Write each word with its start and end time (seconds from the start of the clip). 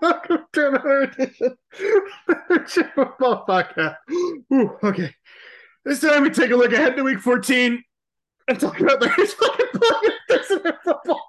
Welcome 0.00 0.44
to 0.52 0.68
another 0.68 1.02
edition 1.02 1.58
of 2.28 2.94
Football 2.94 3.44
Podcast. 3.48 3.96
Ooh, 4.52 4.76
okay. 4.82 5.14
This 5.84 6.00
time 6.00 6.22
we 6.22 6.30
take 6.30 6.50
a 6.50 6.56
look 6.56 6.72
ahead 6.72 6.96
to 6.96 7.02
week 7.02 7.18
14 7.20 7.82
and 8.46 8.60
talk 8.60 8.78
about 8.80 9.00
the 9.00 9.08
fucking 9.08 9.66
playing 9.74 10.16
Thursday 10.28 10.72
football. 10.84 11.22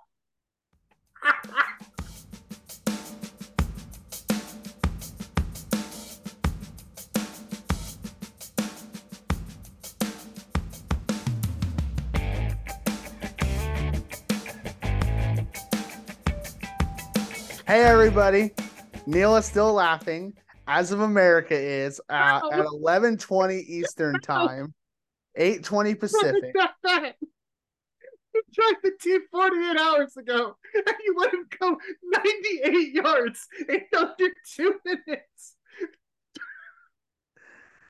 Hey 17.66 17.84
everybody, 17.84 18.52
Neil 19.10 19.36
is 19.38 19.46
still 19.48 19.74
laughing, 19.74 20.34
as 20.68 20.92
of 20.92 21.00
America 21.02 21.56
is 21.60 22.00
uh, 22.12 22.42
at 22.54 22.60
eleven 22.60 23.18
twenty 23.18 23.58
Eastern 23.58 24.20
time, 24.22 24.72
eight 25.36 25.64
twenty 25.64 25.96
Pacific. 25.96 26.54
You 28.32 28.44
tried 28.54 28.76
the 28.84 28.92
team 29.02 29.22
48 29.32 29.78
hours 29.80 30.16
ago 30.16 30.56
and 30.76 30.96
you 31.04 31.16
let 31.18 31.34
him 31.34 31.48
go 31.60 31.76
98 32.04 32.94
yards 32.94 33.48
in 33.68 33.80
under 33.98 34.28
two 34.56 34.76
minutes. 34.86 35.56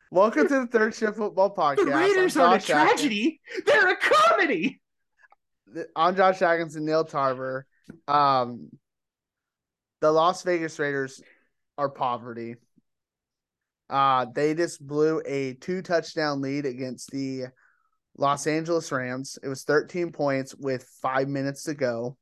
Welcome 0.09 0.47
to 0.47 0.61
the 0.61 0.67
Third 0.67 0.95
Shift 0.95 1.17
Football 1.17 1.53
Podcast. 1.53 1.85
The 1.85 1.85
Raiders 1.88 2.38
aren't 2.38 2.67
a 2.69 2.73
Atkins- 2.73 2.88
tragedy, 3.01 3.41
they're 3.65 3.89
a 3.91 3.97
comedy. 3.97 4.81
I'm 5.93 6.15
Josh 6.15 6.41
Atkins 6.41 6.77
and 6.77 6.85
Neil 6.85 7.03
Tarver. 7.03 7.67
Um, 8.07 8.69
the 10.02 10.12
Las 10.12 10.44
Vegas 10.44 10.80
Raiders 10.80 11.22
are 11.78 11.89
poverty. 11.89 12.55
Uh, 13.89 14.25
they 14.33 14.53
just 14.53 14.86
blew 14.86 15.22
a 15.25 15.53
two 15.53 15.81
touchdown 15.81 16.41
lead 16.41 16.66
against 16.66 17.09
the 17.11 17.45
Los 18.17 18.47
Angeles 18.47 18.91
Rams. 18.91 19.39
It 19.41 19.47
was 19.47 19.64
13 19.64 20.11
points 20.11 20.53
with 20.56 20.83
five 21.02 21.28
minutes 21.28 21.64
to 21.64 21.73
go. 21.73 22.17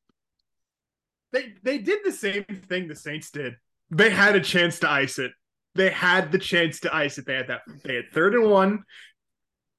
They 1.34 1.53
they 1.61 1.78
did 1.78 2.00
the 2.06 2.11
same 2.11 2.45
thing 2.45 2.88
the 2.88 2.95
Saints 2.95 3.31
did. 3.31 3.56
They 3.89 4.09
had 4.09 4.36
a 4.36 4.41
chance 4.41 4.80
to 4.80 4.89
ice 4.89 5.19
it. 5.19 5.31
They 5.75 5.89
had 5.89 6.31
the 6.31 6.39
chance 6.39 6.80
to 6.81 6.95
ice 6.95 7.17
it. 7.17 7.25
They 7.25 7.36
had 7.36 7.47
that. 7.47 7.62
They 7.84 7.95
had 7.95 8.12
third 8.14 8.34
and 8.34 8.50
one. 8.50 8.84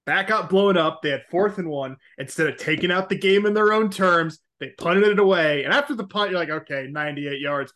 That 0.07 0.27
got 0.27 0.51
blown 0.51 0.77
up. 0.77 1.01
They 1.03 1.11
had 1.11 1.25
fourth 1.31 1.59
and 1.59 1.69
one. 1.69 1.97
Instead 2.19 2.49
of 2.49 2.57
taking 2.57 2.91
out 2.91 3.09
the 3.09 3.19
game 3.19 3.47
in 3.47 3.55
their 3.55 3.73
own 3.73 3.91
terms, 3.91 4.39
they 4.61 4.71
punted 4.79 5.05
it 5.05 5.19
away. 5.19 5.65
And 5.65 5.73
after 5.73 5.95
the 5.95 6.07
punt, 6.07 6.31
you're 6.31 6.41
like, 6.41 6.51
okay, 6.51 6.87
98 6.91 7.41
yards. 7.41 7.73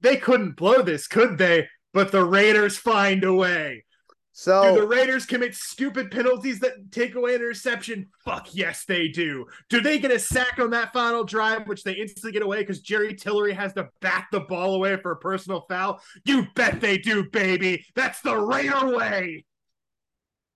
They 0.00 0.16
couldn't 0.16 0.56
blow 0.56 0.82
this, 0.82 1.06
could 1.06 1.38
they? 1.38 1.68
But 1.92 2.12
the 2.12 2.24
Raiders 2.24 2.76
find 2.76 3.24
a 3.24 3.32
way. 3.32 3.84
So 4.32 4.74
Do 4.74 4.80
the 4.80 4.86
Raiders 4.86 5.26
commit 5.26 5.54
stupid 5.54 6.10
penalties 6.10 6.60
that 6.60 6.92
take 6.92 7.14
away 7.14 7.34
an 7.34 7.42
interception? 7.42 8.08
Fuck 8.24 8.54
yes, 8.54 8.84
they 8.86 9.08
do. 9.08 9.44
Do 9.68 9.80
they 9.80 9.98
get 9.98 10.12
a 10.12 10.18
sack 10.18 10.58
on 10.58 10.70
that 10.70 10.94
final 10.94 11.24
drive, 11.24 11.66
which 11.66 11.82
they 11.82 11.92
instantly 11.92 12.32
get 12.32 12.42
away 12.42 12.60
because 12.60 12.80
Jerry 12.80 13.14
Tillery 13.14 13.52
has 13.52 13.74
to 13.74 13.88
bat 14.00 14.28
the 14.32 14.40
ball 14.40 14.76
away 14.76 14.96
for 14.96 15.10
a 15.10 15.16
personal 15.16 15.66
foul? 15.68 16.00
You 16.24 16.46
bet 16.54 16.80
they 16.80 16.96
do, 16.96 17.28
baby. 17.28 17.84
That's 17.94 18.22
the 18.22 18.36
Raider 18.36 18.96
way. 18.96 19.44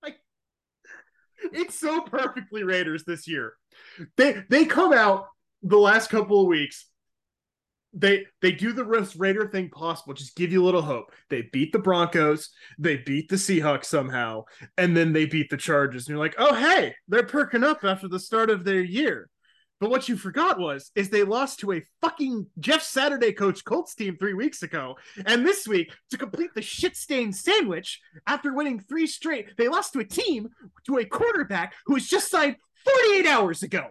Like, 0.03 0.17
it's 1.53 1.78
so 1.78 2.00
perfectly 2.03 2.62
Raiders 2.62 3.05
this 3.05 3.28
year. 3.28 3.55
They 4.17 4.45
they 4.48 4.65
come 4.65 4.95
out 4.95 5.27
the 5.62 5.78
last 5.78 6.09
couple 6.09 6.41
of 6.41 6.47
weeks 6.47 6.87
they 7.95 8.27
they 8.42 8.53
do 8.53 8.73
the 8.73 8.84
most 8.84 9.17
Raider 9.17 9.48
thing 9.48 9.70
possible, 9.70 10.14
just 10.14 10.37
give 10.37 10.53
you 10.53 10.62
a 10.62 10.67
little 10.67 10.83
hope. 10.83 11.12
They 11.31 11.48
beat 11.53 11.73
the 11.73 11.78
Broncos, 11.78 12.50
they 12.78 12.97
beat 12.97 13.28
the 13.28 13.37
Seahawks 13.37 13.87
somehow, 13.87 14.44
and 14.77 14.97
then 14.97 15.12
they 15.12 15.27
beat 15.27 15.50
the 15.50 15.56
Chargers. 15.56 16.06
And 16.06 16.15
you're 16.15 16.25
like, 16.25 16.34
oh 16.38 16.54
hey, 16.54 16.94
they're 17.09 17.27
perking 17.27 17.65
up 17.65 17.84
after 17.84 18.09
the 18.09 18.19
start 18.21 18.50
of 18.50 18.65
their 18.65 18.83
year. 18.83 19.28
But 19.81 19.91
what 19.91 20.09
you 20.09 20.16
forgot 20.16 20.59
was 20.59 20.91
is 20.94 21.10
they 21.10 21.25
lost 21.25 21.60
to 21.60 21.72
a 21.72 21.83
fucking 22.00 22.47
Jeff 22.59 22.83
Saturday 22.83 23.33
coach 23.33 23.65
Colts 23.65 23.94
team 23.94 24.16
three 24.16 24.34
weeks 24.34 24.62
ago. 24.62 24.97
And 25.27 25.44
this 25.44 25.66
week, 25.66 25.93
to 26.10 26.16
complete 26.16 26.50
the 26.54 26.62
shit 26.62 26.97
stained 26.97 27.37
sandwich, 27.37 28.00
after 28.27 28.54
winning 28.54 28.81
three 28.81 29.06
straight, 29.06 29.56
they 29.59 29.69
lost 29.69 29.93
to 29.93 29.99
a 29.99 30.04
team 30.04 30.49
to 30.87 30.99
a 30.99 31.04
quarterback 31.04 31.75
who 31.87 31.94
was 31.94 32.09
just 32.09 32.31
signed 32.31 32.56
48 32.84 33.27
hours 33.27 33.62
ago. 33.62 33.88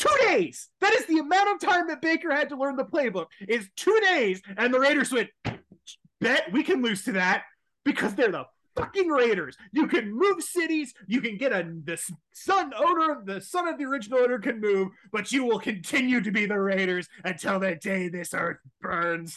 Two 0.00 0.16
days. 0.22 0.70
That 0.80 0.94
is 0.94 1.04
the 1.04 1.18
amount 1.18 1.50
of 1.50 1.68
time 1.68 1.88
that 1.88 2.00
Baker 2.00 2.34
had 2.34 2.48
to 2.48 2.56
learn 2.56 2.76
the 2.76 2.86
playbook. 2.86 3.26
Is 3.46 3.68
two 3.76 4.00
days, 4.02 4.40
and 4.56 4.72
the 4.72 4.80
Raiders 4.80 5.12
went. 5.12 5.28
Bet 6.22 6.50
we 6.52 6.62
can 6.62 6.80
lose 6.80 7.04
to 7.04 7.12
that 7.12 7.44
because 7.84 8.14
they're 8.14 8.32
the 8.32 8.46
fucking 8.76 9.08
Raiders. 9.08 9.58
You 9.72 9.88
can 9.88 10.10
move 10.10 10.42
cities. 10.42 10.94
You 11.06 11.20
can 11.20 11.36
get 11.36 11.52
a 11.52 11.70
the 11.84 12.00
son 12.32 12.72
owner, 12.74 13.20
the 13.22 13.42
son 13.42 13.68
of 13.68 13.76
the 13.76 13.84
original 13.84 14.20
owner 14.20 14.38
can 14.38 14.58
move, 14.58 14.88
but 15.12 15.32
you 15.32 15.44
will 15.44 15.60
continue 15.60 16.22
to 16.22 16.30
be 16.30 16.46
the 16.46 16.58
Raiders 16.58 17.06
until 17.22 17.60
the 17.60 17.74
day 17.74 18.08
this 18.08 18.32
earth 18.32 18.56
burns. 18.80 19.36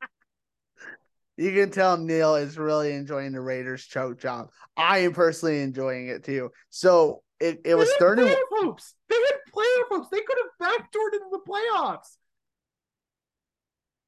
you 1.38 1.52
can 1.52 1.70
tell 1.70 1.96
Neil 1.96 2.36
is 2.36 2.58
really 2.58 2.92
enjoying 2.92 3.32
the 3.32 3.40
Raiders 3.40 3.86
choke 3.86 4.20
job. 4.20 4.50
I 4.76 4.98
am 4.98 5.14
personally 5.14 5.62
enjoying 5.62 6.08
it 6.08 6.24
too. 6.24 6.50
So 6.68 7.22
it, 7.40 7.60
it 7.64 7.74
was 7.74 7.88
they 7.88 8.04
had 8.06 8.16
30 8.16 8.22
playoff 8.22 8.36
hopes. 8.50 8.94
They 9.08 9.16
had 9.16 9.52
playoff 9.54 9.88
hopes. 9.90 10.08
They 10.10 10.20
could 10.20 10.38
have 10.38 10.68
backdoored 10.68 11.14
into 11.14 11.28
the 11.30 11.40
playoffs. 11.48 12.16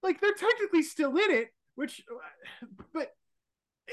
Like 0.02 0.20
they're 0.20 0.34
technically 0.34 0.82
still 0.82 1.16
in 1.16 1.30
it, 1.30 1.48
which, 1.74 2.02
but, 2.92 3.12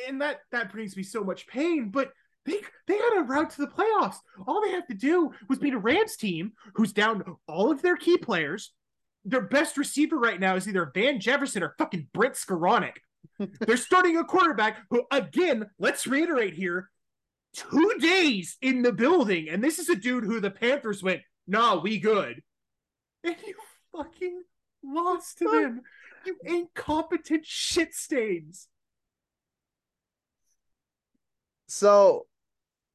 and 0.08 0.22
that 0.22 0.42
that 0.52 0.72
brings 0.72 0.98
me 0.98 1.04
so 1.04 1.24
much 1.24 1.48
pain. 1.48 1.90
But 1.90 2.12
they 2.46 2.62
they 2.88 2.98
had 2.98 3.18
a 3.18 3.24
route 3.24 3.52
to 3.52 3.62
the 3.62 3.68
playoffs. 3.68 4.18
All 4.48 4.62
they 4.62 4.72
have 4.72 4.88
to 4.88 4.94
do 4.94 5.32
was 5.48 5.60
beat 5.60 5.74
a 5.74 5.80
Rams 5.80 6.18
team 6.18 6.54
who's 6.74 6.94
down 6.94 7.24
all 7.48 7.72
of 7.72 7.82
their 7.82 7.96
key 7.96 8.18
players. 8.18 8.74
Their 9.26 9.42
best 9.42 9.78
receiver 9.78 10.18
right 10.18 10.40
now 10.40 10.56
is 10.56 10.68
either 10.68 10.92
Van 10.94 11.20
Jefferson 11.20 11.62
or 11.62 11.76
fucking 11.78 12.08
Brent 12.14 12.36
Skowronek. 12.36 12.98
They're 13.60 13.78
starting 13.78 14.18
a 14.18 14.24
quarterback 14.24 14.80
who, 14.90 15.04
again, 15.12 15.70
let's 15.78 16.08
reiterate 16.08 16.54
here, 16.54 16.90
two 17.54 17.96
days 18.00 18.58
in 18.62 18.82
the 18.82 18.92
building, 18.92 19.50
and 19.50 19.64
this 19.64 19.80
is 19.80 19.90
a 19.90 19.96
dude 19.96 20.24
who 20.24 20.40
the 20.40 20.52
Panthers 20.52 21.04
went, 21.04 21.22
"Nah, 21.48 21.80
we 21.82 22.00
good," 22.00 22.42
and 23.24 23.36
you 23.46 23.56
fucking 23.92 24.44
lost 24.84 25.40
to 25.40 25.46
them. 25.46 25.82
You 26.26 26.36
incompetent 26.44 27.46
shit 27.46 27.94
stains. 27.94 28.68
So 31.68 32.28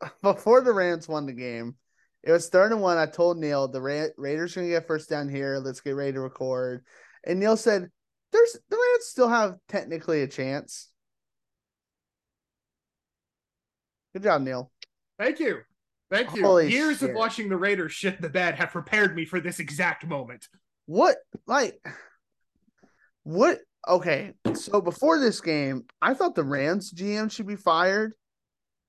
before 0.22 0.60
the 0.60 0.72
Rams 0.72 1.08
won 1.08 1.26
the 1.26 1.32
game, 1.32 1.76
it 2.22 2.32
was 2.32 2.48
third 2.48 2.72
and 2.72 2.80
one. 2.80 2.98
I 2.98 3.06
told 3.06 3.38
Neil 3.38 3.68
the 3.68 3.80
Ra- 3.80 4.08
Raiders 4.16 4.54
gonna 4.54 4.68
get 4.68 4.86
first 4.86 5.08
down 5.08 5.28
here. 5.28 5.58
Let's 5.58 5.80
get 5.80 5.92
ready 5.92 6.12
to 6.12 6.20
record. 6.20 6.84
And 7.24 7.40
Neil 7.40 7.56
said, 7.56 7.90
"There's 8.32 8.56
the 8.68 8.76
Rams 8.76 9.06
still 9.06 9.28
have 9.28 9.58
technically 9.68 10.22
a 10.22 10.28
chance." 10.28 10.88
Good 14.14 14.22
job, 14.22 14.42
Neil. 14.42 14.70
Thank 15.18 15.40
you. 15.40 15.60
Thank 16.10 16.34
you. 16.34 16.44
Holy 16.44 16.70
Years 16.70 16.98
shit. 16.98 17.10
of 17.10 17.16
watching 17.16 17.48
the 17.48 17.56
Raiders 17.56 17.92
shit 17.92 18.20
the 18.20 18.28
bed 18.28 18.54
have 18.54 18.70
prepared 18.70 19.16
me 19.16 19.24
for 19.24 19.40
this 19.40 19.58
exact 19.58 20.06
moment. 20.06 20.48
What 20.86 21.16
like 21.46 21.84
what? 23.24 23.58
Okay, 23.86 24.32
so 24.54 24.80
before 24.80 25.18
this 25.18 25.42
game, 25.42 25.84
I 26.00 26.14
thought 26.14 26.34
the 26.34 26.44
Rams 26.44 26.90
GM 26.90 27.30
should 27.30 27.46
be 27.46 27.56
fired 27.56 28.14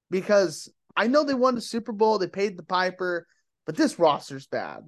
because 0.09 0.72
I 0.96 1.08
know 1.08 1.24
they 1.24 1.34
won 1.34 1.56
the 1.56 1.62
Super 1.62 1.91
Bowl, 1.91 2.18
they 2.18 2.28
paid 2.28 2.58
the 2.58 2.64
piper, 2.64 3.28
but 3.66 3.75
this 3.75 4.00
roster's 4.00 4.47
bad. 4.47 4.84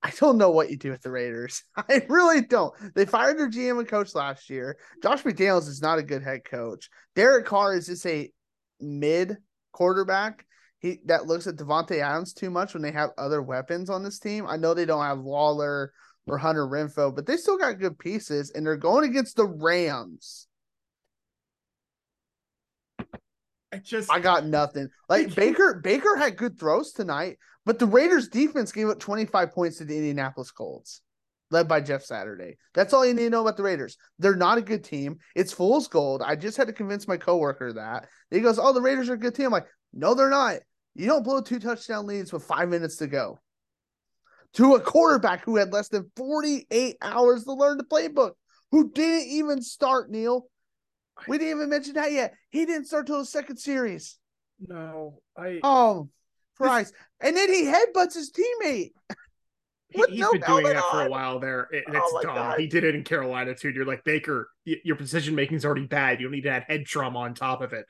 I 0.02 0.12
don't 0.18 0.38
know 0.38 0.50
what 0.50 0.70
you 0.70 0.76
do 0.76 0.90
with 0.90 1.02
the 1.02 1.10
Raiders. 1.10 1.62
I 1.76 2.04
really 2.08 2.42
don't. 2.42 2.74
They 2.94 3.04
fired 3.04 3.38
their 3.38 3.50
GM 3.50 3.78
and 3.78 3.88
coach 3.88 4.14
last 4.14 4.48
year. 4.48 4.78
Josh 5.02 5.22
McDaniels 5.22 5.68
is 5.68 5.82
not 5.82 5.98
a 5.98 6.02
good 6.02 6.22
head 6.22 6.44
coach. 6.44 6.88
Derek 7.14 7.46
Carr 7.46 7.74
is 7.74 7.86
just 7.86 8.06
a 8.06 8.30
mid 8.80 9.36
quarterback. 9.72 10.46
He 10.78 11.00
that 11.06 11.26
looks 11.26 11.46
at 11.46 11.56
Davante 11.56 12.00
Adams 12.00 12.32
too 12.32 12.50
much 12.50 12.72
when 12.72 12.82
they 12.82 12.92
have 12.92 13.10
other 13.18 13.42
weapons 13.42 13.90
on 13.90 14.02
this 14.02 14.18
team. 14.18 14.46
I 14.48 14.56
know 14.56 14.72
they 14.72 14.86
don't 14.86 15.04
have 15.04 15.18
Waller 15.18 15.92
or 16.26 16.38
Hunter 16.38 16.66
Renfrow, 16.66 17.14
but 17.14 17.26
they 17.26 17.36
still 17.36 17.58
got 17.58 17.78
good 17.78 17.98
pieces, 17.98 18.50
and 18.50 18.64
they're 18.64 18.76
going 18.76 19.08
against 19.08 19.36
the 19.36 19.46
Rams. 19.46 20.46
I 23.72 23.78
just 23.78 24.10
I 24.10 24.18
got 24.20 24.44
nothing. 24.46 24.88
Like 25.08 25.34
Baker, 25.34 25.80
Baker 25.82 26.16
had 26.16 26.36
good 26.36 26.58
throws 26.58 26.92
tonight, 26.92 27.38
but 27.64 27.78
the 27.78 27.86
Raiders 27.86 28.28
defense 28.28 28.72
gave 28.72 28.88
up 28.88 28.98
25 28.98 29.52
points 29.52 29.78
to 29.78 29.84
the 29.84 29.96
Indianapolis 29.96 30.50
Colts, 30.50 31.02
led 31.50 31.68
by 31.68 31.80
Jeff 31.80 32.02
Saturday. 32.02 32.56
That's 32.74 32.92
all 32.92 33.06
you 33.06 33.14
need 33.14 33.24
to 33.24 33.30
know 33.30 33.42
about 33.42 33.56
the 33.56 33.62
Raiders. 33.62 33.96
They're 34.18 34.34
not 34.34 34.58
a 34.58 34.62
good 34.62 34.82
team. 34.82 35.18
It's 35.36 35.52
fool's 35.52 35.86
gold. 35.86 36.20
I 36.24 36.34
just 36.34 36.56
had 36.56 36.66
to 36.66 36.72
convince 36.72 37.06
my 37.06 37.16
coworker 37.16 37.72
that. 37.74 38.08
He 38.30 38.40
goes, 38.40 38.58
Oh, 38.58 38.72
the 38.72 38.80
Raiders 38.82 39.08
are 39.08 39.14
a 39.14 39.18
good 39.18 39.34
team. 39.36 39.46
I'm 39.46 39.52
like, 39.52 39.68
no, 39.92 40.14
they're 40.14 40.30
not. 40.30 40.58
You 40.96 41.06
don't 41.06 41.22
blow 41.24 41.40
two 41.40 41.60
touchdown 41.60 42.06
leads 42.06 42.32
with 42.32 42.42
five 42.44 42.68
minutes 42.68 42.96
to 42.96 43.06
go. 43.06 43.38
to 44.54 44.74
a 44.74 44.80
quarterback 44.80 45.44
who 45.44 45.56
had 45.56 45.72
less 45.72 45.88
than 45.88 46.10
48 46.16 46.96
hours 47.00 47.44
to 47.44 47.52
learn 47.52 47.76
the 47.78 47.84
playbook, 47.84 48.32
who 48.72 48.90
didn't 48.90 49.28
even 49.28 49.62
start, 49.62 50.10
Neil. 50.10 50.46
We 51.28 51.38
didn't 51.38 51.56
even 51.56 51.68
mention 51.70 51.94
that 51.94 52.12
yet. 52.12 52.34
He 52.50 52.66
didn't 52.66 52.86
start 52.86 53.06
till 53.06 53.18
the 53.18 53.24
second 53.24 53.56
series. 53.58 54.18
No, 54.60 55.20
I. 55.36 55.60
Oh, 55.62 56.08
Christ. 56.56 56.94
And 57.20 57.36
then 57.36 57.52
he 57.52 57.64
headbutts 57.64 58.14
his 58.14 58.32
teammate. 58.32 58.92
He, 59.88 60.00
has 60.00 60.10
no 60.10 60.32
been 60.32 60.42
doing 60.42 60.64
that 60.66 60.84
for 60.90 61.06
a 61.06 61.10
while 61.10 61.40
there. 61.40 61.68
It, 61.72 61.84
Oh 61.88 61.92
it's 61.92 62.14
my 62.14 62.22
dumb. 62.22 62.34
God. 62.34 62.60
He 62.60 62.66
did 62.68 62.84
it 62.84 62.94
in 62.94 63.02
Carolina 63.02 63.54
too. 63.54 63.70
You're 63.70 63.86
like 63.86 64.04
Baker, 64.04 64.48
your 64.64 64.96
decision 64.96 65.34
making 65.34 65.56
is 65.56 65.64
already 65.64 65.86
bad. 65.86 66.20
You 66.20 66.26
don't 66.26 66.32
need 66.32 66.42
to 66.42 66.50
add 66.50 66.64
head 66.68 66.86
trauma 66.86 67.18
on 67.20 67.34
top 67.34 67.60
of 67.60 67.72
it. 67.72 67.86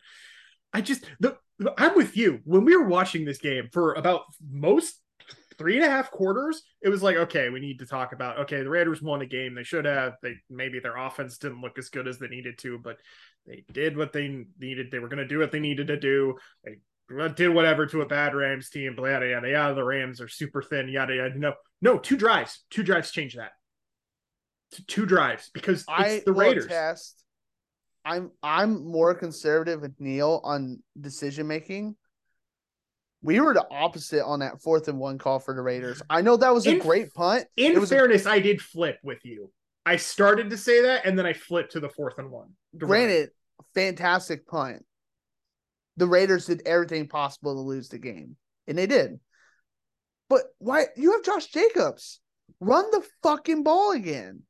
I 0.72 0.80
just, 0.80 1.04
the, 1.18 1.36
I'm 1.76 1.94
with 1.96 2.16
you. 2.16 2.40
When 2.44 2.64
we 2.64 2.76
were 2.76 2.86
watching 2.86 3.24
this 3.24 3.38
game 3.38 3.68
for 3.72 3.92
about 3.94 4.22
most 4.50 4.94
three 5.60 5.76
and 5.76 5.84
a 5.84 5.90
half 5.90 6.10
quarters, 6.10 6.62
it 6.80 6.88
was 6.88 7.02
like, 7.02 7.16
okay, 7.16 7.50
we 7.50 7.60
need 7.60 7.80
to 7.80 7.86
talk 7.86 8.14
about. 8.14 8.38
Okay, 8.38 8.62
the 8.62 8.70
Raiders 8.70 9.02
won 9.02 9.20
a 9.20 9.26
game. 9.26 9.54
They 9.54 9.62
should 9.62 9.84
have. 9.84 10.14
They 10.22 10.36
maybe 10.48 10.80
their 10.80 10.96
offense 10.96 11.36
didn't 11.36 11.60
look 11.60 11.78
as 11.78 11.90
good 11.90 12.08
as 12.08 12.18
they 12.18 12.28
needed 12.28 12.56
to, 12.60 12.78
but 12.78 12.96
they 13.46 13.62
did 13.70 13.94
what 13.94 14.14
they 14.14 14.46
needed. 14.58 14.90
They 14.90 14.98
were 15.00 15.08
going 15.08 15.18
to 15.18 15.28
do 15.28 15.38
what 15.38 15.52
they 15.52 15.60
needed 15.60 15.88
to 15.88 15.98
do. 15.98 16.36
They 16.64 16.78
did 17.34 17.50
whatever 17.50 17.84
to 17.84 18.00
a 18.00 18.06
bad 18.06 18.34
Rams 18.34 18.70
team. 18.70 18.96
Blah, 18.96 19.08
yada 19.10 19.28
yada 19.28 19.50
yada. 19.50 19.74
The 19.74 19.84
Rams 19.84 20.22
are 20.22 20.28
super 20.28 20.62
thin. 20.62 20.88
Yada 20.88 21.14
yada. 21.14 21.38
No, 21.38 21.52
no, 21.82 21.98
two 21.98 22.16
drives. 22.16 22.64
Two 22.70 22.82
drives 22.82 23.10
change 23.10 23.36
that. 23.36 23.52
Two 24.86 25.04
drives 25.04 25.50
because 25.52 25.80
it's 25.80 25.88
I 25.90 26.22
the 26.24 26.32
Raiders. 26.32 26.68
test. 26.68 27.22
I'm 28.02 28.30
I'm 28.42 28.82
more 28.86 29.14
conservative 29.14 29.82
with 29.82 29.92
Neil 29.98 30.40
on 30.42 30.82
decision 30.98 31.46
making. 31.46 31.96
We 33.22 33.38
were 33.40 33.52
the 33.52 33.67
opposite 33.70 34.25
on 34.25 34.40
that 34.40 34.62
fourth 34.62 34.88
and 34.88 34.99
one 34.99 35.19
call 35.19 35.38
for 35.40 35.55
the 35.55 35.61
Raiders. 35.61 36.00
I 36.08 36.22
know 36.22 36.37
that 36.37 36.55
was 36.55 36.67
a 36.67 36.72
In- 36.72 36.78
great 36.78 37.12
punt. 37.12 37.46
In 37.56 37.84
fairness, 37.84 38.26
I 38.26 38.38
did 38.38 38.61
flip 38.62 38.99
with 39.02 39.25
you. 39.25 39.50
I 39.84 39.96
started 39.96 40.50
to 40.50 40.56
say 40.56 40.82
that, 40.82 41.05
and 41.05 41.19
then 41.19 41.26
I 41.26 41.32
flipped 41.32 41.72
to 41.72 41.81
the 41.81 41.88
fourth 41.88 42.19
and 42.19 42.31
one. 42.31 42.50
Granted, 42.76 43.31
fantastic 43.75 44.46
punt. 44.46 44.84
The 45.96 46.06
Raiders 46.06 46.46
did 46.46 46.62
everything 46.64 47.08
possible 47.08 47.55
to 47.55 47.61
lose 47.61 47.88
the 47.88 47.99
game, 47.99 48.37
and 48.67 48.78
they 48.78 48.87
did. 48.87 49.20
But 50.28 50.43
why 50.58 50.87
you 50.96 51.12
have 51.12 51.25
Josh 51.25 51.46
Jacobs? 51.46 52.20
Run 52.61 52.84
the 52.90 53.02
fucking 53.23 53.64
ball 53.64 53.93
again. 53.93 54.43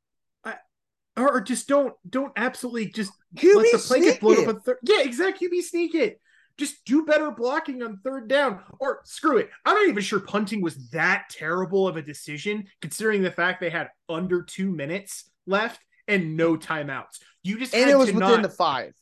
or, 1.17 1.37
or 1.37 1.41
just 1.41 1.67
don't 1.67 1.93
don't 2.09 2.31
absolutely 2.35 2.87
just 2.87 3.11
QB 3.35 3.55
let 3.55 3.71
the 3.71 3.77
play 3.79 3.99
get 4.01 4.19
blown 4.21 4.43
up. 4.43 4.55
On 4.55 4.61
third. 4.61 4.77
Yeah, 4.83 5.01
exactly. 5.01 5.49
QB 5.49 5.61
sneak 5.63 5.95
it. 5.95 6.21
Just 6.57 6.83
do 6.85 7.05
better 7.05 7.31
blocking 7.31 7.81
on 7.81 7.99
third 8.03 8.27
down, 8.27 8.59
or 8.79 9.01
screw 9.03 9.37
it. 9.37 9.49
I'm 9.65 9.75
not 9.75 9.87
even 9.87 10.03
sure 10.03 10.19
punting 10.19 10.61
was 10.61 10.89
that 10.89 11.25
terrible 11.29 11.87
of 11.87 11.97
a 11.97 12.01
decision, 12.01 12.65
considering 12.81 13.21
the 13.21 13.31
fact 13.31 13.61
they 13.61 13.69
had 13.69 13.89
under 14.09 14.43
two 14.43 14.71
minutes 14.71 15.29
left 15.47 15.79
and 16.07 16.37
no 16.37 16.57
timeouts. 16.57 17.19
You 17.43 17.57
just 17.57 17.73
and 17.73 17.89
it 17.89 17.97
was 17.97 18.07
within 18.07 18.19
not, 18.19 18.41
the 18.43 18.49
five. 18.49 18.93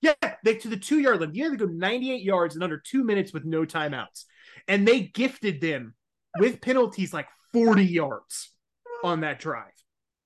Yeah, 0.00 0.14
they 0.44 0.56
to 0.56 0.68
the 0.68 0.76
two 0.76 0.98
yard 0.98 1.20
line. 1.20 1.34
You 1.34 1.44
had 1.44 1.58
to 1.58 1.66
go 1.66 1.72
98 1.72 2.22
yards 2.22 2.56
in 2.56 2.62
under 2.62 2.78
two 2.78 3.04
minutes 3.04 3.32
with 3.32 3.44
no 3.44 3.64
timeouts. 3.64 4.24
And 4.66 4.86
they 4.86 5.00
gifted 5.00 5.60
them 5.60 5.94
with 6.38 6.60
penalties 6.60 7.12
like 7.12 7.28
40 7.52 7.84
yards 7.84 8.50
on 9.04 9.20
that 9.20 9.38
drive. 9.38 9.72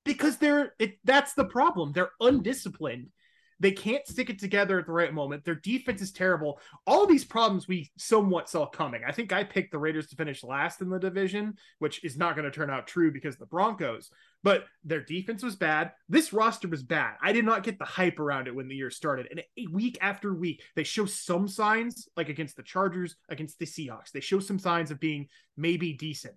Because 0.05 0.39
they're 0.39 0.73
it 0.79 0.99
that's 1.05 1.35
the 1.35 1.45
problem. 1.45 1.93
They're 1.93 2.13
undisciplined. 2.21 3.09
They 3.58 3.73
can't 3.73 4.06
stick 4.06 4.29
it 4.29 4.38
together 4.38 4.79
at 4.79 4.87
the 4.87 4.93
right 4.93 5.14
moment. 5.14 5.44
Their 5.44 5.55
defense 5.55 6.03
is 6.03 6.12
terrible. 6.12 6.61
All 6.87 7.06
these 7.06 7.25
problems 7.25 7.67
we 7.67 7.91
somewhat 7.97 8.50
saw 8.50 8.67
coming. 8.67 9.03
I 9.06 9.12
think 9.12 9.32
I 9.32 9.44
picked 9.44 9.73
the 9.73 9.79
Raiders 9.79 10.08
to 10.08 10.17
finish 10.17 10.44
last 10.44 10.82
in 10.82 10.91
the 10.91 10.99
division, 10.99 11.55
which 11.79 12.05
is 12.05 12.19
not 12.19 12.37
going 12.37 12.44
to 12.44 12.50
turn 12.50 12.70
out 12.70 12.87
true 12.87 13.11
because 13.11 13.37
the 13.37 13.47
Broncos. 13.47 14.11
But 14.43 14.64
their 14.85 15.00
defense 15.00 15.43
was 15.43 15.56
bad. 15.56 15.93
This 16.08 16.32
roster 16.32 16.69
was 16.69 16.82
bad. 16.82 17.14
I 17.23 17.32
did 17.32 17.44
not 17.44 17.62
get 17.62 17.79
the 17.79 17.85
hype 17.85 18.20
around 18.20 18.47
it 18.47 18.55
when 18.55 18.69
the 18.69 18.76
year 18.76 18.91
started. 18.91 19.26
And 19.31 19.43
week 19.73 19.99
after 20.00 20.35
week, 20.35 20.62
they 20.76 20.85
show 20.85 21.06
some 21.06 21.49
signs, 21.49 22.09
like 22.17 22.29
against 22.29 22.56
the 22.56 22.62
Chargers, 22.62 23.17
against 23.29 23.59
the 23.59 23.67
Seahawks. 23.67 24.12
They 24.12 24.20
show 24.20 24.38
some 24.38 24.59
signs 24.59 24.91
of 24.91 25.00
being 25.00 25.29
maybe 25.56 25.94
decent. 25.94 26.35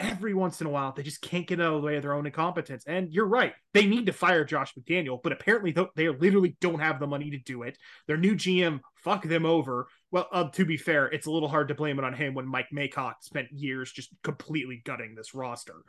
Every 0.00 0.32
once 0.32 0.60
in 0.60 0.68
a 0.68 0.70
while, 0.70 0.92
they 0.92 1.02
just 1.02 1.20
can't 1.20 1.46
get 1.46 1.60
out 1.60 1.74
of 1.74 1.82
the 1.82 1.86
way 1.86 1.96
of 1.96 2.02
their 2.02 2.12
own 2.12 2.24
incompetence. 2.24 2.84
And 2.86 3.12
you're 3.12 3.26
right. 3.26 3.52
They 3.74 3.84
need 3.84 4.06
to 4.06 4.12
fire 4.12 4.44
Josh 4.44 4.72
McDaniel, 4.74 5.18
but 5.22 5.32
apparently 5.32 5.74
they 5.96 6.08
literally 6.08 6.56
don't 6.60 6.78
have 6.78 7.00
the 7.00 7.08
money 7.08 7.30
to 7.30 7.38
do 7.38 7.64
it. 7.64 7.76
Their 8.06 8.16
new 8.16 8.36
GM 8.36 8.80
fuck 8.94 9.24
them 9.24 9.44
over. 9.44 9.88
Well, 10.12 10.28
uh, 10.30 10.50
to 10.50 10.64
be 10.64 10.76
fair, 10.76 11.06
it's 11.06 11.26
a 11.26 11.30
little 11.32 11.48
hard 11.48 11.68
to 11.68 11.74
blame 11.74 11.98
it 11.98 12.04
on 12.04 12.14
him 12.14 12.34
when 12.34 12.46
Mike 12.46 12.68
Mayock 12.72 13.14
spent 13.22 13.50
years 13.50 13.90
just 13.90 14.10
completely 14.22 14.80
gutting 14.84 15.16
this 15.16 15.34
roster. 15.34 15.82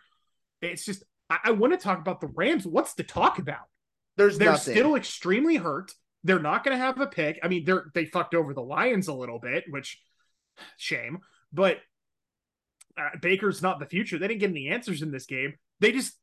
It's 0.62 0.86
just, 0.86 1.04
I, 1.30 1.38
I 1.46 1.52
want 1.52 1.74
to 1.74 1.78
talk 1.78 2.00
about 2.00 2.20
the 2.20 2.28
Rams. 2.28 2.66
What's 2.66 2.96
to 2.96 3.04
talk 3.04 3.38
about? 3.38 3.68
There's 4.18 4.38
They're 4.38 4.52
nothing. 4.52 4.74
still 4.74 4.96
extremely 4.96 5.56
hurt. 5.58 5.94
They're 6.24 6.40
not 6.40 6.64
going 6.64 6.76
to 6.76 6.84
have 6.84 7.00
a 7.00 7.08
pick. 7.08 7.40
I 7.44 7.48
mean, 7.48 7.64
they're 7.64 7.86
they 7.94 8.06
fucked 8.06 8.36
over 8.36 8.54
the 8.54 8.62
Lions 8.62 9.08
a 9.08 9.14
little 9.14 9.40
bit, 9.40 9.64
which 9.70 10.02
shame. 10.78 11.20
But 11.54 11.78
uh, 13.00 13.18
Baker's 13.22 13.62
not 13.62 13.80
the 13.80 13.86
future. 13.86 14.18
They 14.18 14.28
didn't 14.28 14.42
get 14.42 14.50
any 14.50 14.70
answers 14.70 15.02
in 15.02 15.12
this 15.12 15.26
game. 15.26 15.54
They 15.80 15.92
just 15.92 16.14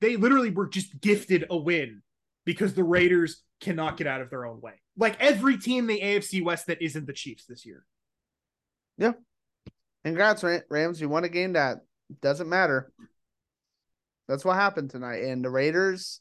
they 0.00 0.16
literally 0.16 0.50
were 0.50 0.68
just 0.68 1.00
gifted 1.00 1.46
a 1.50 1.56
win 1.56 2.02
because 2.44 2.74
the 2.74 2.84
Raiders 2.84 3.42
cannot 3.60 3.96
get 3.96 4.06
out 4.06 4.20
of 4.20 4.30
their 4.30 4.46
own 4.46 4.60
way. 4.60 4.74
Like 4.96 5.20
every 5.20 5.58
team 5.58 5.88
in 5.88 5.96
the 5.96 6.00
AFC 6.00 6.42
West 6.44 6.66
that 6.66 6.82
isn't 6.82 7.06
the 7.06 7.12
Chiefs 7.12 7.46
this 7.46 7.64
year. 7.64 7.84
Yeah. 8.98 9.12
Congrats, 10.04 10.44
Rams. 10.70 11.00
You 11.00 11.08
won 11.08 11.24
a 11.24 11.28
game 11.28 11.54
that 11.54 11.78
doesn't 12.20 12.48
matter. 12.48 12.92
That's 14.28 14.44
what 14.44 14.56
happened 14.56 14.90
tonight. 14.90 15.22
And 15.24 15.44
the 15.44 15.50
Raiders, 15.50 16.20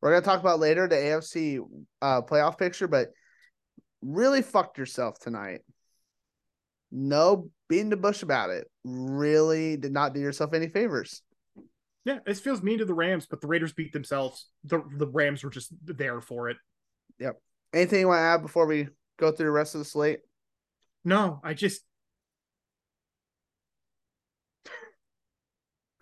we're 0.00 0.10
going 0.10 0.22
to 0.22 0.26
talk 0.26 0.40
about 0.40 0.60
later 0.60 0.88
the 0.88 0.96
AFC 0.96 1.58
uh, 2.00 2.22
playoff 2.22 2.58
picture, 2.58 2.88
but 2.88 3.08
really 4.02 4.42
fucked 4.42 4.78
yourself 4.78 5.18
tonight. 5.18 5.60
No 6.90 7.50
beating 7.68 7.90
the 7.90 7.96
bush 7.96 8.22
about 8.22 8.50
it. 8.50 8.70
Really 8.84 9.76
did 9.76 9.92
not 9.92 10.14
do 10.14 10.20
yourself 10.20 10.54
any 10.54 10.68
favors. 10.68 11.22
Yeah, 12.04 12.18
this 12.24 12.40
feels 12.40 12.62
mean 12.62 12.78
to 12.78 12.84
the 12.84 12.94
Rams, 12.94 13.26
but 13.26 13.40
the 13.40 13.48
Raiders 13.48 13.72
beat 13.72 13.92
themselves. 13.92 14.48
The 14.64 14.82
the 14.96 15.08
Rams 15.08 15.42
were 15.42 15.50
just 15.50 15.72
there 15.84 16.20
for 16.20 16.48
it. 16.48 16.56
Yep. 17.18 17.40
Anything 17.74 18.00
you 18.00 18.08
want 18.08 18.18
to 18.18 18.22
add 18.22 18.42
before 18.42 18.66
we 18.66 18.88
go 19.18 19.32
through 19.32 19.46
the 19.46 19.52
rest 19.52 19.74
of 19.74 19.80
the 19.80 19.84
slate? 19.84 20.20
No, 21.04 21.40
I 21.42 21.54
just 21.54 21.82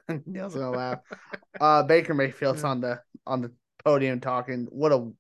Neil's 0.27 0.55
gonna 0.55 0.71
laugh. 0.71 0.99
Uh, 1.61 1.83
Baker 1.83 2.15
Mayfield's 2.15 2.65
on 2.65 2.81
the 2.81 3.01
on 3.27 3.41
the 3.41 3.53
podium 3.85 4.21
talking. 4.21 4.67
What 4.71 4.93
a 4.93 5.11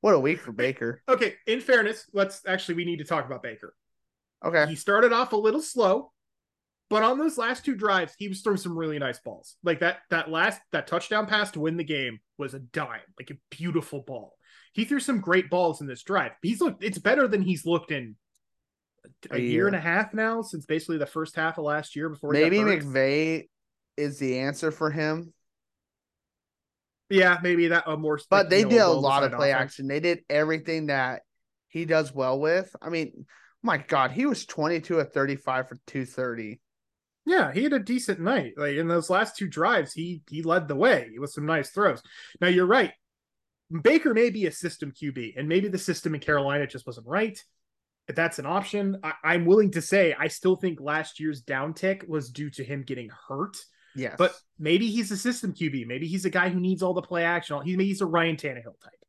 what 0.00 0.14
a 0.14 0.18
week 0.18 0.40
for 0.40 0.52
Baker. 0.52 1.02
okay. 1.08 1.34
In 1.46 1.60
fairness, 1.60 2.06
let's 2.12 2.42
actually 2.46 2.76
we 2.76 2.84
need 2.84 2.98
to 2.98 3.04
talk 3.04 3.26
about 3.26 3.42
Baker. 3.42 3.74
Okay, 4.44 4.66
He 4.68 4.76
started 4.76 5.12
off 5.12 5.32
a 5.32 5.36
little 5.36 5.60
slow, 5.62 6.12
but 6.88 7.02
on 7.02 7.18
those 7.18 7.36
last 7.38 7.64
two 7.64 7.74
drives, 7.76 8.14
he 8.18 8.28
was 8.28 8.40
throwing 8.40 8.56
some 8.58 8.76
really 8.76 8.98
nice 8.98 9.18
balls. 9.20 9.56
Like 9.62 9.80
that 9.80 9.98
that 10.10 10.30
last 10.30 10.60
that 10.72 10.86
touchdown 10.86 11.26
pass 11.26 11.50
to 11.52 11.60
win 11.60 11.76
the 11.76 11.84
game 11.84 12.20
was 12.38 12.54
a 12.54 12.58
dime, 12.58 13.00
like 13.18 13.30
a 13.30 13.38
beautiful 13.50 14.00
ball. 14.00 14.34
He 14.72 14.84
threw 14.84 15.00
some 15.00 15.20
great 15.20 15.50
balls 15.50 15.80
in 15.80 15.86
this 15.86 16.02
drive. 16.02 16.32
He's 16.42 16.60
looked 16.60 16.82
it's 16.82 16.98
better 16.98 17.28
than 17.28 17.42
he's 17.42 17.66
looked 17.66 17.90
in 17.90 18.16
a, 19.30 19.36
A 19.36 19.38
year. 19.38 19.48
year. 19.50 19.66
and 19.66 19.76
a 19.76 19.80
half 19.80 20.14
now 20.14 20.42
since 20.42 20.64
basically 20.66 20.98
the 20.98 21.06
first 21.06 21.36
half 21.36 21.58
of 21.58 21.64
last 21.64 21.94
year 21.96 22.08
before 22.08 22.32
maybe. 22.32 22.58
McVay 22.58 23.48
is 23.96 24.18
the 24.18 24.38
answer 24.38 24.70
for 24.70 24.90
him. 24.90 25.32
yeah, 27.08 27.38
maybe 27.42 27.68
that 27.68 27.84
a 27.86 27.96
more 27.96 28.18
But 28.30 28.44
like, 28.44 28.50
they 28.50 28.60
you 28.60 28.64
know, 28.64 28.70
did 28.70 28.80
a 28.82 28.90
lot 28.92 29.24
of 29.24 29.32
play 29.32 29.50
offense. 29.50 29.72
action. 29.72 29.88
They 29.88 30.00
did 30.00 30.20
everything 30.30 30.86
that 30.86 31.22
he 31.68 31.84
does 31.84 32.14
well 32.14 32.38
with. 32.38 32.74
I 32.80 32.88
mean, 32.88 33.26
my 33.62 33.78
God, 33.78 34.12
he 34.12 34.26
was 34.26 34.46
22 34.46 35.00
at 35.00 35.12
35 35.12 35.68
for 35.68 35.78
230. 35.86 36.60
Yeah, 37.26 37.52
he 37.52 37.62
had 37.62 37.72
a 37.72 37.78
decent 37.78 38.20
night. 38.20 38.54
Like 38.56 38.76
in 38.76 38.88
those 38.88 39.10
last 39.10 39.36
two 39.36 39.46
drives, 39.46 39.92
he 39.92 40.22
he 40.28 40.42
led 40.42 40.68
the 40.68 40.76
way 40.76 41.10
with 41.18 41.30
some 41.30 41.46
nice 41.46 41.70
throws. 41.70 42.02
Now 42.40 42.48
you're 42.48 42.66
right. 42.66 42.92
Baker 43.82 44.14
may 44.14 44.30
be 44.30 44.46
a 44.46 44.52
system 44.52 44.92
QB, 44.92 45.34
and 45.36 45.48
maybe 45.48 45.68
the 45.68 45.78
system 45.78 46.14
in 46.14 46.20
Carolina 46.20 46.66
just 46.66 46.86
wasn't 46.86 47.06
right. 47.06 47.38
If 48.08 48.16
that's 48.16 48.40
an 48.40 48.46
option, 48.46 48.98
I, 49.04 49.12
I'm 49.22 49.44
willing 49.44 49.70
to 49.72 49.82
say 49.82 50.14
I 50.18 50.26
still 50.28 50.56
think 50.56 50.80
last 50.80 51.20
year's 51.20 51.42
downtick 51.42 52.08
was 52.08 52.30
due 52.30 52.50
to 52.50 52.64
him 52.64 52.82
getting 52.82 53.10
hurt. 53.28 53.56
Yes. 53.94 54.16
But 54.18 54.34
maybe 54.58 54.88
he's 54.88 55.10
a 55.10 55.16
system 55.16 55.52
QB. 55.52 55.86
Maybe 55.86 56.08
he's 56.08 56.24
a 56.24 56.30
guy 56.30 56.48
who 56.48 56.58
needs 56.58 56.82
all 56.82 56.94
the 56.94 57.02
play 57.02 57.24
action. 57.24 57.60
He 57.62 57.76
maybe 57.76 57.88
he's 57.88 58.00
a 58.00 58.06
Ryan 58.06 58.36
Tannehill 58.36 58.80
type, 58.82 58.99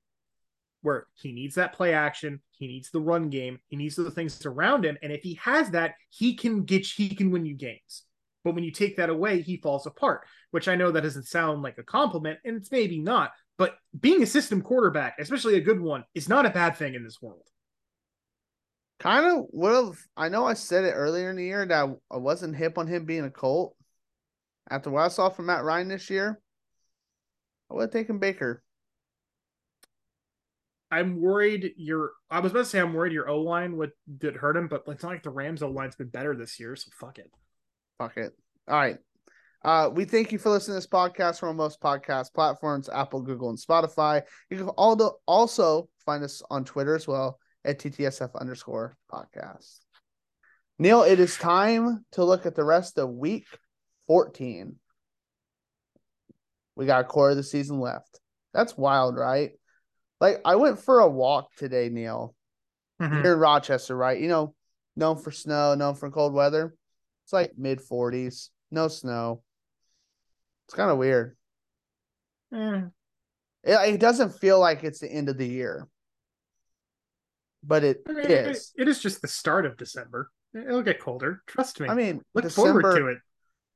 where 0.82 1.08
he 1.14 1.32
needs 1.32 1.56
that 1.56 1.74
play 1.74 1.94
action, 1.94 2.42
he 2.52 2.68
needs 2.68 2.90
the 2.92 3.00
run 3.00 3.30
game, 3.30 3.60
he 3.68 3.76
needs 3.76 3.96
the 3.96 4.12
things 4.12 4.46
around 4.46 4.86
him, 4.86 4.98
and 5.02 5.12
if 5.12 5.22
he 5.22 5.36
has 5.36 5.72
that, 5.72 5.96
he 6.10 6.36
can 6.36 6.64
get 6.64 6.86
he 6.86 7.10
can 7.16 7.32
win 7.32 7.46
you 7.46 7.56
games. 7.56 8.04
But 8.44 8.56
when 8.56 8.64
you 8.64 8.72
take 8.72 8.98
that 8.98 9.10
away, 9.10 9.42
he 9.42 9.58
falls 9.58 9.86
apart. 9.86 10.22
Which 10.52 10.68
I 10.68 10.76
know 10.76 10.92
that 10.92 11.02
doesn't 11.02 11.28
sound 11.28 11.62
like 11.62 11.78
a 11.78 11.84
compliment, 11.84 12.40
and 12.44 12.58
it's 12.58 12.72
maybe 12.72 13.00
not. 13.00 13.32
But 13.58 13.76
being 14.00 14.24
a 14.24 14.26
system 14.26 14.62
quarterback, 14.62 15.16
especially 15.20 15.56
a 15.56 15.62
good 15.62 15.80
one, 15.80 16.04
is 16.16 16.28
not 16.28 16.46
a 16.46 16.50
bad 16.50 16.76
thing 16.76 16.96
in 16.96 17.04
this 17.04 17.22
world. 17.22 17.46
kind 19.00 19.26
of 19.26 19.46
would 19.52 19.74
have. 19.74 20.00
I 20.16 20.30
know 20.30 20.46
I 20.46 20.54
said 20.54 20.86
it 20.86 20.94
earlier 20.94 21.30
in 21.30 21.36
the 21.36 21.46
year 21.46 21.66
that 21.66 21.96
I 22.12 22.18
wasn't 22.18 22.56
hip 22.56 22.78
on 22.78 22.88
him 22.88 23.06
being 23.06 23.24
a 23.26 23.30
Colt. 23.32 23.76
After 24.70 24.90
what 24.90 25.04
I 25.04 25.08
saw 25.10 25.30
from 25.30 25.48
Matt 25.48 25.64
Ryan 25.64 25.88
this 25.88 26.10
year, 26.10 26.40
I 27.70 27.74
would 27.74 27.84
have 27.84 27.92
taken 27.92 28.20
Baker. 28.20 28.64
I'm 30.92 31.22
worried 31.22 31.72
your. 31.78 32.12
I 32.30 32.40
was 32.42 32.52
about 32.52 32.64
to 32.64 32.66
say 32.66 32.80
I'm 32.80 32.94
worried 32.94 33.14
your 33.14 33.30
O 33.30 33.40
line 33.42 33.78
would 33.78 33.92
did 34.18 34.36
hurt 34.36 34.58
him, 34.58 34.68
but 34.68 34.84
it's 34.88 35.04
not 35.04 35.14
like 35.14 35.24
the 35.24 35.30
Rams 35.30 35.64
O 35.64 35.70
line's 35.70 35.96
been 35.96 36.10
better 36.10 36.36
this 36.36 36.60
year, 36.60 36.76
so 36.76 36.92
fuck 37.00 37.18
it. 37.18 37.32
Fuck 37.98 38.18
it. 38.18 38.34
All 38.68 38.78
right. 38.78 38.98
Uh, 39.64 39.90
we 39.94 40.06
thank 40.06 40.32
you 40.32 40.40
for 40.40 40.50
listening 40.50 40.74
to 40.74 40.80
this 40.80 40.88
podcast 40.88 41.40
from 41.40 41.56
most 41.56 41.80
podcast 41.80 42.34
platforms, 42.34 42.90
Apple, 42.90 43.22
Google, 43.22 43.50
and 43.50 43.60
Spotify. 43.60 44.24
You 44.50 44.58
can 44.58 44.68
also 44.68 45.88
find 46.06 46.24
us 46.24 46.42
on 46.50 46.66
Twitter 46.66 46.96
as 46.96 47.08
well 47.08 47.40
at 47.64 47.80
TTSF 47.80 48.32
underscore 48.40 48.98
podcast. 49.12 49.80
Neil, 50.80 51.04
it 51.04 51.20
is 51.20 51.38
time 51.38 52.04
to 52.14 52.26
look 52.26 52.48
at 52.48 52.56
the 52.56 52.64
rest 52.64 52.98
of 52.98 53.10
week 53.12 53.46
14. 54.08 54.76
We 56.76 56.86
got 56.88 57.02
a 57.02 57.08
quarter 57.08 57.32
of 57.32 57.38
the 57.38 57.44
season 57.44 57.80
left. 57.80 58.20
That's 58.54 58.76
wild, 58.76 59.16
right? 59.16 59.52
Like 60.22 60.40
I 60.46 60.56
went 60.56 60.80
for 60.80 61.00
a 61.00 61.10
walk 61.10 61.54
today, 61.58 61.90
Neil. 61.90 62.36
Mm-hmm. 63.02 63.24
Here 63.24 63.34
in 63.34 63.40
Rochester, 63.40 63.98
right? 63.98 64.22
You 64.22 64.28
know, 64.28 64.54
known 64.96 65.18
for 65.18 65.32
snow, 65.32 65.74
known 65.74 65.96
for 65.96 66.12
cold 66.12 66.34
weather. 66.34 66.76
It's 67.26 67.34
like 67.34 67.54
mid 67.58 67.80
40s, 67.80 68.50
no 68.70 68.88
snow. 68.88 69.42
It's 70.68 70.76
kind 70.76 70.92
of 70.92 71.00
weird. 71.00 71.36
Mm. 72.54 72.92
It, 73.64 73.94
it, 73.96 74.00
doesn't 74.00 74.36
feel 74.36 74.60
like 74.60 74.84
it's 74.84 75.00
the 75.00 75.12
end 75.12 75.30
of 75.30 75.38
the 75.38 75.48
year, 75.48 75.88
but 77.64 77.84
it 77.84 78.02
I 78.08 78.12
mean, 78.12 78.26
is. 78.26 78.72
It, 78.76 78.84
it 78.84 78.88
is 78.88 79.02
just 79.02 79.22
the 79.24 79.28
start 79.28 79.66
of 79.66 79.78
December. 79.78 80.30
It'll 80.54 80.84
get 80.84 81.00
colder. 81.00 81.42
Trust 81.48 81.80
me. 81.80 81.90
I 81.90 81.96
mean, 81.96 82.22
look 82.36 82.44
December, 82.44 82.82
forward 82.82 83.00
to 83.00 83.08
it. 83.08 83.18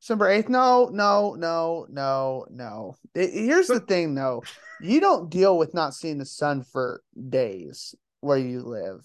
December 0.05 0.29
8th. 0.29 0.50
No, 0.50 0.91
no, 0.93 1.33
no, 1.33 1.88
no, 1.89 2.45
no. 2.51 2.95
It, 3.15 3.31
here's 3.31 3.65
the 3.65 3.79
thing, 3.79 4.13
though. 4.13 4.43
You 4.79 5.00
don't 5.00 5.31
deal 5.31 5.57
with 5.57 5.74
not 5.74 5.95
seeing 5.95 6.19
the 6.19 6.25
sun 6.25 6.62
for 6.62 7.01
days 7.27 7.95
where 8.21 8.38
you 8.38 8.62
live. 8.62 9.03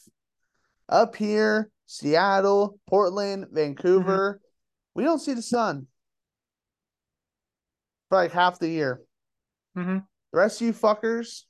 Up 0.90 1.16
here, 1.16 1.71
Seattle, 1.87 2.78
Portland, 2.87 3.47
Vancouver, 3.50 4.35
mm-hmm. 4.35 5.00
we 5.00 5.04
don't 5.04 5.21
see 5.21 5.33
the 5.33 5.40
sun 5.40 5.87
for 8.11 8.19
like 8.19 8.33
half 8.33 8.59
the 8.59 8.69
year. 8.69 9.00
Mm-hmm. 9.78 10.00
The 10.33 10.38
rest 10.38 10.61
of 10.61 10.66
you 10.66 10.75
fuckers 10.75 11.45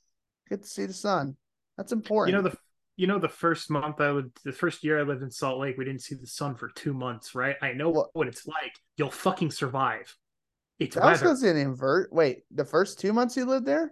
get 0.49 0.63
to 0.63 0.69
see 0.69 0.85
the 0.85 0.93
sun. 0.93 1.35
That's 1.75 1.91
important. 1.91 2.37
You 2.37 2.41
know 2.41 2.49
the 2.49 2.57
you 3.01 3.07
know 3.07 3.17
the 3.17 3.27
first 3.27 3.71
month 3.71 3.99
I 3.99 4.11
lived 4.11 4.37
the 4.45 4.51
first 4.51 4.83
year 4.83 4.99
I 4.99 5.01
lived 5.01 5.23
in 5.23 5.31
Salt 5.31 5.59
Lake, 5.59 5.75
we 5.75 5.85
didn't 5.85 6.03
see 6.03 6.13
the 6.13 6.27
sun 6.27 6.53
for 6.53 6.69
two 6.69 6.93
months, 6.93 7.33
right? 7.33 7.55
I 7.59 7.73
know 7.73 7.89
what, 7.89 8.09
what 8.13 8.27
it's 8.27 8.45
like. 8.45 8.73
You'll 8.95 9.09
fucking 9.09 9.49
survive. 9.49 10.15
It's 10.77 10.93
that 10.93 11.05
weather. 11.05 11.29
was 11.29 11.41
an 11.41 11.57
invert. 11.57 12.13
Wait, 12.13 12.43
the 12.51 12.63
first 12.63 12.99
two 12.99 13.11
months 13.11 13.35
you 13.35 13.45
lived 13.45 13.65
there? 13.65 13.91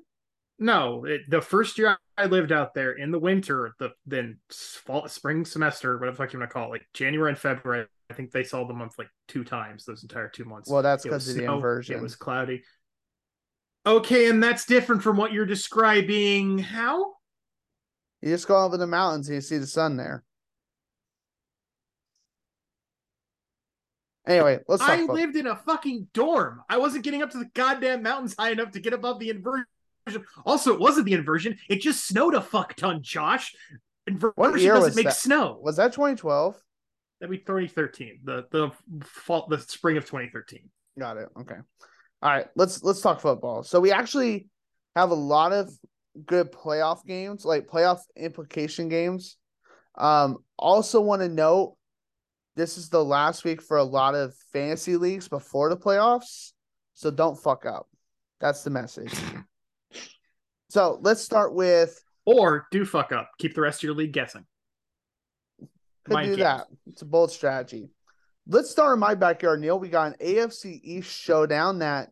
No, 0.60 1.06
it, 1.06 1.22
the 1.28 1.42
first 1.42 1.80
year 1.80 1.98
I 2.20 2.26
lived 2.28 2.52
out 2.52 2.76
there 2.76 2.92
in 2.92 3.10
the 3.10 3.18
winter, 3.18 3.74
the 3.80 3.90
then 4.06 4.38
fall, 4.52 5.08
spring 5.08 5.44
semester, 5.44 5.98
whatever 5.98 6.12
the 6.12 6.18
fuck 6.18 6.34
you 6.34 6.40
want 6.40 6.52
to 6.52 6.54
call 6.54 6.68
it, 6.68 6.70
like 6.70 6.86
January 6.94 7.32
and 7.32 7.40
February. 7.40 7.88
I 8.12 8.14
think 8.14 8.30
they 8.30 8.44
saw 8.44 8.68
the 8.68 8.76
month 8.76 9.00
like 9.00 9.10
two 9.28 9.44
times 9.44 9.86
those 9.86 10.04
entire 10.04 10.30
two 10.30 10.46
months. 10.46 10.70
Well, 10.70 10.84
that's 10.84 11.02
because 11.02 11.28
of 11.28 11.36
the 11.36 11.52
inversion. 11.52 11.96
It 11.96 12.02
was 12.04 12.16
cloudy. 12.16 12.62
Okay, 13.88 14.30
and 14.30 14.44
that's 14.44 14.66
different 14.66 15.02
from 15.02 15.18
what 15.18 15.34
you're 15.34 15.48
describing. 15.48 16.60
How? 16.60 17.14
You 18.22 18.30
just 18.30 18.48
go 18.48 18.72
in 18.72 18.80
the 18.80 18.88
mountains 18.88 19.28
and 19.28 19.36
you 19.36 19.42
see 19.42 19.58
the 19.58 19.68
sun 19.68 19.96
there. 19.98 20.24
Anyway, 24.28 24.60
let's. 24.68 24.84
I 24.84 25.02
lived 25.04 25.36
in 25.36 25.48
a 25.48 25.56
fucking 25.56 26.08
dorm. 26.14 26.62
I 26.70 26.78
wasn't 26.78 27.04
getting 27.04 27.24
up 27.24 27.32
to 27.32 27.40
the 27.40 27.50
goddamn 27.56 28.04
mountains 28.04 28.36
high 28.38 28.52
enough 28.52 28.72
to 28.72 28.80
get 28.80 28.94
above 28.94 29.20
the 29.20 29.30
inversion. 29.30 29.66
Also, 30.46 30.74
it 30.74 30.80
wasn't 30.80 31.06
the 31.06 31.14
inversion. 31.14 31.58
It 31.68 31.82
just 31.82 32.08
snowed 32.08 32.36
a 32.36 32.42
fuck 32.42 32.76
ton, 32.76 33.02
Josh. 33.02 33.56
Inversion 34.06 34.34
what 34.36 34.60
year 34.60 34.74
doesn't 34.74 34.96
make 34.96 35.06
that? 35.06 35.16
snow. 35.16 35.60
Was 35.62 35.78
that 35.78 35.94
2012? 35.94 36.56
That'd 37.20 37.32
be 37.32 37.38
2013. 37.40 38.20
The 38.24 38.46
the 38.52 38.72
fall 39.04 39.48
the 39.50 39.60
spring 39.60 39.98
of 39.98 40.06
2013. 40.06 40.70
Got 40.98 41.18
it. 41.18 41.30
Okay. 41.40 41.56
All 42.22 42.30
right. 42.30 42.48
Let's 42.56 42.84
let's 42.84 43.02
talk 43.02 43.22
football. 43.22 43.64
So 43.64 43.80
we 43.80 43.92
actually 43.92 44.48
have 44.96 45.12
a 45.12 45.16
lot 45.16 45.54
of 45.54 45.72
good 46.26 46.52
playoff 46.52 47.06
games, 47.06 47.46
like 47.46 47.68
playoff 47.68 48.00
implication 48.16 48.90
games. 48.90 49.38
Um, 49.96 50.38
also 50.58 51.02
want 51.02 51.22
to 51.22 51.30
note 51.30 51.76
this 52.56 52.78
is 52.78 52.90
the 52.90 53.04
last 53.04 53.44
week 53.44 53.62
for 53.62 53.78
a 53.78 53.84
lot 53.84 54.16
of 54.16 54.34
fantasy 54.52 54.98
leagues 54.98 55.28
before 55.28 55.70
the 55.70 55.78
playoffs. 55.78 56.52
So 56.94 57.12
don't 57.12 57.42
fuck 57.42 57.66
up. 57.66 57.88
That's 58.40 58.64
the 58.64 58.70
message. 58.70 59.14
so 60.70 61.00
let's 61.02 61.22
start 61.22 61.54
with 61.54 62.02
or 62.26 62.68
do 62.72 62.86
fuck 62.86 63.12
up. 63.12 63.32
Keep 63.40 63.56
the 63.56 63.62
rest 63.62 63.80
of 63.80 63.84
your 63.84 63.96
league 63.96 64.14
guessing. 64.14 64.46
Could 65.60 66.14
Mind 66.14 66.28
do 66.28 66.36
games. 66.36 66.44
that. 66.44 66.68
It's 66.88 67.02
a 67.02 67.06
bold 67.06 67.32
strategy. 67.32 67.90
Let's 68.48 68.70
start 68.70 68.94
in 68.94 69.00
my 69.00 69.16
backyard, 69.16 69.62
Neil. 69.62 69.80
We 69.80 69.90
got 69.90 70.08
an 70.08 70.16
AFC 70.22 70.80
East 70.84 71.12
showdown 71.12 71.80
that 71.80 72.10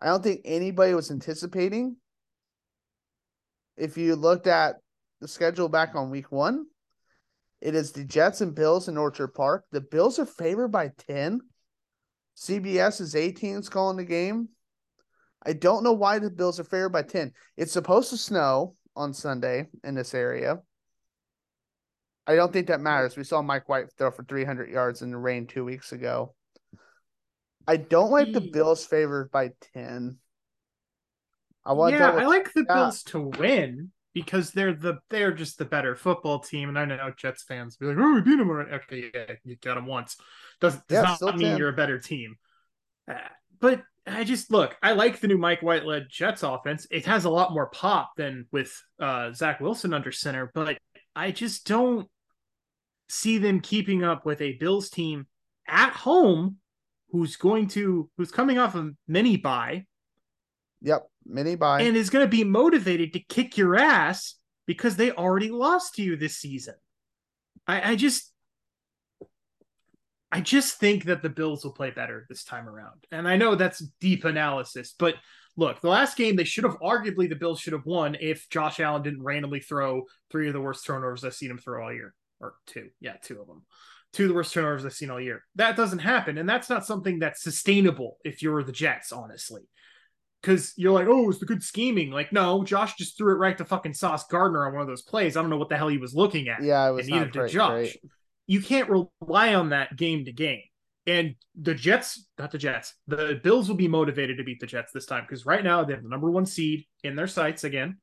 I 0.00 0.06
don't 0.06 0.22
think 0.22 0.42
anybody 0.44 0.94
was 0.94 1.10
anticipating 1.10 1.96
if 3.76 3.96
you 3.96 4.16
looked 4.16 4.46
at 4.46 4.76
the 5.20 5.28
schedule 5.28 5.68
back 5.68 5.94
on 5.94 6.10
week 6.10 6.30
one, 6.30 6.66
it 7.60 7.74
is 7.74 7.92
the 7.92 8.04
Jets 8.04 8.40
and 8.40 8.54
Bills 8.54 8.88
in 8.88 8.96
Orchard 8.96 9.28
Park. 9.28 9.64
The 9.72 9.80
Bills 9.80 10.18
are 10.18 10.26
favored 10.26 10.68
by 10.68 10.90
10. 11.08 11.40
CBS 12.36 13.00
is 13.00 13.16
18 13.16 13.56
is 13.56 13.68
calling 13.68 13.96
the 13.96 14.04
game. 14.04 14.48
I 15.46 15.52
don't 15.52 15.84
know 15.84 15.92
why 15.92 16.18
the 16.18 16.30
Bills 16.30 16.58
are 16.60 16.64
favored 16.64 16.90
by 16.90 17.02
10. 17.02 17.32
It's 17.56 17.72
supposed 17.72 18.10
to 18.10 18.16
snow 18.16 18.76
on 18.96 19.12
Sunday 19.14 19.66
in 19.82 19.94
this 19.94 20.14
area. 20.14 20.60
I 22.26 22.36
don't 22.36 22.52
think 22.52 22.68
that 22.68 22.80
matters. 22.80 23.16
We 23.16 23.24
saw 23.24 23.42
Mike 23.42 23.68
White 23.68 23.92
throw 23.96 24.10
for 24.10 24.24
300 24.24 24.70
yards 24.70 25.02
in 25.02 25.10
the 25.10 25.18
rain 25.18 25.46
two 25.46 25.64
weeks 25.64 25.92
ago. 25.92 26.34
I 27.66 27.76
don't 27.76 28.10
like 28.10 28.32
the 28.32 28.40
Bills 28.40 28.84
favored 28.84 29.30
by 29.30 29.52
10. 29.74 30.18
I 31.66 31.72
want. 31.72 31.94
Yeah, 31.94 32.10
I 32.10 32.26
like 32.26 32.52
the 32.52 32.64
Bills 32.64 33.02
to 33.04 33.20
win 33.20 33.90
because 34.12 34.52
they're 34.52 34.74
the 34.74 34.98
they're 35.10 35.32
just 35.32 35.58
the 35.58 35.64
better 35.64 35.96
football 35.96 36.38
team, 36.38 36.68
and 36.68 36.78
I 36.78 36.84
know 36.84 37.12
Jets 37.16 37.42
fans 37.42 37.76
be 37.76 37.86
like, 37.86 37.96
"Oh, 37.98 38.14
we 38.14 38.20
beat 38.20 38.36
them 38.36 38.50
already." 38.50 38.70
Okay, 38.72 39.10
yeah, 39.12 39.34
you 39.44 39.56
got 39.56 39.74
them 39.74 39.86
once. 39.86 40.16
Does 40.60 40.74
does 40.88 41.04
yeah, 41.04 41.16
not 41.20 41.36
mean 41.36 41.50
10. 41.50 41.58
you're 41.58 41.70
a 41.70 41.74
better 41.74 41.98
team. 41.98 42.36
Uh, 43.10 43.14
but 43.60 43.82
I 44.06 44.24
just 44.24 44.50
look. 44.50 44.76
I 44.82 44.92
like 44.92 45.20
the 45.20 45.28
new 45.28 45.38
Mike 45.38 45.62
White 45.62 45.84
led 45.86 46.06
Jets 46.10 46.42
offense. 46.42 46.86
It 46.90 47.06
has 47.06 47.24
a 47.24 47.30
lot 47.30 47.52
more 47.52 47.66
pop 47.66 48.12
than 48.16 48.46
with 48.52 48.72
uh, 49.00 49.32
Zach 49.32 49.60
Wilson 49.60 49.94
under 49.94 50.12
center, 50.12 50.50
but 50.54 50.78
I 51.16 51.30
just 51.30 51.66
don't 51.66 52.08
see 53.08 53.38
them 53.38 53.60
keeping 53.60 54.04
up 54.04 54.26
with 54.26 54.40
a 54.40 54.52
Bills 54.52 54.90
team 54.90 55.26
at 55.66 55.92
home 55.92 56.56
who's 57.10 57.36
going 57.36 57.68
to 57.68 58.10
who's 58.16 58.30
coming 58.30 58.58
off 58.58 58.74
a 58.74 58.90
mini 59.08 59.38
bye. 59.38 59.86
Yep 60.82 61.08
mini 61.26 61.56
bye 61.56 61.82
and 61.82 61.96
is 61.96 62.10
going 62.10 62.24
to 62.24 62.30
be 62.30 62.44
motivated 62.44 63.12
to 63.12 63.20
kick 63.20 63.56
your 63.56 63.76
ass 63.76 64.36
because 64.66 64.96
they 64.96 65.10
already 65.12 65.50
lost 65.50 65.94
to 65.94 66.02
you 66.02 66.16
this 66.16 66.36
season. 66.36 66.74
I, 67.66 67.92
I 67.92 67.96
just 67.96 68.32
I 70.32 70.40
just 70.40 70.78
think 70.78 71.04
that 71.04 71.22
the 71.22 71.28
Bills 71.28 71.64
will 71.64 71.72
play 71.72 71.90
better 71.90 72.26
this 72.28 72.44
time 72.44 72.68
around. 72.68 73.06
And 73.12 73.28
I 73.28 73.36
know 73.36 73.54
that's 73.54 73.86
deep 74.00 74.24
analysis, 74.24 74.94
but 74.98 75.14
look, 75.56 75.80
the 75.80 75.88
last 75.88 76.16
game 76.16 76.36
they 76.36 76.44
should 76.44 76.64
have 76.64 76.78
arguably 76.80 77.28
the 77.28 77.36
Bills 77.36 77.60
should 77.60 77.72
have 77.72 77.86
won 77.86 78.16
if 78.20 78.48
Josh 78.50 78.80
Allen 78.80 79.02
didn't 79.02 79.22
randomly 79.22 79.60
throw 79.60 80.02
three 80.30 80.48
of 80.48 80.52
the 80.52 80.60
worst 80.60 80.84
turnovers 80.84 81.24
I've 81.24 81.34
seen 81.34 81.50
him 81.50 81.58
throw 81.58 81.84
all 81.84 81.92
year. 81.92 82.14
Or 82.40 82.54
two. 82.66 82.88
Yeah, 83.00 83.14
two 83.22 83.40
of 83.40 83.46
them. 83.46 83.62
Two 84.12 84.24
of 84.24 84.28
the 84.28 84.34
worst 84.34 84.52
turnovers 84.52 84.84
I've 84.84 84.92
seen 84.92 85.10
all 85.10 85.20
year. 85.20 85.44
That 85.54 85.76
doesn't 85.76 86.00
happen. 86.00 86.36
And 86.36 86.48
that's 86.48 86.68
not 86.68 86.84
something 86.84 87.20
that's 87.20 87.42
sustainable 87.42 88.18
if 88.24 88.42
you're 88.42 88.64
the 88.64 88.72
Jets, 88.72 89.12
honestly 89.12 89.62
because 90.44 90.74
you're 90.76 90.92
like, 90.92 91.06
oh, 91.08 91.30
it's 91.30 91.38
the 91.38 91.46
good 91.46 91.62
scheming. 91.62 92.10
Like, 92.10 92.30
no, 92.30 92.64
Josh 92.64 92.96
just 92.96 93.16
threw 93.16 93.32
it 93.32 93.38
right 93.38 93.56
to 93.56 93.64
fucking 93.64 93.94
Sauce 93.94 94.26
Gardner 94.26 94.66
on 94.66 94.74
one 94.74 94.82
of 94.82 94.88
those 94.88 95.00
plays. 95.00 95.36
I 95.36 95.40
don't 95.40 95.48
know 95.48 95.56
what 95.56 95.70
the 95.70 95.76
hell 95.78 95.88
he 95.88 95.96
was 95.96 96.14
looking 96.14 96.48
at. 96.48 96.62
Yeah, 96.62 96.86
it 96.86 96.92
was 96.92 97.08
and 97.08 97.16
neither 97.16 97.30
did 97.30 97.50
Josh. 97.50 97.70
Great. 97.70 98.00
You 98.46 98.60
can't 98.60 98.90
rely 98.90 99.54
on 99.54 99.70
that 99.70 99.96
game 99.96 100.26
to 100.26 100.32
game. 100.32 100.60
And 101.06 101.34
the 101.58 101.74
Jets, 101.74 102.26
not 102.38 102.50
the 102.50 102.58
Jets, 102.58 102.94
the 103.06 103.40
Bills 103.42 103.68
will 103.68 103.76
be 103.76 103.88
motivated 103.88 104.36
to 104.36 104.44
beat 104.44 104.60
the 104.60 104.66
Jets 104.66 104.92
this 104.92 105.06
time 105.06 105.24
because 105.26 105.46
right 105.46 105.64
now 105.64 105.82
they 105.82 105.94
have 105.94 106.02
the 106.02 106.10
number 106.10 106.30
one 106.30 106.44
seed 106.44 106.84
in 107.02 107.16
their 107.16 107.26
sights 107.26 107.64
again. 107.64 107.98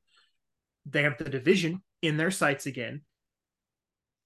They 0.86 1.04
have 1.04 1.18
the 1.18 1.30
division 1.30 1.82
in 2.00 2.16
their 2.16 2.32
sights 2.32 2.66
again. 2.66 3.02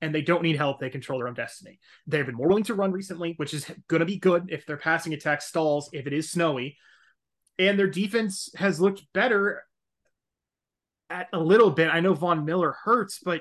And 0.00 0.14
they 0.14 0.22
don't 0.22 0.42
need 0.42 0.56
help. 0.56 0.80
They 0.80 0.90
control 0.90 1.18
their 1.18 1.28
own 1.28 1.34
destiny. 1.34 1.80
They've 2.06 2.24
been 2.24 2.34
more 2.34 2.48
willing 2.48 2.64
to 2.64 2.74
run 2.74 2.92
recently, 2.92 3.34
which 3.36 3.52
is 3.52 3.70
going 3.88 4.00
to 4.00 4.06
be 4.06 4.18
good 4.18 4.46
if 4.48 4.64
their 4.64 4.76
passing 4.76 5.12
attack 5.12 5.42
stalls, 5.42 5.90
if 5.92 6.06
it 6.06 6.12
is 6.12 6.30
snowy 6.30 6.76
and 7.58 7.78
their 7.78 7.86
defense 7.88 8.50
has 8.56 8.80
looked 8.80 9.02
better 9.12 9.64
at 11.10 11.28
a 11.32 11.38
little 11.38 11.70
bit. 11.70 11.88
I 11.92 12.00
know 12.00 12.14
Von 12.14 12.44
Miller 12.44 12.76
hurts, 12.84 13.20
but 13.24 13.40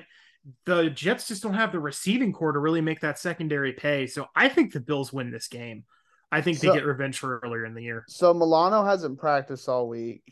the 0.64 0.88
Jets 0.90 1.26
just 1.28 1.42
don't 1.42 1.54
have 1.54 1.72
the 1.72 1.80
receiving 1.80 2.32
core 2.32 2.52
to 2.52 2.58
really 2.58 2.80
make 2.80 3.00
that 3.00 3.18
secondary 3.18 3.72
pay. 3.72 4.06
So 4.06 4.26
I 4.34 4.48
think 4.48 4.72
the 4.72 4.80
Bills 4.80 5.12
win 5.12 5.30
this 5.30 5.48
game. 5.48 5.84
I 6.30 6.40
think 6.40 6.58
So- 6.58 6.68
they 6.68 6.78
get 6.78 6.86
revenge 6.86 7.18
for 7.18 7.40
earlier 7.44 7.64
in 7.64 7.74
the 7.74 7.82
year. 7.82 8.04
So 8.08 8.32
Milano 8.32 8.84
hasn't 8.84 9.18
practiced 9.18 9.68
all 9.68 9.88
week. 9.88 10.22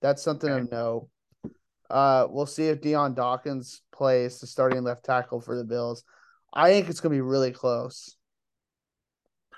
That's 0.00 0.22
something 0.22 0.50
Okay. 0.50 0.62
of 0.62 0.70
note. 0.70 1.08
Uh, 1.88 2.26
we'll 2.30 2.46
see 2.46 2.66
if 2.68 2.80
Dion 2.80 3.14
Dawkins 3.14 3.82
plays 3.92 4.40
the 4.40 4.46
starting 4.46 4.82
left 4.82 5.04
tackle 5.04 5.40
for 5.40 5.56
the 5.56 5.64
Bills. 5.64 6.04
I 6.52 6.70
think 6.70 6.88
it's 6.88 7.00
gonna 7.00 7.14
be 7.14 7.20
really 7.20 7.52
close. 7.52 8.16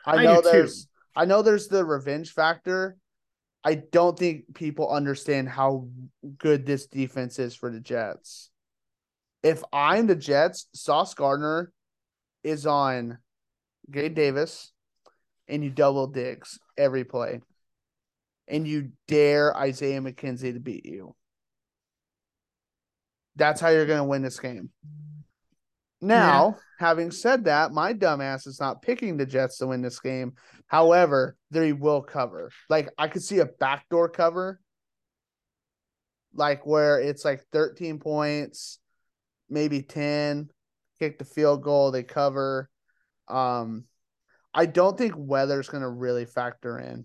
I, 0.05 0.17
I 0.17 0.25
know 0.25 0.37
do 0.37 0.43
too. 0.43 0.49
there's 0.51 0.89
I 1.15 1.25
know 1.27 1.43
there's 1.43 1.69
the 1.69 1.85
revenge 1.85 2.33
factor. 2.33 2.97
I 3.65 3.77
don't 3.77 4.19
think 4.19 4.55
people 4.55 4.91
understand 4.91 5.49
how 5.49 5.89
good 6.39 6.67
this 6.67 6.87
defense 6.87 7.39
is 7.39 7.55
for 7.55 7.71
the 7.71 7.81
Jets. 7.81 8.51
If 9.43 9.63
I'm 9.73 10.07
the 10.07 10.17
Jets, 10.17 10.67
Sauce 10.75 11.15
Gardner 11.15 11.73
is 12.43 12.67
on 12.67 13.19
Gabe 13.91 14.15
Davis 14.15 14.73
and 15.49 15.63
you 15.63 15.71
double 15.71 16.07
Diggs 16.07 16.59
every 16.77 17.05
play. 17.05 17.41
And 18.49 18.67
you 18.67 18.91
dare 19.07 19.57
Isaiah 19.57 20.01
McKenzie 20.01 20.53
to 20.53 20.61
beat 20.61 20.85
you. 20.85 21.15
That's 23.37 23.61
how 23.61 23.69
you're 23.69 23.87
going 23.87 23.99
to 23.99 24.05
win 24.05 24.23
this 24.23 24.41
game. 24.41 24.71
Now, 26.05 26.57
having 26.81 27.13
said 27.13 27.45
that, 27.45 27.71
my 27.71 27.95
dumbass 27.95 28.49
is 28.49 28.59
not 28.59 28.83
picking 28.83 29.17
the 29.17 29.25
Jets 29.25 29.59
to 29.59 29.69
win 29.69 29.83
this 29.83 30.01
game. 30.01 30.33
However, 30.67 31.37
they 31.53 31.73
will 31.73 32.03
cover. 32.03 32.51
Like 32.69 32.91
I 32.99 33.07
could 33.07 33.23
see 33.23 33.39
a 33.39 33.47
backdoor 33.47 34.09
cover, 34.09 34.59
like 36.35 36.67
where 36.67 37.01
it's 37.01 37.25
like 37.25 37.45
13 37.53 38.01
points, 38.01 38.81
maybe 39.49 39.81
10, 39.81 40.51
kick 40.99 41.21
the 41.21 41.25
field 41.25 41.63
goal, 41.63 41.93
they 41.93 42.03
cover. 42.03 42.69
Um, 43.29 43.85
I 44.53 44.67
don't 44.67 44.99
think 44.99 45.15
weather's 45.17 45.69
going 45.69 45.85
to 45.85 45.89
really 45.89 46.25
factor 46.25 46.81
in 46.81 47.05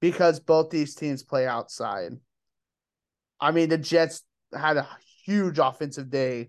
because 0.00 0.40
both 0.40 0.70
these 0.70 0.94
teams 0.94 1.22
play 1.22 1.46
outside. 1.46 2.12
I 3.38 3.50
mean, 3.50 3.68
the 3.68 3.76
Jets 3.76 4.22
had 4.50 4.78
a 4.78 4.88
huge 5.26 5.58
offensive 5.58 6.10
day 6.10 6.48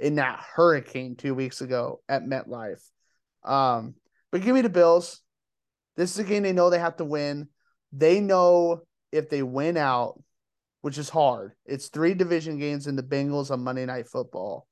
in 0.00 0.16
that 0.16 0.44
hurricane 0.54 1.16
two 1.16 1.34
weeks 1.34 1.60
ago 1.60 2.00
at 2.08 2.24
MetLife. 2.24 2.82
Um, 3.44 3.94
but 4.30 4.42
give 4.42 4.54
me 4.54 4.62
the 4.62 4.68
Bills. 4.68 5.20
This 5.96 6.12
is 6.12 6.18
a 6.18 6.24
game 6.24 6.42
they 6.42 6.52
know 6.52 6.70
they 6.70 6.78
have 6.78 6.96
to 6.96 7.04
win. 7.04 7.48
They 7.92 8.20
know 8.20 8.82
if 9.10 9.30
they 9.30 9.42
win 9.42 9.76
out, 9.76 10.22
which 10.82 10.98
is 10.98 11.08
hard. 11.08 11.52
It's 11.64 11.88
three 11.88 12.14
division 12.14 12.58
games 12.58 12.86
in 12.86 12.94
the 12.94 13.02
Bengals 13.02 13.50
on 13.50 13.64
Monday 13.64 13.86
Night 13.86 14.06
Football. 14.06 14.66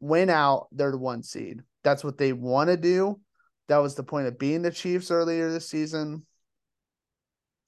Win 0.00 0.28
out, 0.30 0.66
they're 0.72 0.90
the 0.90 0.98
one 0.98 1.22
seed. 1.22 1.62
That's 1.84 2.04
what 2.04 2.18
they 2.18 2.32
want 2.32 2.68
to 2.68 2.76
do. 2.76 3.20
That 3.68 3.78
was 3.78 3.94
the 3.94 4.02
point 4.02 4.26
of 4.26 4.38
being 4.38 4.62
the 4.62 4.70
Chiefs 4.70 5.10
earlier 5.10 5.50
this 5.50 5.68
season. 5.68 6.26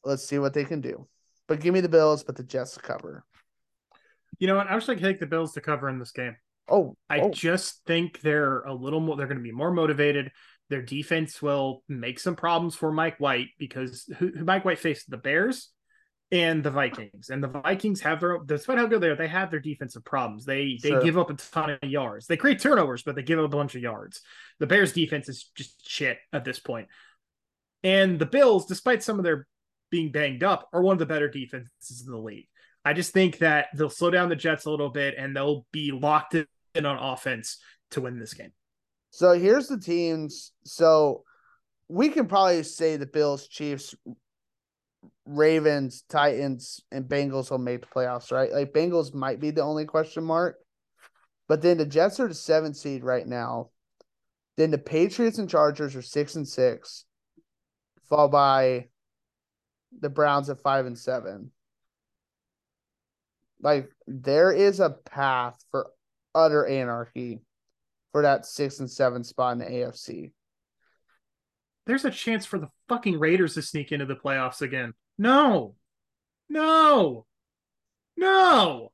Let's 0.04 0.26
see 0.26 0.38
what 0.38 0.52
they 0.52 0.64
can 0.64 0.80
do. 0.80 1.08
But 1.46 1.61
give 1.61 1.73
me 1.73 1.80
the 1.80 1.88
Bills, 1.88 2.25
but 2.25 2.37
the 2.37 2.42
Jets 2.42 2.76
cover. 2.76 3.25
You 4.38 4.46
know 4.46 4.56
what? 4.56 4.66
I'm 4.68 4.78
just 4.78 4.86
going 4.86 4.98
to 4.98 5.04
take 5.04 5.20
the 5.20 5.26
Bills 5.26 5.52
to 5.52 5.60
cover 5.60 5.88
in 5.88 5.98
this 5.98 6.12
game. 6.12 6.36
Oh, 6.68 6.96
I 7.10 7.20
oh. 7.20 7.30
just 7.30 7.84
think 7.86 8.20
they're 8.20 8.60
a 8.62 8.74
little 8.74 9.00
more. 9.00 9.16
They're 9.16 9.26
going 9.26 9.38
to 9.38 9.42
be 9.42 9.52
more 9.52 9.70
motivated. 9.70 10.32
Their 10.70 10.82
defense 10.82 11.42
will 11.42 11.82
make 11.88 12.18
some 12.18 12.36
problems 12.36 12.74
for 12.74 12.90
Mike 12.90 13.20
White 13.20 13.48
because 13.58 14.04
who, 14.18 14.28
who 14.28 14.44
Mike 14.44 14.64
White 14.64 14.78
faced 14.78 15.10
the 15.10 15.18
Bears 15.18 15.70
and 16.32 16.64
the 16.64 16.70
Vikings, 16.70 17.28
and 17.28 17.44
the 17.44 17.48
Vikings 17.48 18.00
have 18.00 18.20
their. 18.20 18.38
Despite 18.44 18.78
how 18.78 18.86
good 18.86 19.00
they 19.00 19.08
are, 19.08 19.16
they 19.16 19.28
have 19.28 19.50
their 19.50 19.60
defensive 19.60 20.04
problems. 20.04 20.44
They 20.44 20.78
they 20.82 20.98
give 21.02 21.18
up 21.18 21.30
a 21.30 21.34
ton 21.34 21.70
of 21.70 21.88
yards. 21.88 22.26
They 22.26 22.38
create 22.38 22.60
turnovers, 22.60 23.02
but 23.02 23.14
they 23.14 23.22
give 23.22 23.38
up 23.38 23.44
a 23.44 23.56
bunch 23.56 23.74
of 23.74 23.82
yards. 23.82 24.22
The 24.58 24.66
Bears 24.66 24.92
defense 24.92 25.28
is 25.28 25.50
just 25.54 25.88
shit 25.88 26.18
at 26.32 26.44
this 26.44 26.58
point. 26.58 26.88
And 27.82 28.18
the 28.18 28.26
Bills, 28.26 28.66
despite 28.66 29.02
some 29.02 29.18
of 29.18 29.24
their 29.24 29.46
being 29.90 30.10
banged 30.10 30.42
up, 30.42 30.68
are 30.72 30.82
one 30.82 30.94
of 30.94 30.98
the 30.98 31.06
better 31.06 31.28
defenses 31.28 32.02
in 32.04 32.11
the 32.11 32.18
league. 32.18 32.48
I 32.85 32.92
just 32.92 33.12
think 33.12 33.38
that 33.38 33.68
they'll 33.75 33.88
slow 33.90 34.11
down 34.11 34.29
the 34.29 34.37
Jets 34.37 34.66
a 34.66 34.70
little 34.70 34.90
bit 34.90 35.14
and 35.16 35.35
they'll 35.35 35.66
be 35.73 35.90
locked 35.90 36.35
in 36.35 36.87
on 36.87 36.99
offense 36.99 37.59
to 37.92 38.03
win 38.03 38.18
this 38.18 38.35
game. 38.35 38.53
So 39.11 39.33
here's 39.33 39.68
the 39.68 39.79
teams. 39.79 40.53
So 40.64 41.25
we 41.88 42.09
can 42.09 42.27
probably 42.27 42.62
say 42.62 42.97
the 42.97 43.07
Bills, 43.07 43.49
Chiefs, 43.49 43.94
Ravens, 45.25 46.05
Titans, 46.09 46.81
and 46.90 47.05
Bengals 47.05 47.51
will 47.51 47.59
make 47.59 47.81
the 47.81 47.87
playoffs, 47.87 48.33
right? 48.33 48.53
Like 48.53 48.73
Bengals 48.73 49.14
might 49.14 49.40
be 49.40 49.51
the 49.51 49.62
only 49.62 49.85
question 49.85 50.25
mark. 50.25 50.59
But 51.49 51.62
then 51.62 51.79
the 51.79 51.87
Jets 51.87 52.20
are 52.20 52.29
the 52.29 52.35
seventh 52.35 52.77
seed 52.77 53.05
right 53.05 53.27
now. 53.27 53.70
Then 54.57 54.70
the 54.70 54.79
Patriots 54.79 55.38
and 55.38 55.49
Chargers 55.49 55.97
are 55.97 56.03
six 56.03 56.37
and 56.37 56.47
six, 56.47 57.05
followed 58.09 58.31
by 58.31 58.88
the 60.01 60.09
Browns 60.09 60.49
at 60.49 60.61
five 60.61 60.87
and 60.87 60.99
seven. 60.99 61.51
Like 63.64 63.90
there 64.07 64.53
is 64.53 64.79
a 64.79 64.90
path 64.90 65.57
for 65.70 65.90
utter 66.35 66.66
anarchy 66.66 67.40
for 68.12 68.22
that 68.22 68.44
six 68.44 68.79
and 68.79 68.90
seven 68.90 69.24
spot 69.24 69.55
in 69.55 69.59
the 69.59 69.64
AFC. 69.64 70.33
There's 71.87 72.05
a 72.05 72.11
chance 72.11 72.44
for 72.44 72.59
the 72.59 72.68
fucking 72.90 73.18
Raiders 73.18 73.55
to 73.55 73.62
sneak 73.62 73.90
into 73.90 74.05
the 74.05 74.16
playoffs 74.16 74.61
again. 74.61 74.92
No. 75.16 75.74
No. 76.50 77.24
No. 78.18 78.92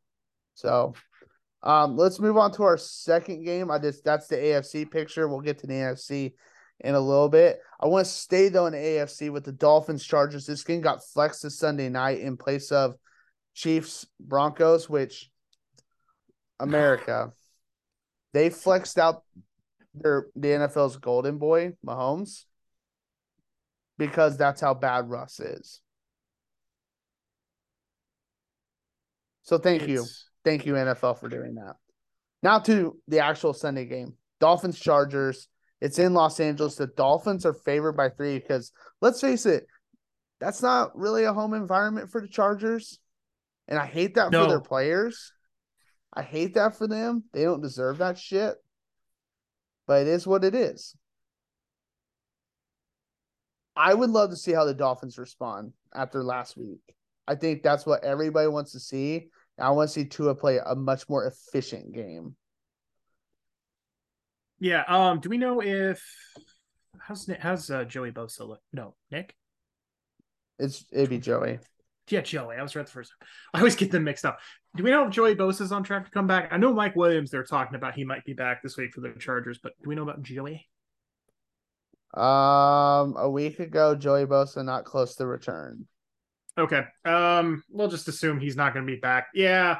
So 0.54 0.94
um 1.64 1.96
let's 1.96 2.20
move 2.20 2.37
on 2.37 2.52
to 2.52 2.62
our 2.62 2.78
second 2.78 3.44
game. 3.44 3.72
I 3.72 3.80
just 3.80 4.04
that's 4.04 4.28
the 4.28 4.37
AFC 4.37 4.88
picture. 4.88 5.26
We'll 5.26 5.40
get 5.40 5.59
to 5.59 5.66
the 5.66 5.74
NFC 5.74 6.35
in 6.78 6.94
a 6.94 7.00
little 7.00 7.28
bit. 7.28 7.59
I 7.80 7.88
want 7.88 8.06
to 8.06 8.12
stay 8.12 8.48
though 8.48 8.66
in 8.66 8.72
the 8.72 8.78
AFC 8.78 9.33
with 9.33 9.44
the 9.44 9.52
Dolphins 9.52 10.04
Chargers. 10.04 10.46
This 10.46 10.62
game 10.62 10.80
got 10.80 11.04
flexed 11.12 11.42
to 11.42 11.50
Sunday 11.50 11.88
night 11.88 12.20
in 12.20 12.37
place 12.37 12.70
of 12.70 12.94
Chiefs 13.54 14.06
Broncos, 14.18 14.88
which 14.88 15.30
America 16.58 17.32
they 18.32 18.50
flexed 18.50 18.98
out 18.98 19.22
their 19.94 20.26
the 20.36 20.48
NFL's 20.48 20.96
golden 20.96 21.38
boy, 21.38 21.72
Mahomes, 21.84 22.44
because 23.98 24.36
that's 24.36 24.60
how 24.60 24.74
bad 24.74 25.08
Russ 25.10 25.40
is. 25.40 25.80
So 29.42 29.58
thank 29.58 29.88
you. 29.88 30.04
Thank 30.44 30.64
you, 30.64 30.74
NFL, 30.74 31.18
for 31.18 31.28
doing 31.28 31.56
that. 31.56 31.74
Now 32.40 32.60
to 32.60 32.96
the 33.08 33.18
actual 33.18 33.52
Sunday 33.52 33.84
game 33.84 34.14
Dolphins 34.38 34.78
Chargers. 34.78 35.48
It's 35.80 35.98
in 35.98 36.14
Los 36.14 36.38
Angeles. 36.38 36.76
The 36.76 36.86
Dolphins 36.86 37.44
are 37.44 37.52
favored 37.54 37.94
by 37.94 38.10
three 38.10 38.38
because 38.38 38.70
let's 39.00 39.20
face 39.20 39.44
it, 39.44 39.66
that's 40.38 40.62
not 40.62 40.96
really 40.96 41.24
a 41.24 41.32
home 41.32 41.52
environment 41.52 42.12
for 42.12 42.20
the 42.20 42.28
Chargers. 42.28 42.99
And 43.70 43.78
I 43.78 43.87
hate 43.87 44.16
that 44.16 44.33
for 44.33 44.46
their 44.48 44.61
players. 44.61 45.33
I 46.12 46.22
hate 46.22 46.54
that 46.54 46.76
for 46.76 46.88
them. 46.88 47.24
They 47.33 47.44
don't 47.44 47.62
deserve 47.62 47.98
that 47.98 48.18
shit. 48.18 48.56
But 49.87 50.02
it 50.02 50.09
is 50.09 50.26
what 50.26 50.44
it 50.44 50.54
is. 50.54 50.96
I 53.76 53.94
would 53.94 54.11
love 54.11 54.30
to 54.30 54.37
see 54.37 54.52
how 54.52 54.64
the 54.64 54.74
Dolphins 54.74 55.18
respond 55.18 55.72
after 55.94 56.22
last 56.22 56.56
week. 56.56 56.80
I 57.26 57.37
think 57.37 57.62
that's 57.62 57.87
what 57.87 58.04
everybody 58.04 58.48
wants 58.48 58.72
to 58.72 58.80
see. 58.80 59.28
I 59.59 59.70
want 59.70 59.88
to 59.88 59.94
see 59.94 60.04
Tua 60.04 60.35
play 60.35 60.59
a 60.64 60.74
much 60.74 61.09
more 61.09 61.26
efficient 61.26 61.94
game. 61.94 62.35
Yeah. 64.59 64.85
Um. 64.87 65.20
Do 65.20 65.30
we 65.30 65.38
know 65.38 65.62
if 65.62 66.04
how's 66.98 67.30
how's 67.38 67.70
uh, 67.70 67.85
Joey 67.85 68.11
Bosa 68.11 68.46
look? 68.46 68.61
No, 68.72 68.94
Nick. 69.11 69.35
It's 70.59 70.85
it'd 70.92 71.09
be 71.09 71.18
Joey. 71.18 71.59
Yeah, 72.10 72.20
Joey. 72.20 72.56
I 72.56 72.62
was 72.62 72.74
right 72.74 72.84
the 72.84 72.92
first 72.92 73.12
time. 73.12 73.28
I 73.54 73.58
always 73.58 73.76
get 73.76 73.90
them 73.90 74.04
mixed 74.04 74.24
up. 74.24 74.38
Do 74.76 74.84
we 74.84 74.90
know 74.90 75.06
if 75.06 75.10
Joey 75.10 75.34
Bosa 75.34 75.62
is 75.62 75.72
on 75.72 75.82
track 75.82 76.04
to 76.04 76.10
come 76.10 76.26
back? 76.26 76.48
I 76.52 76.56
know 76.56 76.72
Mike 76.72 76.96
Williams. 76.96 77.30
They're 77.30 77.44
talking 77.44 77.74
about 77.74 77.94
he 77.94 78.04
might 78.04 78.24
be 78.24 78.34
back 78.34 78.62
this 78.62 78.76
week 78.76 78.92
for 78.94 79.00
the 79.00 79.12
Chargers, 79.18 79.58
but 79.62 79.72
do 79.82 79.88
we 79.88 79.94
know 79.94 80.02
about 80.02 80.22
Joey? 80.22 80.68
Um, 82.14 83.14
a 83.16 83.28
week 83.30 83.60
ago, 83.60 83.94
Joey 83.94 84.26
Bosa 84.26 84.64
not 84.64 84.84
close 84.84 85.14
to 85.16 85.26
return. 85.26 85.86
Okay. 86.58 86.82
Um, 87.04 87.62
we'll 87.70 87.88
just 87.88 88.08
assume 88.08 88.40
he's 88.40 88.56
not 88.56 88.74
going 88.74 88.86
to 88.86 88.92
be 88.92 88.98
back. 88.98 89.28
Yeah. 89.34 89.78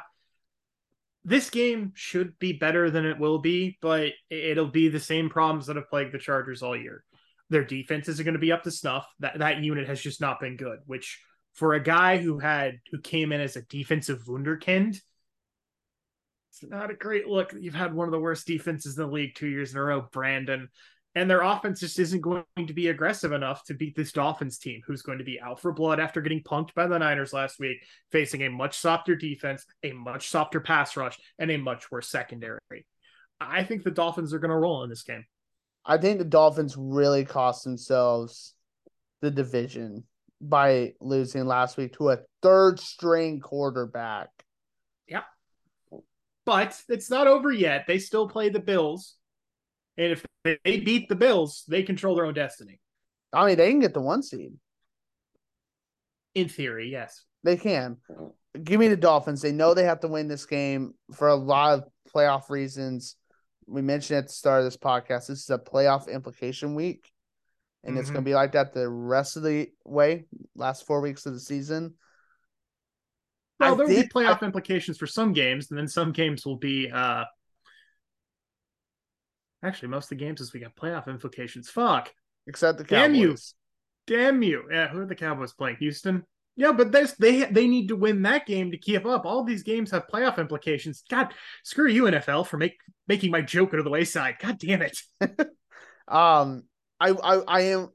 This 1.23 1.49
game 1.49 1.91
should 1.93 2.39
be 2.39 2.53
better 2.53 2.89
than 2.89 3.05
it 3.05 3.19
will 3.19 3.39
be, 3.39 3.77
but 3.81 4.13
it'll 4.29 4.67
be 4.67 4.87
the 4.87 4.99
same 4.99 5.29
problems 5.29 5.67
that 5.67 5.75
have 5.75 5.89
plagued 5.89 6.13
the 6.13 6.19
Chargers 6.19 6.63
all 6.63 6.75
year. 6.75 7.03
Their 7.49 7.65
defense 7.65 8.07
isn't 8.07 8.23
going 8.23 8.33
to 8.33 8.39
be 8.39 8.51
up 8.51 8.63
to 8.63 8.71
snuff. 8.71 9.05
That 9.19 9.39
that 9.39 9.61
unit 9.61 9.87
has 9.87 10.01
just 10.01 10.21
not 10.21 10.39
been 10.39 10.55
good, 10.55 10.79
which 10.85 11.19
for 11.53 11.73
a 11.73 11.83
guy 11.83 12.17
who 12.17 12.39
had 12.39 12.79
who 12.91 12.99
came 12.99 13.31
in 13.31 13.41
as 13.41 13.55
a 13.55 13.63
defensive 13.63 14.23
wunderkind, 14.25 14.99
it's 16.49 16.63
not 16.63 16.91
a 16.91 16.95
great 16.95 17.27
look. 17.27 17.53
You've 17.57 17.75
had 17.75 17.93
one 17.93 18.07
of 18.07 18.11
the 18.11 18.19
worst 18.19 18.47
defenses 18.47 18.97
in 18.97 19.05
the 19.05 19.11
league 19.11 19.35
two 19.35 19.47
years 19.47 19.71
in 19.71 19.77
a 19.77 19.83
row, 19.83 20.07
Brandon 20.11 20.69
and 21.15 21.29
their 21.29 21.41
offense 21.41 21.79
just 21.79 21.99
isn't 21.99 22.21
going 22.21 22.43
to 22.67 22.73
be 22.73 22.87
aggressive 22.87 23.33
enough 23.33 23.63
to 23.65 23.73
beat 23.73 23.95
this 23.95 24.13
Dolphins 24.13 24.57
team, 24.57 24.81
who's 24.85 25.01
going 25.01 25.17
to 25.17 25.23
be 25.23 25.41
out 25.41 25.59
for 25.59 25.73
blood 25.73 25.99
after 25.99 26.21
getting 26.21 26.41
punked 26.41 26.73
by 26.73 26.87
the 26.87 26.97
Niners 26.97 27.33
last 27.33 27.59
week, 27.59 27.77
facing 28.11 28.43
a 28.43 28.49
much 28.49 28.77
softer 28.77 29.15
defense, 29.15 29.65
a 29.83 29.91
much 29.91 30.29
softer 30.29 30.61
pass 30.61 30.95
rush, 30.95 31.19
and 31.37 31.51
a 31.51 31.57
much 31.57 31.91
worse 31.91 32.07
secondary. 32.07 32.59
I 33.41 33.63
think 33.65 33.83
the 33.83 33.91
Dolphins 33.91 34.33
are 34.33 34.39
going 34.39 34.51
to 34.51 34.57
roll 34.57 34.83
in 34.83 34.89
this 34.89 35.03
game. 35.03 35.25
I 35.83 35.97
think 35.97 36.19
the 36.19 36.25
Dolphins 36.25 36.75
really 36.77 37.25
cost 37.25 37.63
themselves 37.65 38.53
the 39.21 39.31
division 39.31 40.03
by 40.41 40.93
losing 40.99 41.45
last 41.45 41.77
week 41.77 41.93
to 41.93 42.09
a 42.09 42.19
third 42.41 42.79
string 42.79 43.39
quarterback. 43.39 44.29
Yep. 45.07 45.23
But 46.45 46.81
it's 46.89 47.09
not 47.09 47.27
over 47.27 47.51
yet. 47.51 47.85
They 47.87 47.99
still 47.99 48.27
play 48.27 48.49
the 48.49 48.59
Bills. 48.59 49.15
And 49.97 50.13
if 50.13 50.25
they 50.43 50.79
beat 50.79 51.07
the 51.07 51.15
Bills, 51.15 51.63
they 51.67 51.83
control 51.83 52.15
their 52.15 52.25
own 52.25 52.33
destiny. 52.33 52.79
I 53.31 53.45
mean, 53.45 53.57
they 53.57 53.69
can 53.69 53.79
get 53.79 53.93
the 53.93 54.01
one 54.01 54.23
seed. 54.23 54.53
In 56.33 56.49
theory, 56.49 56.89
yes. 56.89 57.23
They 57.43 57.57
can. 57.57 57.97
Give 58.63 58.79
me 58.79 58.87
the 58.87 58.97
Dolphins. 58.97 59.41
They 59.41 59.51
know 59.51 59.73
they 59.73 59.83
have 59.83 59.99
to 59.99 60.07
win 60.07 60.27
this 60.27 60.45
game 60.45 60.93
for 61.13 61.27
a 61.27 61.35
lot 61.35 61.79
of 61.79 61.83
playoff 62.13 62.49
reasons. 62.49 63.15
We 63.67 63.81
mentioned 63.81 64.17
at 64.17 64.27
the 64.27 64.33
start 64.33 64.59
of 64.59 64.65
this 64.65 64.77
podcast, 64.77 65.27
this 65.27 65.41
is 65.41 65.49
a 65.49 65.57
playoff 65.57 66.11
implication 66.11 66.73
week. 66.73 67.10
And 67.83 67.97
it's 67.97 68.09
going 68.09 68.23
to 68.23 68.29
be 68.29 68.35
like 68.35 68.51
that 68.51 68.73
the 68.73 68.87
rest 68.87 69.37
of 69.37 69.43
the 69.43 69.69
way, 69.83 70.25
last 70.55 70.85
four 70.85 71.01
weeks 71.01 71.25
of 71.25 71.33
the 71.33 71.39
season. 71.39 71.95
Well, 73.59 73.73
I 73.73 73.77
there 73.77 73.87
will 73.87 74.01
be 74.03 74.07
playoff 74.07 74.43
implications 74.43 74.97
for 74.97 75.07
some 75.07 75.33
games, 75.33 75.71
and 75.71 75.79
then 75.79 75.87
some 75.87 76.11
games 76.11 76.45
will 76.45 76.57
be. 76.57 76.91
uh 76.91 77.23
Actually, 79.63 79.89
most 79.89 80.05
of 80.05 80.09
the 80.17 80.23
games 80.23 80.41
is 80.41 80.53
we 80.53 80.59
got 80.59 80.75
playoff 80.75 81.07
implications. 81.07 81.69
Fuck. 81.69 82.11
Except 82.47 82.79
the 82.79 82.83
Cowboys. 82.83 83.01
Damn 83.01 83.15
you. 83.15 83.37
Damn 84.07 84.43
you. 84.43 84.63
Yeah, 84.71 84.87
who 84.87 84.99
are 85.01 85.05
the 85.05 85.15
Cowboys 85.15 85.53
playing? 85.53 85.77
Houston? 85.77 86.23
Yeah, 86.55 86.71
but 86.71 86.91
there's 86.91 87.13
they 87.13 87.45
they 87.45 87.67
need 87.67 87.87
to 87.87 87.95
win 87.95 88.23
that 88.23 88.45
game 88.45 88.71
to 88.71 88.77
keep 88.77 89.05
up. 89.05 89.25
All 89.25 89.43
these 89.43 89.63
games 89.63 89.91
have 89.91 90.07
playoff 90.07 90.37
implications. 90.37 91.03
God, 91.09 91.33
screw 91.63 91.87
you, 91.87 92.03
NFL, 92.03 92.47
for 92.47 92.57
make 92.57 92.77
making 93.07 93.31
my 93.31 93.41
joke 93.41 93.71
go 93.71 93.77
to 93.77 93.83
the 93.83 93.89
wayside. 93.89 94.35
God 94.39 94.59
damn 94.59 94.81
it. 94.81 94.99
Um, 96.07 96.63
I, 97.01 97.09
I 97.09 97.41
I 97.47 97.61
am 97.61 97.89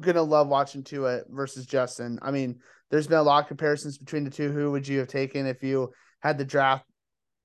gonna 0.00 0.22
love 0.22 0.48
watching 0.48 0.82
Tua 0.82 1.20
versus 1.28 1.66
Justin. 1.66 2.18
I 2.22 2.30
mean, 2.30 2.60
there's 2.90 3.06
been 3.06 3.18
a 3.18 3.22
lot 3.22 3.42
of 3.42 3.48
comparisons 3.48 3.98
between 3.98 4.24
the 4.24 4.30
two. 4.30 4.50
Who 4.50 4.70
would 4.72 4.88
you 4.88 4.98
have 5.00 5.08
taken 5.08 5.46
if 5.46 5.62
you 5.62 5.92
had 6.20 6.38
the 6.38 6.44
draft 6.44 6.86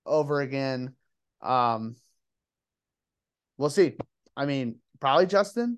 over 0.05 0.39
again? 0.39 0.95
Um, 1.41 1.95
we'll 3.57 3.69
see. 3.69 3.97
I 4.37 4.45
mean, 4.45 4.77
probably 5.01 5.25
Justin. 5.25 5.77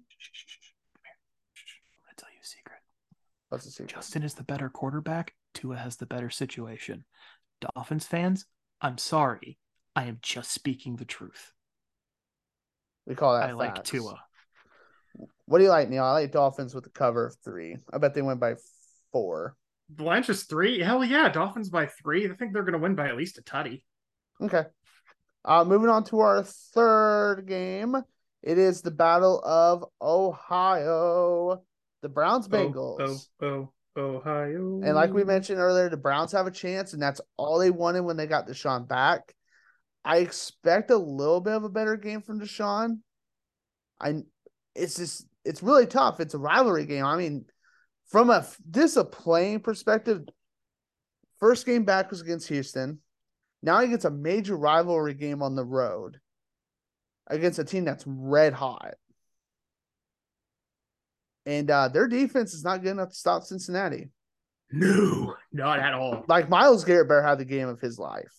I'm 1.96 2.04
gonna 2.06 2.16
tell 2.16 2.30
you 2.30 2.40
a 2.42 2.46
secret. 2.46 2.80
What's 3.50 3.66
the 3.66 3.72
secret? 3.72 3.96
Justin 3.96 4.22
is 4.22 4.36
the 4.36 4.44
better 4.44 4.70
quarterback. 4.70 5.34
Tua 5.56 5.78
has 5.78 5.96
the 5.96 6.06
better 6.06 6.30
situation. 6.30 7.06
Dolphins 7.60 8.06
fans, 8.06 8.46
I'm 8.82 8.98
sorry. 9.00 9.58
I 9.96 10.06
am 10.06 10.20
just 10.22 10.52
speaking 10.52 10.96
the 10.96 11.06
truth. 11.06 11.54
We 13.08 13.16
call 13.16 13.34
that. 13.34 13.50
I 13.50 13.54
like. 13.54 13.84
Tua. 13.84 14.20
What 15.46 15.58
do 15.58 15.64
you 15.66 15.70
like, 15.70 15.90
Neil? 15.90 16.04
I 16.04 16.12
like 16.12 16.32
Dolphins 16.32 16.74
with 16.74 16.86
the 16.86 16.90
cover 16.90 17.28
of 17.28 17.36
three. 17.44 17.78
I 17.92 17.98
bet 17.98 18.14
they 18.14 18.22
went 18.22 18.40
by 18.40 18.56
four. 19.12 19.56
The 19.94 20.04
line's 20.04 20.28
just 20.28 20.50
three. 20.50 20.80
Hell 20.80 21.04
yeah, 21.04 21.30
Dolphins 21.30 21.70
by 21.70 21.88
three. 21.88 22.30
I 22.30 22.34
think 22.34 22.54
they're 22.54 22.64
gonna 22.64 22.78
win 22.78 22.96
by 22.96 23.08
at 23.08 23.18
least 23.18 23.38
a 23.38 23.42
tutty. 23.42 23.84
Okay. 24.42 24.64
Uh, 25.46 25.66
moving 25.66 25.90
on 25.90 26.06
to 26.06 26.20
our 26.20 26.44
third 26.44 27.46
game. 27.48 27.96
It 28.42 28.58
is 28.58 28.82
the 28.82 28.92
Battle 28.92 29.42
of 29.44 29.86
Ohio. 30.02 31.64
The 32.02 32.10
Browns 32.10 32.48
Bengals. 32.48 33.28
Oh, 33.42 33.46
oh, 33.46 33.74
oh, 33.96 34.02
Ohio. 34.02 34.82
And 34.84 34.96
like 34.96 35.14
we 35.14 35.24
mentioned 35.24 35.60
earlier, 35.60 35.90
the 35.90 35.98
Browns 35.98 36.32
have 36.32 36.48
a 36.48 36.52
chance, 36.52 36.94
and 36.94 37.02
that's 37.02 37.22
all 37.38 37.60
they 37.60 37.72
wanted 37.72 38.02
when 38.02 38.18
they 38.18 38.28
got 38.28 38.48
Deshaun 38.48 38.88
back. 38.88 39.34
I 40.06 40.18
expect 40.18 40.92
a 40.92 40.98
little 40.98 41.40
bit 41.42 41.54
of 41.54 41.64
a 41.64 41.70
better 41.70 41.96
game 41.96 42.22
from 42.22 42.40
Deshaun. 42.40 43.00
I 44.02 44.24
it's 44.76 44.96
just 44.96 45.26
it's 45.46 45.64
really 45.64 45.86
tough. 45.86 46.20
It's 46.20 46.34
a 46.34 46.40
rivalry 46.40 46.86
game. 46.86 47.06
I 47.06 47.18
mean, 47.18 47.46
from 48.10 48.30
a 48.30 48.46
this 48.68 48.96
a 48.96 49.04
playing 49.04 49.62
perspective, 49.62 50.24
first 51.40 51.66
game 51.66 51.84
back 51.84 52.10
was 52.10 52.22
against 52.22 52.48
Houston. 52.48 53.00
Now 53.62 53.80
he 53.80 53.88
gets 53.88 54.06
a 54.06 54.12
major 54.12 54.58
rivalry 54.58 55.14
game 55.14 55.42
on 55.42 55.56
the 55.56 55.64
road 55.64 56.20
against 57.28 57.60
a 57.60 57.64
team 57.64 57.86
that's 57.86 58.04
red 58.06 58.54
hot. 58.54 58.96
And 61.46 61.70
uh, 61.70 61.90
their 61.90 62.08
defense 62.08 62.54
is 62.54 62.64
not 62.64 62.82
good 62.82 62.92
enough 62.92 63.10
to 63.10 63.16
stop 63.16 63.44
Cincinnati. 63.44 64.10
no, 64.72 65.36
not 65.52 65.80
at 65.80 65.94
all. 65.94 66.24
Like 66.28 66.50
Myles 66.50 66.84
Garrett 66.84 67.08
better 67.08 67.24
have 67.24 67.38
the 67.38 67.46
game 67.46 67.68
of 67.68 67.80
his 67.80 68.00
life 68.00 68.34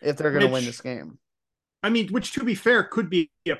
if 0.00 0.16
they're 0.16 0.30
going 0.30 0.46
to 0.46 0.52
win 0.52 0.64
this 0.64 0.80
game. 0.80 1.18
I 1.82 1.90
mean, 1.90 2.08
which 2.08 2.32
to 2.32 2.44
be 2.44 2.54
fair 2.54 2.84
could 2.84 3.08
be 3.08 3.30
a 3.46 3.56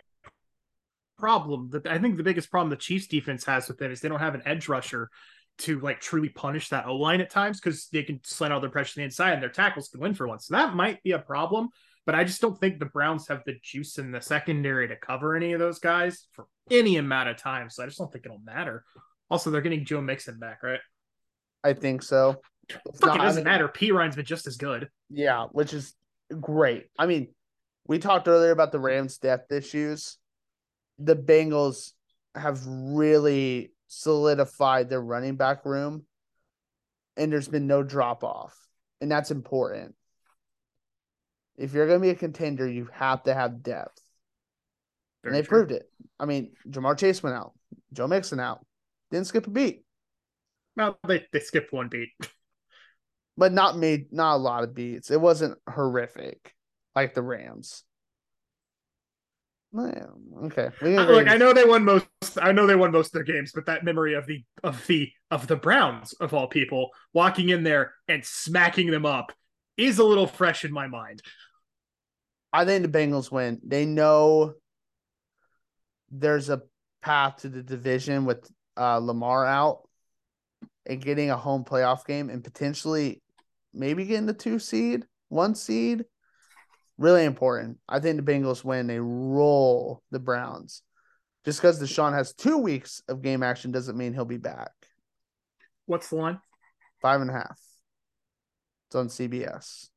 problem. 1.19 1.71
That 1.71 1.87
I 1.87 1.99
think 1.99 2.17
the 2.17 2.23
biggest 2.23 2.51
problem 2.51 2.71
the 2.71 2.77
Chiefs 2.77 3.07
defense 3.07 3.45
has 3.45 3.69
with 3.69 3.79
them 3.79 3.91
is 3.93 4.01
they 4.01 4.09
don't 4.09 4.21
have 4.21 4.35
an 4.35 4.43
edge 4.47 4.69
rusher 4.69 5.11
to 5.59 5.81
like 5.81 6.01
truly 6.01 6.29
punish 6.29 6.69
that 6.69 6.87
O 6.87 6.95
line 6.97 7.21
at 7.21 7.31
times 7.31 7.61
because 7.61 7.89
they 7.89 8.05
can 8.05 8.21
slant 8.23 8.53
all 8.53 8.61
their 8.61 8.71
pressure 8.71 8.95
to 8.95 9.01
the 9.01 9.05
inside 9.05 9.33
and 9.33 9.43
their 9.43 9.49
tackles 9.51 9.89
can 9.89 10.01
win 10.01 10.15
for 10.15 10.29
once. 10.29 10.47
So 10.47 10.55
that 10.55 10.75
might 10.75 11.03
be 11.03 11.13
a 11.13 11.19
problem. 11.19 11.69
But 12.07 12.15
I 12.15 12.25
just 12.25 12.41
don't 12.41 12.59
think 12.59 12.79
the 12.79 12.87
Browns 12.87 13.29
have 13.29 13.43
the 13.45 13.57
juice 13.63 13.99
in 13.99 14.13
the 14.13 14.21
secondary 14.23 14.89
to 14.89 14.97
cover 14.97 15.37
any 15.37 15.53
of 15.53 15.59
those 15.61 15.79
guys 15.79 16.27
for 16.33 16.47
any 16.71 16.97
amount 16.97 17.29
of 17.29 17.37
time. 17.37 17.69
So 17.69 17.83
I 17.83 17.87
just 17.87 17.99
don't 17.99 18.11
think 18.11 18.25
it'll 18.25 18.39
matter. 18.39 18.85
Also, 19.31 19.51
they're 19.51 19.61
getting 19.61 19.85
Joe 19.85 20.01
Mixon 20.01 20.39
back, 20.39 20.63
right? 20.63 20.81
I 21.63 21.75
think 21.75 22.03
so. 22.03 22.41
It's 22.87 23.01
Fuck, 23.01 23.09
not- 23.09 23.17
it 23.17 23.23
doesn't 23.25 23.45
mean- 23.45 23.53
matter. 23.53 23.69
Perine's 23.69 24.17
been 24.17 24.25
just 24.25 24.47
as 24.47 24.57
good. 24.57 24.89
Yeah, 25.11 25.47
which 25.53 25.75
is 25.75 25.95
great. 26.41 26.87
I 26.99 27.05
mean, 27.07 27.35
we 27.87 27.99
talked 27.99 28.29
earlier 28.29 28.53
about 28.53 28.73
the 28.73 28.79
Rams' 28.79 29.19
depth 29.19 29.51
issues. 29.53 30.17
The 30.99 31.17
Bengals 31.17 31.93
have 32.35 32.67
really 32.67 33.73
solidified 33.87 34.89
their 34.89 35.01
running 35.01 35.37
back 35.37 35.65
room, 35.65 36.05
and 37.17 37.33
there's 37.33 37.49
been 37.49 37.67
no 37.67 37.83
drop 37.83 38.25
off, 38.25 38.57
and 39.01 39.11
that's 39.11 39.31
important. 39.31 39.95
If 41.57 41.73
you're 41.73 41.87
going 41.87 42.01
to 42.01 42.03
be 42.03 42.11
a 42.11 42.15
contender, 42.15 42.69
you 42.69 42.89
have 42.93 43.25
to 43.25 43.35
have 43.35 43.63
depth, 43.63 44.01
and 45.25 45.35
they 45.35 45.43
true. 45.43 45.49
proved 45.49 45.73
it. 45.73 45.91
I 46.19 46.27
mean, 46.27 46.53
Ja'Marr 46.69 46.99
Chase 46.99 47.23
went 47.23 47.37
out, 47.37 47.53
Joe 47.93 48.07
Mixon 48.07 48.41
out, 48.41 48.65
didn't 49.11 49.27
skip 49.27 49.47
a 49.47 49.51
beat, 49.51 49.85
Well, 50.77 50.99
they, 51.07 51.27
they 51.33 51.41
skipped 51.41 51.73
one 51.73 51.89
beat. 51.89 52.11
but 53.37 53.53
not 53.53 53.79
made 53.79 54.13
not 54.13 54.35
a 54.35 54.39
lot 54.39 54.65
of 54.65 54.75
beats. 54.75 55.11
It 55.11 55.21
wasn't 55.21 55.59
horrific 55.69 56.55
like 56.95 57.15
the 57.15 57.23
Rams. 57.23 57.85
Man, 59.71 60.09
okay. 60.45 60.71
We 60.81 60.95
can 60.95 61.29
I 61.29 61.37
know 61.37 61.53
they 61.53 61.65
won 61.65 61.85
most. 61.85 62.07
I 62.41 62.53
know 62.53 62.67
they 62.67 62.75
won 62.75 62.91
most 62.91 63.09
of 63.09 63.13
their 63.13 63.23
games, 63.23 63.53
but 63.55 63.67
that 63.67 63.85
memory 63.85 64.15
of 64.15 64.27
the 64.27 64.43
of 64.65 64.87
the 64.87 65.13
of 65.31 65.47
the 65.47 65.57
Browns 65.57 66.15
of 66.15 66.33
all 66.33 66.47
people 66.47 66.89
walking 67.13 67.51
in 67.51 67.65
there 67.65 67.93
and 68.09 68.25
smacking 68.25 68.91
them 68.91 69.05
up 69.05 69.33
is 69.77 69.99
a 69.99 70.05
little 70.05 70.27
fresh 70.27 70.65
in 70.65 70.73
my 70.73 70.87
mind. 70.87 71.23
I 72.53 72.65
think 72.65 72.83
the 72.83 72.99
Bengals 72.99 73.31
win. 73.31 73.61
They 73.63 73.85
know 73.85 74.55
there's 76.11 76.49
a 76.49 76.63
path 77.03 77.43
to 77.43 77.51
the 77.51 77.63
division 77.63 78.25
with 78.25 78.51
uh, 78.79 78.99
Lamar 78.99 79.45
out 79.45 79.87
and 80.87 81.03
getting 81.03 81.31
a 81.31 81.37
home 81.37 81.65
playoff 81.65 82.07
game 82.07 82.31
and 82.31 82.43
potentially 82.43 83.23
maybe 83.75 84.07
getting 84.07 84.27
the 84.27 84.33
two 84.33 84.59
seed, 84.59 85.05
one 85.29 85.55
seed. 85.55 86.07
Really 86.99 87.25
important. 87.25 87.79
I 87.89 88.01
think 88.01 88.17
the 88.17 88.33
Bengals 88.33 88.65
win. 88.65 88.89
They 88.89 88.99
roll 88.99 90.03
the 90.11 90.19
Browns. 90.19 90.83
Just 91.45 91.61
because 91.61 91.81
Deshaun 91.81 92.13
has 92.13 92.35
two 92.35 92.59
weeks 92.59 93.03
of 93.09 93.23
game 93.23 93.43
action 93.43 93.71
doesn't 93.71 93.97
mean 93.97 94.13
he'll 94.13 94.25
be 94.25 94.37
back. 94.37 94.73
What's 95.87 96.09
the 96.11 96.17
line? 96.17 96.41
Five 97.01 97.21
and 97.21 97.31
a 97.31 97.35
half. 97.35 97.59
It's 98.89 98.97
on 98.97 99.09
CBS. 99.09 99.89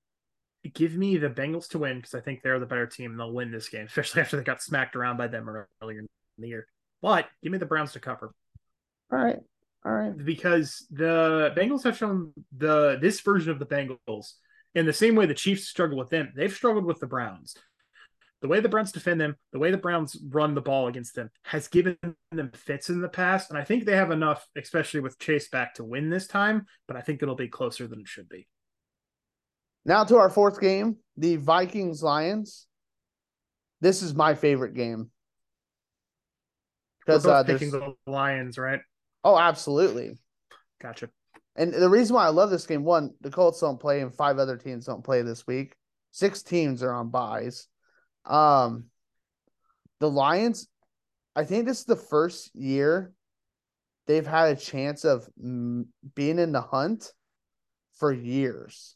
Give 0.73 0.95
me 0.95 1.17
the 1.17 1.29
Bengals 1.29 1.67
to 1.69 1.79
win 1.79 1.97
because 1.97 2.13
I 2.13 2.21
think 2.21 2.41
they're 2.43 2.59
the 2.59 2.67
better 2.67 2.85
team 2.85 3.11
and 3.11 3.19
they'll 3.19 3.33
win 3.33 3.51
this 3.51 3.67
game, 3.67 3.85
especially 3.87 4.21
after 4.21 4.37
they 4.37 4.43
got 4.43 4.61
smacked 4.61 4.95
around 4.95 5.17
by 5.17 5.27
them 5.27 5.49
earlier 5.81 5.99
in 5.99 6.07
the 6.37 6.47
year. 6.47 6.67
But 7.01 7.27
give 7.41 7.51
me 7.51 7.57
the 7.57 7.65
Browns 7.65 7.93
to 7.93 7.99
cover 7.99 8.31
All 9.11 9.17
right. 9.17 9.39
All 9.83 9.91
right. 9.91 10.15
because 10.15 10.85
the 10.91 11.51
Bengals 11.57 11.83
have 11.83 11.97
shown 11.97 12.33
the 12.55 12.99
this 13.01 13.19
version 13.21 13.49
of 13.51 13.57
the 13.57 13.65
Bengals 13.65 14.33
in 14.75 14.86
the 14.86 14.93
same 14.93 15.15
way 15.15 15.25
the 15.25 15.34
Chiefs 15.34 15.67
struggle 15.67 15.97
with 15.97 16.10
them. 16.10 16.31
They've 16.36 16.53
struggled 16.53 16.86
with 16.86 16.99
the 16.99 17.07
Browns. 17.07 17.55
The 18.41 18.47
way 18.47 18.60
the 18.60 18.69
Browns 18.69 18.91
defend 18.91 19.21
them, 19.21 19.36
the 19.51 19.60
way 19.60 19.69
the 19.69 19.77
Browns 19.77 20.17
run 20.29 20.55
the 20.55 20.62
ball 20.62 20.88
against 20.88 21.13
them, 21.13 21.29
has 21.43 21.67
given 21.67 21.97
them 22.31 22.51
fits 22.55 22.89
in 22.89 22.99
the 22.99 23.10
past, 23.10 23.51
and 23.51 23.60
I 23.60 23.63
think 23.63 23.86
they 23.86 23.95
have 23.95 24.10
enough, 24.10 24.47
especially 24.55 24.99
with 24.99 25.19
Chase 25.19 25.47
back, 25.49 25.75
to 25.75 25.84
win 25.84 26.10
this 26.10 26.27
time. 26.27 26.65
But 26.88 26.97
I 26.97 27.01
think 27.01 27.21
it'll 27.21 27.36
be 27.36 27.47
closer 27.47 27.86
than 27.88 27.99
it 27.99 28.07
should 28.07 28.29
be. 28.29 28.47
Now 29.86 30.03
to 30.05 30.17
our 30.17 30.29
fourth 30.29 30.60
game, 30.60 30.97
the 31.17 31.36
Vikings 31.36 32.01
Lions. 32.01 32.65
This 33.79 34.01
is 34.03 34.13
my 34.13 34.36
favorite 34.36 34.75
game 34.75 35.10
because 37.05 37.25
uh, 37.25 37.43
picking 37.43 37.71
the 37.71 37.95
Lions, 38.05 38.57
right? 38.57 38.81
oh, 39.23 39.38
absolutely. 39.38 40.17
Gotcha. 40.81 41.10
And 41.55 41.73
the 41.73 41.89
reason 41.89 42.15
why 42.15 42.25
I 42.25 42.29
love 42.29 42.49
this 42.49 42.65
game, 42.65 42.83
one, 42.83 43.13
the 43.21 43.29
Colts 43.29 43.59
don't 43.59 43.79
play, 43.79 44.01
and 44.01 44.13
five 44.13 44.39
other 44.39 44.57
teams 44.57 44.85
don't 44.85 45.03
play 45.03 45.21
this 45.21 45.45
week. 45.45 45.75
Six 46.11 46.43
teams 46.43 46.81
are 46.81 46.93
on 46.93 47.09
buys. 47.09 47.67
Um, 48.25 48.85
the 49.99 50.09
Lions 50.09 50.67
I 51.35 51.45
think 51.45 51.65
this 51.65 51.79
is 51.79 51.85
the 51.85 51.95
first 51.95 52.53
year 52.55 53.13
they've 54.07 54.25
had 54.25 54.49
a 54.49 54.59
chance 54.59 55.05
of 55.05 55.27
being 55.37 56.39
in 56.39 56.51
the 56.51 56.61
hunt 56.61 57.11
for 57.93 58.11
years. 58.11 58.95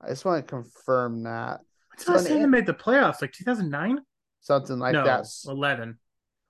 I 0.00 0.08
just 0.08 0.24
want 0.24 0.46
to 0.46 0.50
confirm 0.50 1.24
that. 1.24 1.60
What's 1.90 2.04
the 2.04 2.12
last 2.12 2.26
time 2.26 2.40
they 2.40 2.46
made 2.46 2.66
the 2.66 2.74
playoffs? 2.74 3.20
Like 3.20 3.32
2009? 3.32 3.98
Something 4.40 4.78
like 4.78 4.94
no, 4.94 5.04
that. 5.04 5.26
11. 5.46 5.98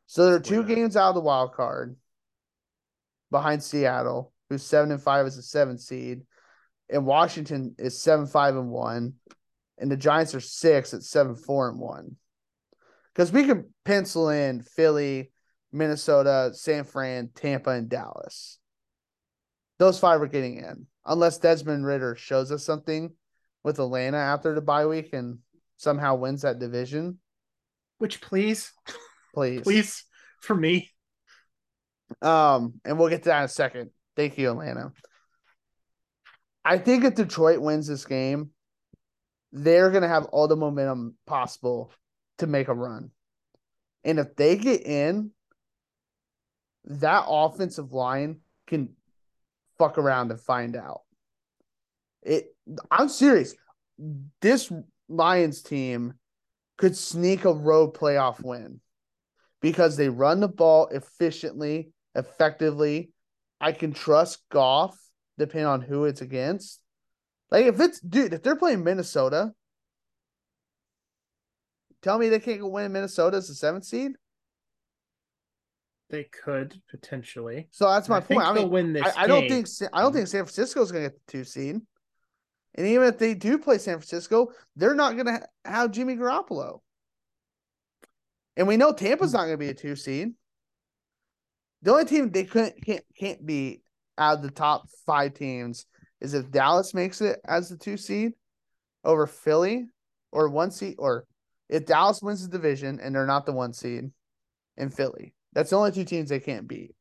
So 0.06 0.30
they're 0.30 0.40
two 0.40 0.64
games 0.64 0.96
out 0.96 1.10
of 1.10 1.14
the 1.14 1.20
wild 1.20 1.52
card 1.52 1.96
behind 3.30 3.62
Seattle, 3.62 4.31
who's 4.52 4.62
seven 4.62 4.90
and 4.92 5.02
five 5.02 5.26
as 5.26 5.36
a 5.36 5.42
seven 5.42 5.78
seed, 5.78 6.22
and 6.88 7.06
Washington 7.06 7.74
is 7.78 8.00
seven 8.00 8.26
five 8.26 8.56
and 8.56 8.70
one, 8.70 9.14
and 9.78 9.90
the 9.90 9.96
Giants 9.96 10.34
are 10.34 10.40
six 10.40 10.94
at 10.94 11.02
seven 11.02 11.34
four 11.34 11.68
and 11.68 11.78
one. 11.78 12.16
Because 13.12 13.32
we 13.32 13.44
can 13.44 13.70
pencil 13.84 14.30
in 14.30 14.62
Philly, 14.62 15.32
Minnesota, 15.72 16.52
San 16.54 16.84
Fran, 16.84 17.30
Tampa, 17.34 17.70
and 17.70 17.88
Dallas. 17.88 18.58
Those 19.78 19.98
five 19.98 20.22
are 20.22 20.26
getting 20.26 20.58
in, 20.58 20.86
unless 21.04 21.38
Desmond 21.38 21.84
Ridder 21.84 22.14
shows 22.14 22.52
us 22.52 22.64
something 22.64 23.12
with 23.64 23.78
Atlanta 23.78 24.18
after 24.18 24.54
the 24.54 24.60
bye 24.60 24.86
week 24.86 25.12
and 25.12 25.38
somehow 25.76 26.14
wins 26.14 26.42
that 26.42 26.58
division. 26.58 27.18
Which, 27.98 28.20
please, 28.20 28.72
Please, 29.34 29.62
please, 29.62 30.04
for 30.40 30.54
me. 30.54 30.90
Um, 32.20 32.74
and 32.84 32.98
we'll 32.98 33.08
get 33.08 33.22
to 33.22 33.30
that 33.30 33.38
in 33.38 33.44
a 33.44 33.48
second. 33.48 33.90
Thank 34.16 34.38
you, 34.38 34.50
Atlanta. 34.50 34.92
I 36.64 36.78
think 36.78 37.04
if 37.04 37.14
Detroit 37.14 37.60
wins 37.60 37.86
this 37.86 38.04
game, 38.04 38.50
they're 39.52 39.90
gonna 39.90 40.08
have 40.08 40.26
all 40.26 40.48
the 40.48 40.56
momentum 40.56 41.16
possible 41.26 41.92
to 42.38 42.46
make 42.46 42.68
a 42.68 42.74
run. 42.74 43.10
And 44.04 44.18
if 44.18 44.34
they 44.36 44.56
get 44.56 44.82
in, 44.86 45.30
that 46.84 47.24
offensive 47.28 47.92
line 47.92 48.40
can 48.66 48.90
fuck 49.78 49.98
around 49.98 50.30
and 50.30 50.40
find 50.40 50.76
out. 50.76 51.02
It 52.22 52.54
I'm 52.90 53.08
serious. 53.08 53.54
This 54.40 54.72
Lions 55.08 55.62
team 55.62 56.14
could 56.78 56.96
sneak 56.96 57.44
a 57.44 57.52
road 57.52 57.94
playoff 57.94 58.42
win 58.42 58.80
because 59.60 59.96
they 59.96 60.08
run 60.08 60.40
the 60.40 60.48
ball 60.48 60.88
efficiently, 60.88 61.92
effectively. 62.14 63.11
I 63.62 63.70
can 63.70 63.92
trust 63.92 64.42
Goff 64.50 64.98
depending 65.38 65.66
on 65.66 65.80
who 65.80 66.04
it's 66.04 66.20
against. 66.20 66.80
Like 67.50 67.66
if 67.66 67.80
it's 67.80 68.00
dude, 68.00 68.32
if 68.32 68.42
they're 68.42 68.56
playing 68.56 68.82
Minnesota, 68.82 69.52
tell 72.02 72.18
me 72.18 72.28
they 72.28 72.40
can't 72.40 72.60
go 72.60 72.68
win 72.68 72.92
Minnesota 72.92 73.36
as 73.36 73.48
a 73.48 73.54
seventh 73.54 73.84
seed. 73.84 74.12
They 76.10 76.24
could 76.24 76.78
potentially. 76.90 77.68
So 77.70 77.88
that's 77.88 78.08
my 78.08 78.18
I 78.18 78.20
point. 78.20 78.42
I 78.42 78.52
mean, 78.52 78.68
win 78.68 78.92
this. 78.92 79.04
I, 79.16 79.22
I 79.22 79.26
don't 79.26 79.48
think 79.48 79.68
I 79.92 80.02
don't 80.02 80.12
think 80.12 80.26
San 80.26 80.44
Francisco 80.44 80.82
is 80.82 80.90
gonna 80.90 81.04
get 81.04 81.14
the 81.14 81.32
two 81.32 81.44
seed. 81.44 81.80
And 82.74 82.86
even 82.86 83.06
if 83.06 83.18
they 83.18 83.34
do 83.34 83.58
play 83.58 83.78
San 83.78 83.98
Francisco, 83.98 84.50
they're 84.74 84.94
not 84.94 85.16
gonna 85.16 85.46
have 85.64 85.92
Jimmy 85.92 86.16
Garoppolo. 86.16 86.80
And 88.56 88.66
we 88.66 88.76
know 88.76 88.92
Tampa's 88.92 89.30
hmm. 89.30 89.36
not 89.36 89.44
gonna 89.44 89.56
be 89.56 89.68
a 89.68 89.74
two 89.74 89.94
seed. 89.94 90.32
The 91.82 91.92
only 91.92 92.04
team 92.04 92.30
they 92.30 92.44
couldn't 92.44 92.84
can't 92.84 93.04
can't 93.18 93.44
be 93.44 93.82
out 94.18 94.36
of 94.38 94.42
the 94.42 94.50
top 94.50 94.88
five 95.06 95.34
teams 95.34 95.86
is 96.20 96.34
if 96.34 96.50
Dallas 96.50 96.94
makes 96.94 97.20
it 97.20 97.40
as 97.46 97.68
the 97.68 97.76
two 97.76 97.96
seed 97.96 98.32
over 99.04 99.26
Philly 99.26 99.86
or 100.30 100.48
one 100.48 100.70
seed, 100.70 100.96
or 100.98 101.26
if 101.68 101.86
Dallas 101.86 102.22
wins 102.22 102.46
the 102.46 102.56
division 102.56 103.00
and 103.00 103.14
they're 103.14 103.26
not 103.26 103.46
the 103.46 103.52
one 103.52 103.72
seed 103.72 104.10
in 104.76 104.90
Philly. 104.90 105.34
That's 105.52 105.70
the 105.70 105.76
only 105.76 105.92
two 105.92 106.04
teams 106.04 106.28
they 106.30 106.40
can't 106.40 106.68
beat. 106.68 106.94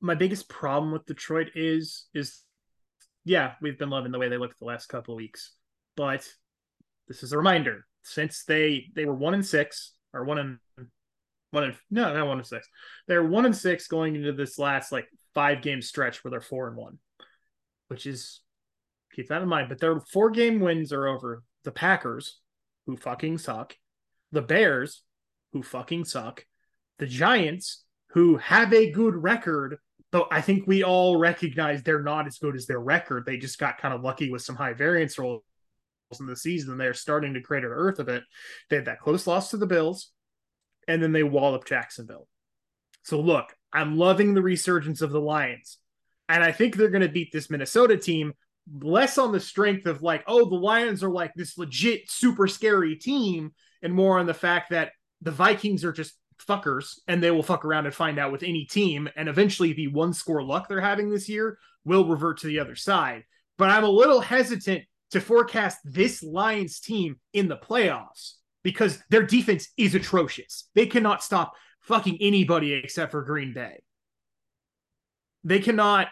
my 0.00 0.14
biggest 0.14 0.48
problem 0.48 0.92
with 0.92 1.06
Detroit 1.06 1.50
is 1.54 2.06
is 2.14 2.42
yeah, 3.24 3.52
we've 3.60 3.78
been 3.78 3.90
loving 3.90 4.12
the 4.12 4.18
way 4.18 4.28
they 4.28 4.38
look 4.38 4.56
the 4.58 4.64
last 4.64 4.86
couple 4.86 5.14
weeks. 5.14 5.52
But 5.96 6.26
this 7.06 7.22
is 7.22 7.32
a 7.32 7.38
reminder. 7.38 7.86
Since 8.02 8.44
they 8.44 8.86
they 8.94 9.04
were 9.04 9.14
one 9.14 9.34
and 9.34 9.44
six 9.46 9.92
or 10.12 10.24
one 10.24 10.38
and 10.38 10.58
one 11.50 11.64
and 11.64 11.74
no, 11.90 12.12
not 12.12 12.26
one 12.26 12.38
and 12.38 12.46
six. 12.46 12.68
They're 13.06 13.24
one 13.24 13.46
and 13.46 13.56
six 13.56 13.88
going 13.88 14.16
into 14.16 14.32
this 14.32 14.58
last 14.58 14.92
like 14.92 15.08
five 15.34 15.62
game 15.62 15.82
stretch 15.82 16.22
where 16.22 16.30
they're 16.30 16.40
four 16.40 16.68
and 16.68 16.76
one. 16.76 16.98
Which 17.88 18.06
is 18.06 18.40
keep 19.14 19.28
that 19.28 19.42
in 19.42 19.48
mind. 19.48 19.68
But 19.68 19.80
their 19.80 20.00
four 20.00 20.30
game 20.30 20.60
wins 20.60 20.92
are 20.92 21.08
over 21.08 21.42
the 21.64 21.72
Packers, 21.72 22.38
who 22.86 22.96
fucking 22.96 23.38
suck, 23.38 23.76
the 24.32 24.42
Bears, 24.42 25.02
who 25.52 25.62
fucking 25.62 26.04
suck, 26.04 26.44
the 26.98 27.06
Giants, 27.06 27.84
who 28.10 28.36
have 28.36 28.72
a 28.72 28.90
good 28.90 29.14
record, 29.14 29.78
though 30.12 30.26
I 30.30 30.40
think 30.40 30.66
we 30.66 30.82
all 30.84 31.16
recognize 31.16 31.82
they're 31.82 32.02
not 32.02 32.26
as 32.26 32.38
good 32.38 32.56
as 32.56 32.66
their 32.66 32.80
record. 32.80 33.24
They 33.26 33.36
just 33.36 33.58
got 33.58 33.78
kind 33.78 33.94
of 33.94 34.02
lucky 34.02 34.30
with 34.30 34.42
some 34.42 34.56
high 34.56 34.72
variance 34.72 35.18
rolls 35.18 35.42
in 36.18 36.26
the 36.26 36.36
season. 36.36 36.78
They're 36.78 36.94
starting 36.94 37.34
to 37.34 37.40
create 37.40 37.64
an 37.64 37.70
earth 37.70 37.98
of 37.98 38.08
it. 38.08 38.24
They 38.68 38.76
had 38.76 38.86
that 38.86 39.00
close 39.00 39.26
loss 39.26 39.50
to 39.50 39.56
the 39.56 39.66
Bills, 39.66 40.10
and 40.88 41.02
then 41.02 41.12
they 41.12 41.22
wallop 41.22 41.64
Jacksonville. 41.66 42.28
So 43.02 43.20
look, 43.20 43.54
I'm 43.72 43.96
loving 43.96 44.34
the 44.34 44.42
resurgence 44.42 45.02
of 45.02 45.10
the 45.10 45.20
Lions. 45.20 45.78
And 46.28 46.44
I 46.44 46.52
think 46.52 46.76
they're 46.76 46.90
going 46.90 47.02
to 47.02 47.08
beat 47.08 47.32
this 47.32 47.50
Minnesota 47.50 47.96
team 47.96 48.34
less 48.80 49.18
on 49.18 49.32
the 49.32 49.40
strength 49.40 49.86
of 49.86 50.02
like, 50.02 50.22
oh, 50.26 50.48
the 50.48 50.56
Lions 50.56 51.02
are 51.02 51.10
like 51.10 51.32
this 51.34 51.58
legit 51.58 52.10
super 52.10 52.46
scary 52.46 52.96
team, 52.96 53.52
and 53.82 53.92
more 53.92 54.18
on 54.18 54.26
the 54.26 54.34
fact 54.34 54.70
that 54.70 54.92
the 55.22 55.30
Vikings 55.30 55.84
are 55.84 55.92
just 55.92 56.14
fuckers 56.48 56.98
and 57.06 57.22
they 57.22 57.30
will 57.30 57.42
fuck 57.42 57.64
around 57.64 57.86
and 57.86 57.94
find 57.94 58.18
out 58.18 58.32
with 58.32 58.42
any 58.42 58.64
team. 58.64 59.08
And 59.16 59.28
eventually, 59.28 59.72
the 59.72 59.88
one 59.88 60.12
score 60.12 60.42
luck 60.42 60.68
they're 60.68 60.80
having 60.80 61.10
this 61.10 61.28
year 61.28 61.58
will 61.84 62.06
revert 62.06 62.38
to 62.40 62.46
the 62.46 62.60
other 62.60 62.76
side. 62.76 63.24
But 63.58 63.70
I'm 63.70 63.84
a 63.84 63.90
little 63.90 64.20
hesitant 64.20 64.84
to 65.10 65.20
forecast 65.20 65.78
this 65.84 66.22
Lions 66.22 66.80
team 66.80 67.16
in 67.32 67.48
the 67.48 67.56
playoffs 67.56 68.34
because 68.62 69.02
their 69.10 69.22
defense 69.22 69.68
is 69.76 69.94
atrocious. 69.94 70.68
They 70.74 70.86
cannot 70.86 71.22
stop 71.22 71.54
fucking 71.80 72.18
anybody 72.20 72.72
except 72.72 73.12
for 73.12 73.22
Green 73.22 73.52
Bay. 73.52 73.82
They 75.44 75.60
cannot 75.60 76.08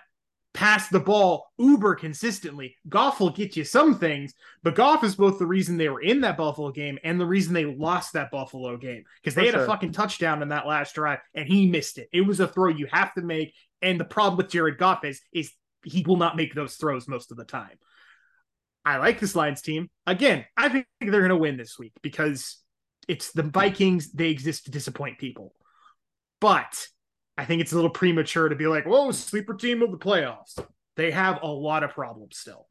pass 0.54 0.88
the 0.88 0.98
ball 0.98 1.52
uber 1.58 1.94
consistently. 1.94 2.74
Goff 2.88 3.20
will 3.20 3.30
get 3.30 3.56
you 3.56 3.64
some 3.64 3.98
things, 3.98 4.34
but 4.62 4.74
Goff 4.74 5.04
is 5.04 5.14
both 5.14 5.38
the 5.38 5.46
reason 5.46 5.76
they 5.76 5.88
were 5.88 6.00
in 6.00 6.22
that 6.22 6.36
Buffalo 6.36 6.72
game 6.72 6.98
and 7.04 7.20
the 7.20 7.26
reason 7.26 7.52
they 7.52 7.64
lost 7.64 8.14
that 8.14 8.30
Buffalo 8.30 8.76
game 8.76 9.04
because 9.22 9.34
they 9.34 9.42
For 9.42 9.46
had 9.46 9.54
sure. 9.54 9.64
a 9.64 9.66
fucking 9.66 9.92
touchdown 9.92 10.42
in 10.42 10.48
that 10.48 10.66
last 10.66 10.94
drive 10.94 11.20
and 11.34 11.46
he 11.46 11.70
missed 11.70 11.98
it. 11.98 12.08
It 12.12 12.22
was 12.22 12.40
a 12.40 12.48
throw 12.48 12.68
you 12.68 12.88
have 12.90 13.14
to 13.14 13.20
make, 13.22 13.54
and 13.82 14.00
the 14.00 14.04
problem 14.04 14.36
with 14.36 14.50
Jared 14.50 14.78
Goff 14.78 15.04
is 15.04 15.20
is 15.32 15.52
he 15.84 16.02
will 16.02 16.16
not 16.16 16.36
make 16.36 16.54
those 16.54 16.74
throws 16.74 17.06
most 17.06 17.30
of 17.30 17.36
the 17.36 17.44
time. 17.44 17.78
I 18.88 18.96
like 18.96 19.20
this 19.20 19.36
Lions 19.36 19.60
team. 19.60 19.90
Again, 20.06 20.46
I 20.56 20.70
think 20.70 20.86
they're 20.98 21.10
going 21.10 21.28
to 21.28 21.36
win 21.36 21.58
this 21.58 21.78
week 21.78 21.92
because 22.00 22.56
it's 23.06 23.32
the 23.32 23.42
Vikings. 23.42 24.12
They 24.12 24.30
exist 24.30 24.64
to 24.64 24.70
disappoint 24.70 25.18
people. 25.18 25.52
But 26.40 26.86
I 27.36 27.44
think 27.44 27.60
it's 27.60 27.72
a 27.72 27.74
little 27.74 27.90
premature 27.90 28.48
to 28.48 28.56
be 28.56 28.66
like, 28.66 28.86
whoa, 28.86 29.10
sleeper 29.10 29.52
team 29.52 29.82
of 29.82 29.90
the 29.90 29.98
playoffs. 29.98 30.58
They 30.96 31.10
have 31.10 31.42
a 31.42 31.46
lot 31.46 31.82
of 31.84 31.90
problems 31.90 32.38
still. 32.38 32.66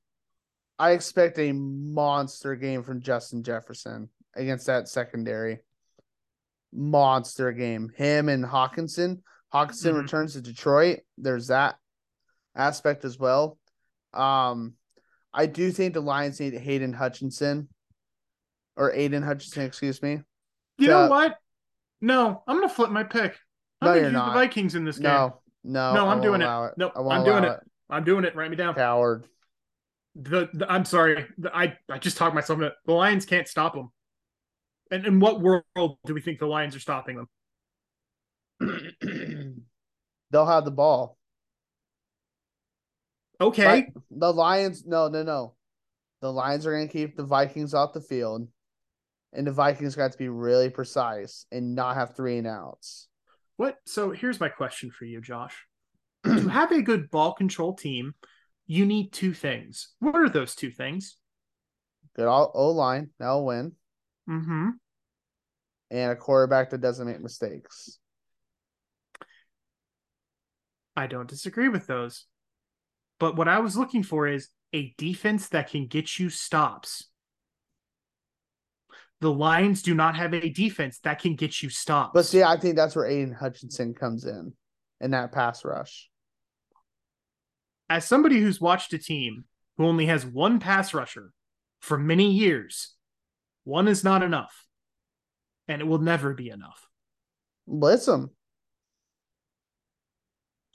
I 0.79 0.91
expect 0.91 1.37
a 1.37 1.51
monster 1.51 2.55
game 2.55 2.81
from 2.81 2.99
Justin 3.01 3.43
Jefferson 3.43 4.09
against 4.35 4.65
that 4.65 4.87
secondary. 4.87 5.59
Monster 6.73 7.51
game. 7.51 7.91
Him 7.95 8.27
and 8.27 8.43
Hockenson. 8.43 9.21
Hockenson 9.53 9.93
Mhm. 9.93 10.01
returns 10.01 10.33
to 10.33 10.41
Detroit. 10.41 11.01
There's 11.19 11.47
that 11.47 11.77
aspect 12.55 13.05
as 13.05 13.19
well. 13.19 13.59
Um, 14.13 14.73
I 15.37 15.45
do 15.45 15.71
think 15.71 15.93
the 15.93 16.01
Lions 16.01 16.39
need 16.39 16.55
Hayden 16.55 16.91
Hutchinson 16.93 17.69
or 18.75 18.91
Aidan 18.91 19.21
Hutchinson, 19.21 19.63
excuse 19.63 20.01
me. 20.01 20.13
You 20.79 20.87
Yeah. 20.87 21.03
know 21.03 21.09
what? 21.09 21.37
No, 22.01 22.43
I'm 22.47 22.57
going 22.57 22.67
to 22.67 22.73
flip 22.73 22.89
my 22.89 23.03
pick. 23.03 23.37
I'm 23.79 23.87
No, 23.89 23.93
to 23.93 23.99
you're 23.99 24.07
use 24.07 24.13
not. 24.13 24.33
the 24.33 24.39
Vikings 24.39 24.73
in 24.73 24.83
this 24.83 24.97
game. 24.97 25.05
No, 25.05 25.41
no, 25.63 25.93
No, 25.93 26.07
I'm 26.09 26.21
doing 26.21 26.41
it. 26.41 26.45
allow 26.45 26.71
Nope, 26.75 26.93
I 26.95 27.01
won't 27.01 27.19
I'm 27.19 27.23
doing 27.23 27.43
allow 27.43 27.53
it. 27.53 27.59
I'm 27.89 28.03
doing 28.03 28.25
it. 28.25 28.35
Write 28.35 28.49
me 28.49 28.55
down. 28.55 28.73
Coward. 28.73 29.27
The, 30.15 30.49
the 30.53 30.71
I'm 30.71 30.83
sorry. 30.83 31.27
The, 31.37 31.55
I 31.55 31.77
I 31.89 31.99
just 31.99 32.17
talked 32.17 32.33
myself 32.33 32.57
into. 32.59 32.73
The 32.85 32.93
Lions 32.93 33.25
can't 33.27 33.47
stop 33.47 33.75
them. 33.75 33.91
And 34.89 35.05
in 35.05 35.19
what 35.19 35.39
world 35.41 35.63
do 36.05 36.13
we 36.15 36.21
think 36.21 36.39
the 36.39 36.47
Lions 36.47 36.75
are 36.75 36.79
stopping 36.79 37.27
them? 38.59 38.85
They'll 40.31 40.45
have 40.47 40.65
the 40.65 40.71
ball. 40.71 41.16
Okay. 43.39 43.91
But 43.93 44.03
the 44.09 44.33
Lions, 44.33 44.85
no, 44.85 45.07
no, 45.07 45.23
no. 45.23 45.55
The 46.21 46.31
Lions 46.31 46.65
are 46.65 46.71
going 46.71 46.87
to 46.87 46.93
keep 46.93 47.15
the 47.15 47.23
Vikings 47.23 47.73
off 47.73 47.93
the 47.93 48.01
field, 48.01 48.47
and 49.33 49.45
the 49.45 49.51
Vikings 49.51 49.95
got 49.95 50.11
to 50.11 50.17
be 50.17 50.29
really 50.29 50.69
precise 50.69 51.45
and 51.51 51.75
not 51.75 51.95
have 51.95 52.15
three 52.15 52.37
and 52.37 52.47
outs. 52.47 53.07
What? 53.57 53.77
So 53.85 54.11
here's 54.11 54.39
my 54.39 54.49
question 54.49 54.89
for 54.91 55.05
you, 55.05 55.21
Josh. 55.21 55.55
to 56.23 56.47
have 56.47 56.71
a 56.71 56.81
good 56.81 57.11
ball 57.11 57.33
control 57.33 57.75
team, 57.75 58.15
you 58.65 58.85
need 58.85 59.13
two 59.13 59.33
things. 59.33 59.89
What 59.99 60.15
are 60.15 60.29
those 60.29 60.55
two 60.55 60.71
things? 60.71 61.17
Good 62.15 62.27
O 62.27 62.71
line, 62.71 63.11
that'll 63.19 63.45
win. 63.45 63.73
Mm-hmm. 64.29 64.69
and 65.91 66.11
a 66.11 66.15
quarterback 66.17 66.71
that 66.71 66.81
doesn't 66.81 67.07
make 67.07 67.21
mistakes. 67.21 67.97
I 70.97 71.07
don't 71.07 71.29
disagree 71.29 71.69
with 71.69 71.87
those. 71.87 72.25
But 73.19 73.35
what 73.35 73.47
I 73.47 73.59
was 73.59 73.77
looking 73.77 74.03
for 74.03 74.27
is 74.27 74.49
a 74.73 74.93
defense 74.97 75.49
that 75.49 75.69
can 75.69 75.87
get 75.87 76.19
you 76.19 76.29
stops. 76.29 77.09
The 79.19 79.31
Lions 79.31 79.81
do 79.81 79.95
not 79.95 80.15
have 80.15 80.33
a 80.33 80.49
defense 80.49 80.99
that 80.99 81.19
can 81.19 81.35
get 81.35 81.63
you 81.63 81.69
stops. 81.69 82.11
But 82.13 82.25
see, 82.25 82.43
I 82.43 82.57
think 82.57 82.75
that's 82.75 82.95
where 82.95 83.07
Aidan 83.07 83.33
Hutchinson 83.33 83.95
comes 83.95 84.25
in 84.25 84.53
in 85.01 85.11
that 85.11 85.31
pass 85.31 85.65
rush. 85.65 86.09
As 87.89 88.05
somebody 88.05 88.39
who's 88.39 88.61
watched 88.61 88.93
a 88.93 88.99
team 88.99 89.45
who 89.77 89.85
only 89.85 90.05
has 90.07 90.25
one 90.25 90.59
pass 90.59 90.93
rusher 90.93 91.31
for 91.79 91.97
many 91.97 92.31
years, 92.31 92.93
one 93.63 93.87
is 93.87 94.03
not 94.03 94.21
enough. 94.21 94.65
And 95.67 95.81
it 95.81 95.85
will 95.85 95.99
never 95.99 96.33
be 96.33 96.49
enough. 96.49 96.87
Blitz 97.67 98.07
him. 98.07 98.29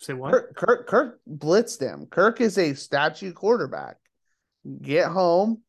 Say 0.03 0.15
what? 0.15 0.33
Kirk, 0.33 0.57
Kirk, 0.57 0.87
Kirk 0.89 1.21
blitzed 1.29 1.81
him. 1.81 2.07
Kirk 2.07 2.41
is 2.41 2.59
a 2.59 2.75
statue 2.75 3.33
quarterback. 3.33 3.97
Get 4.81 5.07
home 5.07 5.63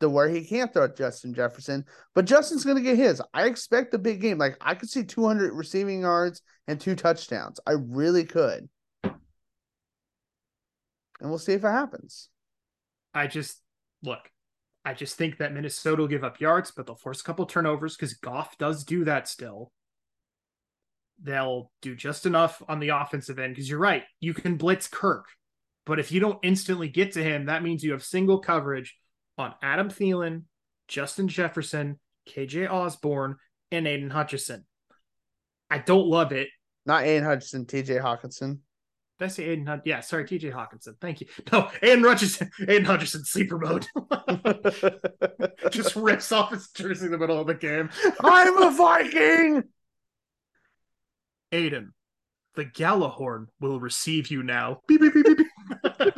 to 0.00 0.08
where 0.08 0.28
he 0.28 0.44
can't 0.44 0.72
throw 0.72 0.84
at 0.84 0.96
Justin 0.96 1.34
Jefferson, 1.34 1.84
but 2.14 2.26
Justin's 2.26 2.64
going 2.64 2.76
to 2.76 2.82
get 2.82 2.96
his. 2.96 3.22
I 3.32 3.46
expect 3.46 3.94
a 3.94 3.98
big 3.98 4.20
game. 4.20 4.36
Like 4.38 4.56
I 4.60 4.74
could 4.74 4.90
see 4.90 5.04
200 5.04 5.54
receiving 5.54 6.02
yards 6.02 6.42
and 6.68 6.78
two 6.78 6.94
touchdowns. 6.94 7.58
I 7.66 7.72
really 7.72 8.24
could. 8.24 8.68
And 9.02 9.14
we'll 11.28 11.38
see 11.38 11.52
if 11.54 11.64
it 11.64 11.68
happens. 11.68 12.28
I 13.14 13.26
just 13.26 13.62
look, 14.02 14.30
I 14.84 14.92
just 14.92 15.16
think 15.16 15.38
that 15.38 15.54
Minnesota 15.54 16.02
will 16.02 16.08
give 16.08 16.24
up 16.24 16.40
yards, 16.40 16.70
but 16.70 16.86
they'll 16.86 16.96
force 16.96 17.20
a 17.20 17.24
couple 17.24 17.46
turnovers 17.46 17.96
because 17.96 18.14
Goff 18.14 18.58
does 18.58 18.84
do 18.84 19.04
that 19.04 19.26
still. 19.26 19.72
They'll 21.22 21.70
do 21.82 21.94
just 21.94 22.26
enough 22.26 22.62
on 22.68 22.80
the 22.80 22.90
offensive 22.90 23.38
end 23.38 23.54
because 23.54 23.68
you're 23.68 23.78
right. 23.78 24.04
You 24.20 24.34
can 24.34 24.56
blitz 24.56 24.88
Kirk, 24.88 25.26
but 25.86 25.98
if 25.98 26.12
you 26.12 26.20
don't 26.20 26.38
instantly 26.42 26.88
get 26.88 27.12
to 27.12 27.22
him, 27.22 27.46
that 27.46 27.62
means 27.62 27.84
you 27.84 27.92
have 27.92 28.02
single 28.02 28.38
coverage 28.38 28.96
on 29.36 29.54
Adam 29.62 29.88
Thielen, 29.88 30.44
Justin 30.88 31.28
Jefferson, 31.28 31.98
KJ 32.28 32.70
Osborn, 32.70 33.36
and 33.70 33.86
Aidan 33.86 34.10
Hutchinson. 34.10 34.64
I 35.70 35.78
don't 35.78 36.06
love 36.06 36.32
it. 36.32 36.48
Not 36.86 37.04
Aidan 37.04 37.24
Hutchinson, 37.24 37.66
TJ 37.66 38.00
Hockenson. 38.02 38.58
Did 39.18 39.24
I 39.24 39.28
say 39.28 39.44
Aidan 39.44 39.66
Hutchinson? 39.66 39.88
Yeah, 39.88 40.00
sorry, 40.00 40.24
TJ 40.24 40.52
Hockenson. 40.52 40.94
Thank 41.00 41.20
you. 41.20 41.26
No, 41.52 41.70
Aidan 41.82 42.04
Hutchinson, 42.04 42.50
Aidan 42.66 42.84
Hutchinson, 42.86 43.24
sleeper 43.24 43.58
mode. 43.58 43.86
Just 45.70 45.94
rips 45.96 46.32
off 46.32 46.50
his 46.50 46.68
jersey 46.70 47.06
in 47.06 47.12
the 47.12 47.18
middle 47.18 47.38
of 47.38 47.46
the 47.46 47.54
game. 47.54 47.90
I'm 48.22 48.62
a 48.62 48.70
Viking. 48.70 49.64
Aidan, 51.52 51.92
the 52.54 52.64
Gjallarhorn 52.64 53.46
will 53.60 53.80
receive 53.80 54.30
you 54.30 54.42
now. 54.42 54.80
Beep, 54.88 55.00
beep, 55.00 55.14
beep, 55.14 55.26
beep, 55.26 55.46
beep. 55.98 56.14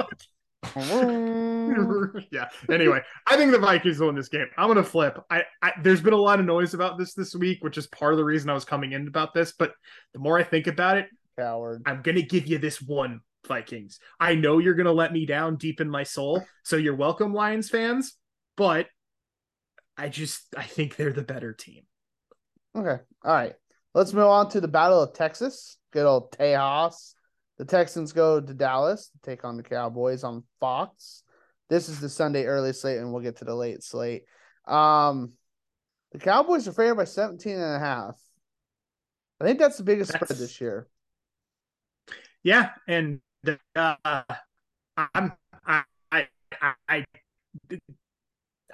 yeah. 2.30 2.48
Anyway, 2.70 3.00
I 3.26 3.36
think 3.36 3.50
the 3.50 3.58
Vikings 3.58 3.98
will 3.98 4.06
win 4.06 4.16
this 4.16 4.28
game. 4.28 4.46
I'm 4.56 4.68
gonna 4.68 4.82
flip. 4.82 5.18
I, 5.28 5.42
I, 5.60 5.72
there's 5.82 6.00
been 6.00 6.12
a 6.12 6.18
lot 6.18 6.40
of 6.40 6.46
noise 6.46 6.72
about 6.72 6.98
this 6.98 7.14
this 7.14 7.34
week, 7.34 7.62
which 7.62 7.76
is 7.76 7.88
part 7.88 8.14
of 8.14 8.18
the 8.18 8.24
reason 8.24 8.48
I 8.48 8.54
was 8.54 8.64
coming 8.64 8.92
in 8.92 9.08
about 9.08 9.34
this. 9.34 9.52
But 9.52 9.72
the 10.12 10.20
more 10.20 10.38
I 10.38 10.44
think 10.44 10.68
about 10.68 10.98
it, 10.98 11.08
Coward. 11.38 11.82
I'm 11.84 12.00
gonna 12.02 12.22
give 12.22 12.46
you 12.46 12.58
this 12.58 12.80
one 12.80 13.20
Vikings. 13.46 13.98
I 14.20 14.34
know 14.34 14.58
you're 14.58 14.74
gonna 14.74 14.92
let 14.92 15.12
me 15.12 15.26
down 15.26 15.56
deep 15.56 15.80
in 15.80 15.90
my 15.90 16.04
soul, 16.04 16.44
so 16.62 16.76
you're 16.76 16.96
welcome, 16.96 17.34
Lions 17.34 17.68
fans. 17.68 18.14
But 18.56 18.86
I 19.98 20.08
just 20.08 20.54
I 20.56 20.64
think 20.64 20.96
they're 20.96 21.12
the 21.12 21.22
better 21.22 21.52
team. 21.52 21.82
Okay. 22.74 23.02
All 23.24 23.32
right. 23.32 23.52
Let's 23.94 24.12
move 24.12 24.24
on 24.26 24.48
to 24.50 24.60
the 24.60 24.68
Battle 24.68 25.02
of 25.02 25.12
Texas. 25.12 25.76
Good 25.92 26.06
old 26.06 26.32
Tejas. 26.32 27.14
The 27.58 27.64
Texans 27.66 28.12
go 28.12 28.40
to 28.40 28.54
Dallas 28.54 29.08
to 29.10 29.30
take 29.30 29.44
on 29.44 29.56
the 29.56 29.62
Cowboys 29.62 30.24
on 30.24 30.44
Fox. 30.60 31.22
This 31.68 31.88
is 31.88 32.00
the 32.00 32.08
Sunday 32.08 32.44
early 32.46 32.72
slate, 32.72 32.98
and 32.98 33.12
we'll 33.12 33.22
get 33.22 33.36
to 33.36 33.44
the 33.44 33.54
late 33.54 33.82
slate. 33.82 34.24
Um, 34.66 35.32
the 36.12 36.18
Cowboys 36.18 36.66
are 36.68 36.72
favored 36.72 36.96
by 36.96 37.04
17 37.04 37.52
and 37.54 37.76
a 37.76 37.78
half. 37.78 38.18
I 39.40 39.44
think 39.44 39.58
that's 39.58 39.76
the 39.76 39.82
biggest 39.84 40.12
That's- 40.12 40.28
spread 40.28 40.38
this 40.38 40.60
year. 40.60 40.88
Yeah, 42.42 42.70
and 42.88 43.20
uh, 43.76 43.94
I'm 44.96 45.32
I 45.64 45.82
I 46.10 46.26
I 46.88 47.04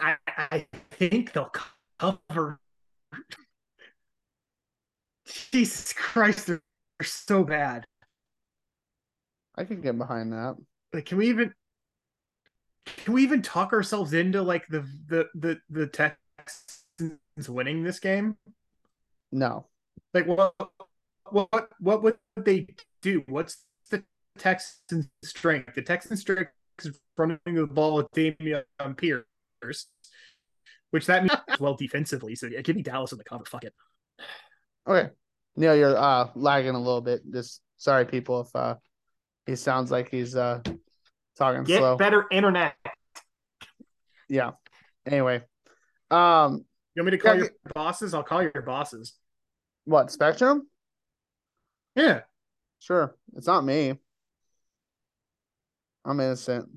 I, 0.01 0.17
I 0.27 0.67
think 0.93 1.33
they'll 1.33 1.53
cover. 1.99 2.59
Jesus 5.53 5.93
Christ, 5.93 6.47
they're, 6.47 6.63
they're 6.99 7.07
so 7.07 7.45
bad. 7.45 7.85
I 9.57 9.65
can 9.65 9.81
get 9.81 9.99
behind 9.99 10.33
that. 10.33 10.57
Like, 10.93 11.07
can 11.07 11.19
we 11.19 11.29
even 11.29 11.53
can 12.87 13.13
we 13.13 13.23
even 13.23 13.43
talk 13.43 13.73
ourselves 13.73 14.15
into 14.15 14.43
like 14.43 14.67
the 14.69 14.87
the 15.09 15.27
the 15.35 15.61
the 15.69 15.87
Texans 15.87 17.49
winning 17.49 17.83
this 17.83 17.99
game? 17.99 18.37
No. 19.33 19.67
Like, 20.15 20.27
what 20.27 20.55
what 21.31 21.69
what 21.81 22.03
would 22.03 22.17
they 22.37 22.69
do? 23.03 23.23
What's 23.27 23.65
the 23.91 24.05
Texans' 24.39 25.09
strength? 25.23 25.75
The 25.75 25.83
Texans' 25.83 26.21
strength 26.21 26.53
is 26.83 26.99
running 27.17 27.39
the 27.47 27.67
ball 27.67 27.97
with 27.97 28.11
Dameon 28.13 28.65
Pierce, 28.97 29.87
which 30.91 31.07
that 31.07 31.25
means 31.25 31.37
well 31.61 31.75
defensively. 31.75 32.35
So 32.35 32.47
yeah, 32.47 32.63
give 32.63 32.77
me 32.77 32.83
Dallas 32.83 33.13
in 33.13 33.19
the 33.19 33.25
cover. 33.25 33.45
Fuck 33.45 33.65
it. 33.65 33.75
Okay. 34.89 35.11
Neil, 35.57 35.77
you're 35.77 35.97
uh 35.97 36.31
lagging 36.35 36.75
a 36.75 36.79
little 36.79 37.01
bit. 37.01 37.21
Just 37.31 37.61
sorry, 37.77 38.07
people, 38.07 38.41
if 38.43 38.57
uh 38.57 38.77
he 39.47 39.57
sounds 39.57 39.91
like 39.91 40.11
he's 40.11 40.35
uh 40.35 40.63
talking 41.37 41.65
Get 41.65 41.79
slow. 41.79 41.97
better 41.97 42.25
internet. 42.31 42.75
Yeah. 44.29 44.53
Anyway. 45.07 45.43
Um 46.11 46.65
You 46.95 47.03
want 47.03 47.07
me 47.07 47.11
to 47.13 47.19
call 47.19 47.35
Yeah, 47.35 47.41
your 47.43 47.51
bosses? 47.75 48.15
I'll 48.15 48.23
call 48.23 48.43
your 48.43 48.63
bosses. 48.65 49.15
what, 49.85 50.11
Spectrum? 50.11 50.69
Yeah. 51.95 52.21
Sure. 52.79 53.15
It's 53.37 53.47
not 53.47 53.65
me. 53.65 53.95
I'm 56.05 56.21
innocent. 56.21 56.69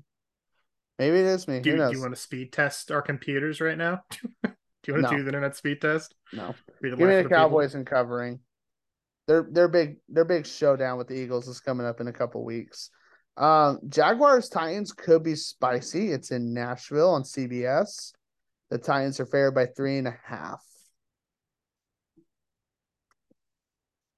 Maybe 0.98 1.18
it 1.18 1.26
is 1.26 1.48
me. 1.48 1.60
Do, 1.60 1.70
Who 1.70 1.76
do 1.76 1.82
knows? 1.82 1.92
you 1.92 2.00
want 2.00 2.14
to 2.14 2.20
speed 2.20 2.52
test 2.52 2.90
our 2.90 3.00
computers 3.02 3.60
right 3.60 3.78
now? 3.78 4.02
do 4.82 4.92
you 4.92 4.94
want 4.94 5.06
to 5.06 5.12
No. 5.12 5.16
do 5.18 5.22
the 5.24 5.28
internet 5.28 5.56
speed 5.56 5.80
test? 5.80 6.14
No. 6.32 6.54
The 6.80 6.90
Give 6.90 6.98
me 6.98 7.06
the 7.06 7.22
people? 7.22 7.36
Cowboys 7.36 7.74
in 7.74 7.84
covering. 7.84 8.40
Their 9.28 9.46
their 9.50 9.68
big 9.68 9.98
their 10.08 10.24
big 10.24 10.46
showdown 10.46 10.98
with 10.98 11.06
the 11.08 11.14
Eagles 11.14 11.46
is 11.48 11.60
coming 11.60 11.86
up 11.86 12.00
in 12.00 12.08
a 12.08 12.12
couple 12.12 12.44
weeks. 12.44 12.90
Um, 13.36 13.78
Jaguars 13.88 14.48
Titans 14.48 14.92
could 14.92 15.22
be 15.22 15.36
spicy. 15.36 16.10
It's 16.10 16.32
in 16.32 16.52
Nashville 16.52 17.10
on 17.10 17.22
CBS. 17.22 18.12
The 18.70 18.78
Titans 18.78 19.20
are 19.20 19.26
favored 19.26 19.52
by 19.54 19.66
three 19.66 19.98
and 19.98 20.08
a 20.08 20.18
half. 20.24 20.62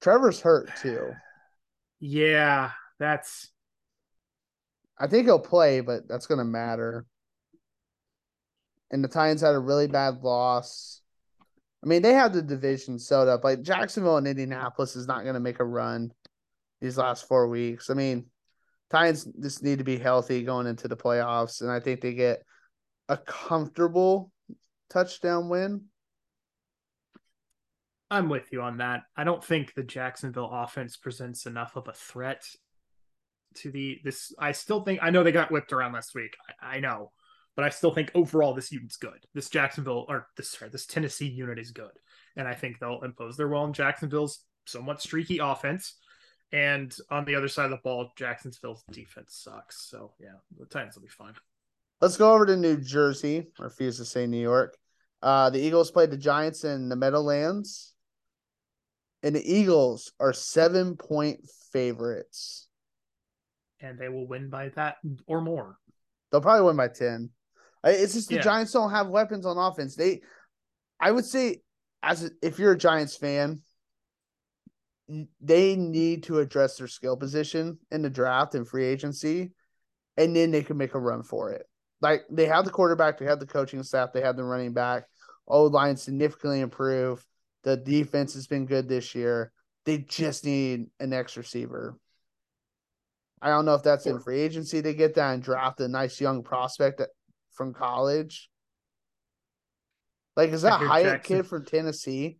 Trevor's 0.00 0.40
hurt 0.40 0.70
too. 0.80 1.12
Yeah, 2.00 2.72
that's 2.98 3.50
I 4.98 5.06
think 5.06 5.24
he'll 5.26 5.38
play, 5.38 5.80
but 5.80 6.06
that's 6.06 6.26
going 6.26 6.38
to 6.38 6.44
matter. 6.44 7.06
And 8.90 9.02
the 9.02 9.08
Titans 9.08 9.40
had 9.40 9.54
a 9.54 9.60
really 9.60 9.88
bad 9.88 10.22
loss. 10.22 11.00
I 11.82 11.86
mean, 11.86 12.02
they 12.02 12.14
have 12.14 12.32
the 12.32 12.42
division 12.42 12.98
sewed 12.98 13.28
up. 13.28 13.44
Like 13.44 13.62
Jacksonville 13.62 14.16
and 14.16 14.26
Indianapolis 14.26 14.96
is 14.96 15.06
not 15.06 15.22
going 15.22 15.34
to 15.34 15.40
make 15.40 15.60
a 15.60 15.64
run 15.64 16.12
these 16.80 16.96
last 16.96 17.28
four 17.28 17.48
weeks. 17.48 17.90
I 17.90 17.94
mean, 17.94 18.26
Titans 18.90 19.26
just 19.42 19.62
need 19.62 19.78
to 19.78 19.84
be 19.84 19.98
healthy 19.98 20.42
going 20.44 20.66
into 20.66 20.88
the 20.88 20.96
playoffs, 20.96 21.60
and 21.60 21.70
I 21.70 21.80
think 21.80 22.00
they 22.00 22.14
get 22.14 22.42
a 23.08 23.16
comfortable 23.16 24.30
touchdown 24.90 25.48
win. 25.48 25.86
I'm 28.10 28.28
with 28.28 28.52
you 28.52 28.62
on 28.62 28.78
that. 28.78 29.02
I 29.16 29.24
don't 29.24 29.42
think 29.42 29.74
the 29.74 29.82
Jacksonville 29.82 30.50
offense 30.52 30.96
presents 30.96 31.46
enough 31.46 31.74
of 31.76 31.88
a 31.88 31.92
threat 31.92 32.44
to 33.56 33.70
the 33.70 33.98
this. 34.04 34.32
I 34.38 34.52
still 34.52 34.82
think 34.82 35.00
I 35.02 35.10
know 35.10 35.22
they 35.22 35.32
got 35.32 35.50
whipped 35.50 35.72
around 35.72 35.92
last 35.92 36.14
week. 36.14 36.36
I, 36.62 36.76
I 36.76 36.80
know, 36.80 37.10
but 37.56 37.64
I 37.64 37.68
still 37.68 37.92
think 37.92 38.10
overall 38.14 38.54
this 38.54 38.72
unit's 38.72 38.96
good. 38.96 39.26
This 39.34 39.48
Jacksonville 39.48 40.06
or 40.08 40.28
this 40.36 40.50
sorry, 40.50 40.70
this 40.70 40.86
Tennessee 40.86 41.28
unit 41.28 41.58
is 41.58 41.70
good, 41.70 41.92
and 42.36 42.48
I 42.48 42.54
think 42.54 42.78
they'll 42.78 43.02
impose 43.02 43.36
their 43.36 43.48
will 43.48 43.60
on 43.60 43.72
Jacksonville's 43.72 44.44
somewhat 44.66 45.00
streaky 45.00 45.38
offense. 45.38 45.96
And 46.52 46.94
on 47.10 47.24
the 47.24 47.34
other 47.34 47.48
side 47.48 47.64
of 47.64 47.70
the 47.72 47.80
ball, 47.82 48.12
Jacksonville's 48.16 48.84
defense 48.92 49.34
sucks. 49.42 49.88
So 49.88 50.12
yeah, 50.20 50.34
the 50.58 50.66
Titans 50.66 50.94
will 50.94 51.02
be 51.02 51.08
fine. 51.08 51.34
Let's 52.00 52.16
go 52.16 52.32
over 52.32 52.46
to 52.46 52.56
New 52.56 52.76
Jersey. 52.76 53.46
I 53.58 53.64
refuse 53.64 53.96
to 53.98 54.04
say 54.04 54.26
New 54.26 54.40
York. 54.40 54.76
Uh, 55.22 55.50
the 55.50 55.58
Eagles 55.60 55.90
played 55.90 56.10
the 56.10 56.16
Giants 56.16 56.64
in 56.64 56.88
the 56.88 56.96
Meadowlands. 56.96 57.94
And 59.22 59.34
the 59.34 59.52
Eagles 59.52 60.12
are 60.20 60.34
seven 60.34 60.96
point 60.96 61.40
favorites. 61.72 62.68
And 63.80 63.98
they 63.98 64.10
will 64.10 64.26
win 64.26 64.50
by 64.50 64.68
that 64.76 64.96
or 65.26 65.40
more. 65.40 65.78
They'll 66.30 66.42
probably 66.42 66.66
win 66.66 66.76
by 66.76 66.88
10. 66.88 67.30
It's 67.84 68.14
just 68.14 68.28
the 68.28 68.36
Yeah. 68.36 68.42
Giants 68.42 68.72
don't 68.72 68.90
have 68.90 69.08
weapons 69.08 69.46
on 69.46 69.58
offense. 69.58 69.94
They, 69.94 70.22
I 70.98 71.12
would 71.12 71.24
say, 71.24 71.62
as 72.02 72.24
a, 72.24 72.30
if 72.42 72.58
you're 72.58 72.72
a 72.72 72.78
Giants 72.78 73.16
fan, 73.16 73.60
they 75.40 75.76
need 75.76 76.22
to 76.24 76.38
address 76.38 76.78
their 76.78 76.88
skill 76.88 77.16
position 77.16 77.78
in 77.90 78.02
the 78.02 78.10
draft 78.10 78.54
and 78.54 78.66
free 78.66 78.86
agency, 78.86 79.52
and 80.16 80.34
then 80.34 80.50
they 80.50 80.62
can 80.62 80.78
make 80.78 80.94
a 80.94 80.98
run 80.98 81.22
for 81.22 81.50
it. 81.50 81.66
Like 82.00 82.22
they 82.30 82.46
have 82.46 82.64
the 82.64 82.70
quarterback, 82.70 83.18
they 83.18 83.26
have 83.26 83.40
the 83.40 83.46
coaching 83.46 83.82
staff, 83.82 84.12
they 84.12 84.22
have 84.22 84.36
the 84.36 84.44
running 84.44 84.72
back. 84.72 85.04
O 85.46 85.64
line 85.64 85.96
significantly 85.96 86.60
improved. 86.60 87.24
The 87.64 87.76
defense 87.76 88.34
has 88.34 88.46
been 88.46 88.66
good 88.66 88.88
this 88.88 89.14
year. 89.14 89.52
They 89.84 89.98
just 89.98 90.44
need 90.44 90.86
an 91.00 91.12
X 91.12 91.36
receiver. 91.36 91.98
I 93.42 93.48
don't 93.48 93.66
know 93.66 93.74
if 93.74 93.82
that's 93.82 94.06
in 94.06 94.20
free 94.20 94.40
agency 94.40 94.80
to 94.80 94.94
get 94.94 95.14
that 95.16 95.34
and 95.34 95.42
draft 95.42 95.80
a 95.80 95.88
nice 95.88 96.18
young 96.18 96.42
prospect 96.42 97.02
from 97.54 97.72
college. 97.72 98.50
Like, 100.36 100.50
is 100.50 100.62
that 100.62 100.80
Hyatt 100.80 101.06
Jackson. 101.06 101.36
kid 101.36 101.46
from 101.46 101.64
Tennessee 101.64 102.38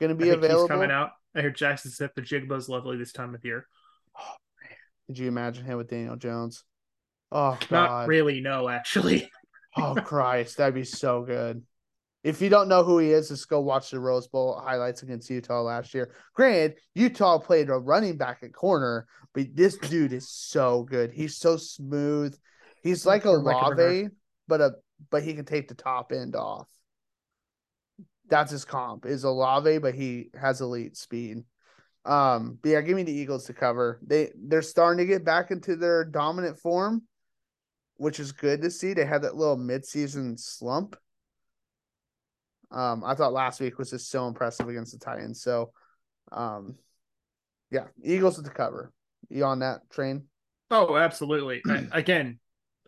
going 0.00 0.10
to 0.10 0.16
be 0.16 0.30
available? 0.30 0.68
coming 0.68 0.90
out. 0.90 1.10
I 1.34 1.42
heard 1.42 1.56
Jaxon 1.56 1.90
Smith-Njigba's 1.90 2.68
lovely 2.68 2.96
this 2.96 3.12
time 3.12 3.34
of 3.34 3.44
year. 3.44 3.66
Oh, 4.18 4.34
man. 4.62 4.76
Could 5.06 5.18
you 5.18 5.28
imagine 5.28 5.64
him 5.64 5.76
with 5.76 5.88
Daniel 5.88 6.16
Jones? 6.16 6.64
Oh, 7.30 7.58
God. 7.68 7.70
Not 7.70 8.08
really, 8.08 8.40
no, 8.40 8.68
actually. 8.68 9.30
oh, 9.76 9.94
Christ. 10.04 10.56
That'd 10.56 10.74
be 10.74 10.84
so 10.84 11.22
good. 11.22 11.62
If 12.24 12.40
you 12.40 12.48
don't 12.48 12.68
know 12.68 12.82
who 12.82 12.98
he 12.98 13.12
is, 13.12 13.28
just 13.28 13.48
go 13.48 13.60
watch 13.60 13.90
the 13.90 14.00
Rose 14.00 14.26
Bowl 14.26 14.60
highlights 14.60 15.04
against 15.04 15.30
Utah 15.30 15.62
last 15.62 15.94
year. 15.94 16.12
Granted, 16.34 16.78
Utah 16.94 17.38
played 17.38 17.68
a 17.68 17.74
running 17.74 18.16
back 18.16 18.38
at 18.42 18.52
corner, 18.52 19.06
but 19.32 19.54
this 19.54 19.76
dude 19.76 20.12
is 20.12 20.28
so 20.28 20.82
good. 20.82 21.12
He's 21.12 21.36
so 21.36 21.56
smooth. 21.56 22.36
He's 22.82 23.06
like 23.06 23.26
a 23.26 23.30
Olave, 23.30 24.08
but 24.48 24.60
a 24.60 24.72
but 25.10 25.22
he 25.22 25.34
can 25.34 25.44
take 25.44 25.68
the 25.68 25.74
top 25.74 26.12
end 26.12 26.36
off. 26.36 26.68
That's 28.28 28.50
his 28.50 28.64
comp 28.64 29.06
is 29.06 29.24
Olave, 29.24 29.78
but 29.78 29.94
he 29.94 30.30
has 30.38 30.60
elite 30.60 30.96
speed. 30.96 31.44
Um, 32.04 32.58
but 32.62 32.70
yeah, 32.70 32.80
give 32.80 32.96
me 32.96 33.02
the 33.02 33.12
Eagles 33.12 33.46
to 33.46 33.52
cover. 33.52 34.00
They 34.06 34.30
they're 34.36 34.62
starting 34.62 34.98
to 34.98 35.12
get 35.12 35.24
back 35.24 35.50
into 35.50 35.76
their 35.76 36.04
dominant 36.04 36.58
form, 36.58 37.02
which 37.96 38.20
is 38.20 38.32
good 38.32 38.62
to 38.62 38.70
see. 38.70 38.94
They 38.94 39.04
had 39.04 39.22
that 39.22 39.36
little 39.36 39.56
midseason 39.56 40.38
slump 40.38 40.96
um, 42.70 43.04
I 43.04 43.14
thought 43.14 43.32
last 43.32 43.60
week 43.60 43.78
was 43.78 43.90
just 43.90 44.10
so 44.10 44.26
impressive 44.26 44.68
against 44.68 44.92
the 44.92 44.98
Titans. 44.98 45.40
So, 45.40 45.72
um, 46.32 46.76
yeah, 47.70 47.86
Eagles 48.02 48.36
with 48.36 48.46
the 48.46 48.52
cover. 48.52 48.92
You 49.28 49.44
on 49.44 49.60
that 49.60 49.88
train? 49.90 50.24
Oh, 50.70 50.96
absolutely. 50.96 51.62
Again, 51.92 52.38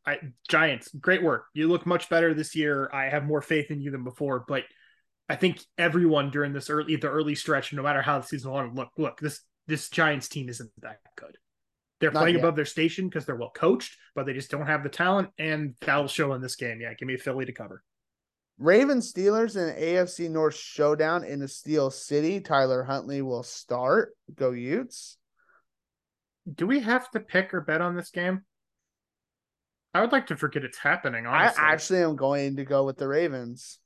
I, 0.08 0.18
Giants, 0.48 0.88
great 1.00 1.22
work. 1.22 1.44
You 1.52 1.68
look 1.68 1.84
much 1.84 2.08
better 2.08 2.32
this 2.32 2.56
year. 2.56 2.88
I 2.92 3.04
have 3.10 3.24
more 3.24 3.42
faith 3.42 3.70
in 3.70 3.80
you 3.80 3.90
than 3.90 4.04
before, 4.04 4.44
but 4.48 4.64
I 5.28 5.36
think 5.36 5.60
everyone 5.76 6.30
during 6.30 6.52
this 6.54 6.70
early 6.70 6.96
the 6.96 7.08
early 7.08 7.34
stretch, 7.34 7.72
no 7.72 7.82
matter 7.82 8.00
how 8.00 8.18
the 8.18 8.26
season 8.26 8.50
long, 8.50 8.74
look, 8.74 8.90
look, 8.96 9.20
this 9.20 9.40
this 9.66 9.90
Giants 9.90 10.28
team 10.28 10.48
isn't 10.48 10.70
that 10.80 11.00
good. 11.16 11.36
They're 12.00 12.10
Not 12.10 12.20
playing 12.20 12.36
yet. 12.36 12.44
above 12.44 12.56
their 12.56 12.64
station 12.64 13.08
because 13.08 13.26
they're 13.26 13.36
well 13.36 13.50
coached, 13.54 13.96
but 14.14 14.24
they 14.24 14.32
just 14.32 14.50
don't 14.50 14.66
have 14.66 14.82
the 14.82 14.88
talent, 14.88 15.28
and 15.38 15.74
that'll 15.82 16.08
show 16.08 16.32
in 16.32 16.40
this 16.40 16.56
game. 16.56 16.80
Yeah, 16.80 16.94
give 16.94 17.08
me 17.08 17.16
Philly 17.16 17.44
to 17.44 17.52
cover. 17.52 17.82
Ravens 18.58 19.12
Steelers 19.12 19.56
in 19.56 19.74
AFC 19.80 20.30
North 20.30 20.54
showdown 20.54 21.24
in 21.24 21.40
the 21.40 21.48
Steel 21.48 21.90
City. 21.90 22.40
Tyler 22.40 22.82
Huntley 22.82 23.20
will 23.20 23.42
start. 23.42 24.14
Go 24.34 24.52
Utes. 24.52 25.16
Do 26.52 26.66
we 26.66 26.80
have 26.80 27.10
to 27.10 27.20
pick 27.20 27.52
or 27.52 27.60
bet 27.60 27.80
on 27.82 27.94
this 27.94 28.10
game? 28.10 28.42
I 29.94 30.00
would 30.00 30.12
like 30.12 30.26
to 30.28 30.36
forget 30.36 30.64
it's 30.64 30.78
happening. 30.78 31.26
Honestly. 31.26 31.62
I 31.62 31.72
actually 31.72 32.02
am 32.02 32.16
going 32.16 32.56
to 32.56 32.64
go 32.64 32.84
with 32.84 32.98
the 32.98 33.08
Ravens. 33.08 33.78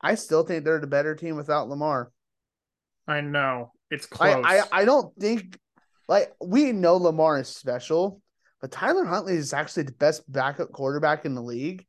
I 0.00 0.16
still 0.16 0.42
think 0.42 0.64
they're 0.64 0.80
the 0.80 0.86
better 0.86 1.14
team 1.14 1.36
without 1.36 1.68
Lamar. 1.68 2.10
I 3.08 3.20
know 3.20 3.72
it's 3.90 4.06
close. 4.06 4.44
I, 4.44 4.58
I, 4.58 4.62
I 4.72 4.84
don't 4.84 5.14
think 5.16 5.58
like 6.08 6.32
we 6.40 6.72
know 6.72 6.96
Lamar 6.96 7.38
is 7.38 7.48
special, 7.48 8.20
but 8.60 8.72
Tyler 8.72 9.04
Huntley 9.04 9.34
is 9.34 9.52
actually 9.52 9.84
the 9.84 9.92
best 9.92 10.30
backup 10.30 10.72
quarterback 10.72 11.24
in 11.24 11.34
the 11.34 11.42
league. 11.42 11.86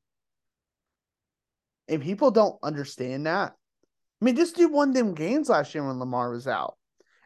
And 1.88 2.02
people 2.02 2.32
don't 2.32 2.58
understand 2.62 3.26
that. 3.26 3.54
I 4.22 4.26
mean, 4.26 4.36
this 4.36 4.52
dude 4.52 4.72
won 4.72 4.94
them 4.94 5.14
games 5.14 5.50
last 5.50 5.74
year 5.74 5.88
when 5.88 6.00
Lamar 6.00 6.32
was 6.32 6.48
out. 6.48 6.76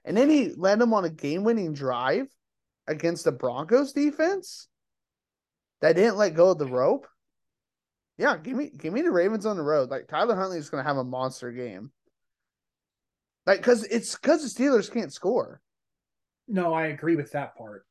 And 0.06 0.16
then 0.16 0.30
he 0.30 0.54
led 0.56 0.80
them 0.80 0.94
on 0.94 1.06
a 1.06 1.10
game 1.10 1.44
winning 1.44 1.74
drive 1.74 2.28
against 2.92 3.24
the 3.24 3.32
Broncos 3.32 3.94
defense 3.94 4.68
that 5.82 5.96
didn't 5.96 6.18
let 6.18 6.36
go 6.36 6.52
of 6.52 6.60
the 6.60 6.68
rope. 6.68 7.08
Yeah, 8.18 8.38
give 8.38 8.56
me 8.56 8.70
give 8.76 8.94
me 8.94 9.02
the 9.02 9.12
Ravens 9.12 9.46
on 9.46 9.58
the 9.58 9.64
road. 9.64 9.90
Like 9.90 10.08
Tyler 10.08 10.36
Huntley 10.36 10.60
is 10.60 10.70
gonna 10.70 10.84
have 10.84 10.98
a 10.98 11.04
monster 11.04 11.52
game. 11.52 11.92
Like 13.48 13.64
cause 13.64 13.84
it's 13.84 14.16
cause 14.16 14.42
the 14.42 14.64
Steelers 14.64 14.92
can't 14.92 15.12
score. 15.12 15.62
No, 16.48 16.74
I 16.74 16.88
agree 16.88 17.16
with 17.16 17.32
that 17.32 17.56
part. 17.56 17.86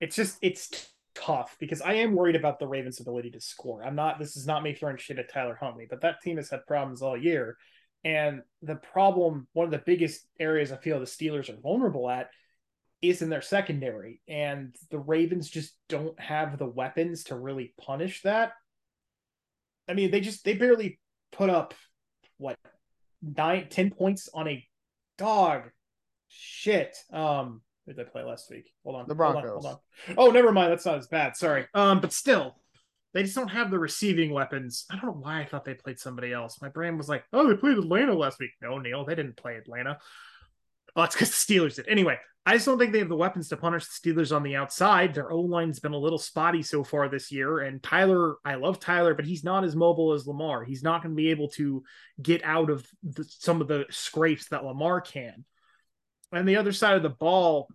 It's 0.00 0.16
just 0.16 0.36
it's 0.42 0.90
tough 1.14 1.56
because 1.60 1.80
I 1.80 1.94
am 1.94 2.14
worried 2.14 2.36
about 2.36 2.58
the 2.58 2.66
Ravens' 2.66 3.00
ability 3.00 3.30
to 3.30 3.40
score. 3.40 3.82
I'm 3.82 3.94
not. 3.94 4.18
This 4.18 4.36
is 4.36 4.46
not 4.46 4.62
me 4.62 4.74
throwing 4.74 4.98
shit 4.98 5.18
at 5.18 5.32
Tyler 5.32 5.56
Huntley, 5.58 5.86
but 5.88 6.02
that 6.02 6.20
team 6.22 6.36
has 6.36 6.50
had 6.50 6.66
problems 6.66 7.00
all 7.00 7.16
year. 7.16 7.56
And 8.04 8.42
the 8.60 8.76
problem, 8.76 9.46
one 9.54 9.64
of 9.64 9.70
the 9.70 9.82
biggest 9.86 10.26
areas 10.38 10.70
I 10.70 10.76
feel 10.76 11.00
the 11.00 11.06
Steelers 11.06 11.48
are 11.48 11.60
vulnerable 11.60 12.10
at, 12.10 12.28
is 13.08 13.22
in 13.22 13.30
their 13.30 13.42
secondary, 13.42 14.20
and 14.28 14.74
the 14.90 14.98
Ravens 14.98 15.48
just 15.48 15.74
don't 15.88 16.18
have 16.20 16.58
the 16.58 16.66
weapons 16.66 17.24
to 17.24 17.36
really 17.36 17.74
punish 17.78 18.22
that. 18.22 18.52
I 19.88 19.94
mean, 19.94 20.10
they 20.10 20.20
just 20.20 20.44
they 20.44 20.54
barely 20.54 20.98
put 21.32 21.50
up 21.50 21.74
what 22.38 22.56
nine, 23.22 23.68
ten 23.68 23.90
points 23.90 24.28
on 24.32 24.48
a 24.48 24.66
dog 25.18 25.70
shit. 26.28 26.96
Um, 27.12 27.62
who 27.86 27.92
did 27.92 28.06
they 28.06 28.10
play 28.10 28.22
last 28.22 28.50
week? 28.50 28.72
Hold 28.84 28.96
on. 28.96 29.08
The 29.08 29.14
Broncos. 29.14 29.42
Hold 29.42 29.54
on, 29.56 29.62
hold 29.62 29.80
on. 30.08 30.14
Oh, 30.18 30.30
never 30.30 30.52
mind. 30.52 30.72
That's 30.72 30.86
not 30.86 30.98
as 30.98 31.06
bad. 31.06 31.36
Sorry. 31.36 31.66
Um, 31.74 32.00
but 32.00 32.12
still, 32.12 32.56
they 33.12 33.22
just 33.22 33.36
don't 33.36 33.48
have 33.48 33.70
the 33.70 33.78
receiving 33.78 34.32
weapons. 34.32 34.86
I 34.90 34.96
don't 34.96 35.04
know 35.04 35.20
why 35.20 35.40
I 35.40 35.44
thought 35.44 35.64
they 35.64 35.74
played 35.74 35.98
somebody 35.98 36.32
else. 36.32 36.60
My 36.62 36.68
brain 36.68 36.96
was 36.96 37.08
like, 37.08 37.24
oh, 37.32 37.48
they 37.48 37.56
played 37.56 37.78
Atlanta 37.78 38.14
last 38.14 38.40
week. 38.40 38.50
No, 38.62 38.78
Neil, 38.78 39.04
they 39.04 39.14
didn't 39.14 39.36
play 39.36 39.56
Atlanta. 39.56 39.98
Oh, 40.96 41.02
it's 41.02 41.14
because 41.14 41.30
the 41.30 41.54
Steelers 41.54 41.76
did. 41.76 41.88
Anyway, 41.88 42.18
I 42.46 42.52
just 42.52 42.66
don't 42.66 42.78
think 42.78 42.92
they 42.92 42.98
have 42.98 43.08
the 43.08 43.16
weapons 43.16 43.48
to 43.48 43.56
punish 43.56 43.86
the 43.86 44.12
Steelers 44.12 44.34
on 44.34 44.42
the 44.42 44.54
outside. 44.54 45.14
Their 45.14 45.32
O 45.32 45.40
line's 45.40 45.80
been 45.80 45.94
a 45.94 45.98
little 45.98 46.18
spotty 46.18 46.62
so 46.62 46.84
far 46.84 47.08
this 47.08 47.32
year. 47.32 47.60
And 47.60 47.82
Tyler, 47.82 48.36
I 48.44 48.56
love 48.56 48.78
Tyler, 48.78 49.14
but 49.14 49.24
he's 49.24 49.44
not 49.44 49.64
as 49.64 49.74
mobile 49.74 50.12
as 50.12 50.26
Lamar. 50.26 50.62
He's 50.62 50.82
not 50.82 51.02
going 51.02 51.14
to 51.14 51.16
be 51.16 51.30
able 51.30 51.48
to 51.50 51.82
get 52.20 52.44
out 52.44 52.68
of 52.68 52.86
the, 53.02 53.24
some 53.24 53.62
of 53.62 53.68
the 53.68 53.86
scrapes 53.88 54.48
that 54.48 54.64
Lamar 54.64 55.00
can. 55.00 55.44
And 56.32 56.46
the 56.46 56.56
other 56.56 56.72
side 56.72 56.96
of 56.96 57.02
the 57.02 57.08
ball, 57.08 57.68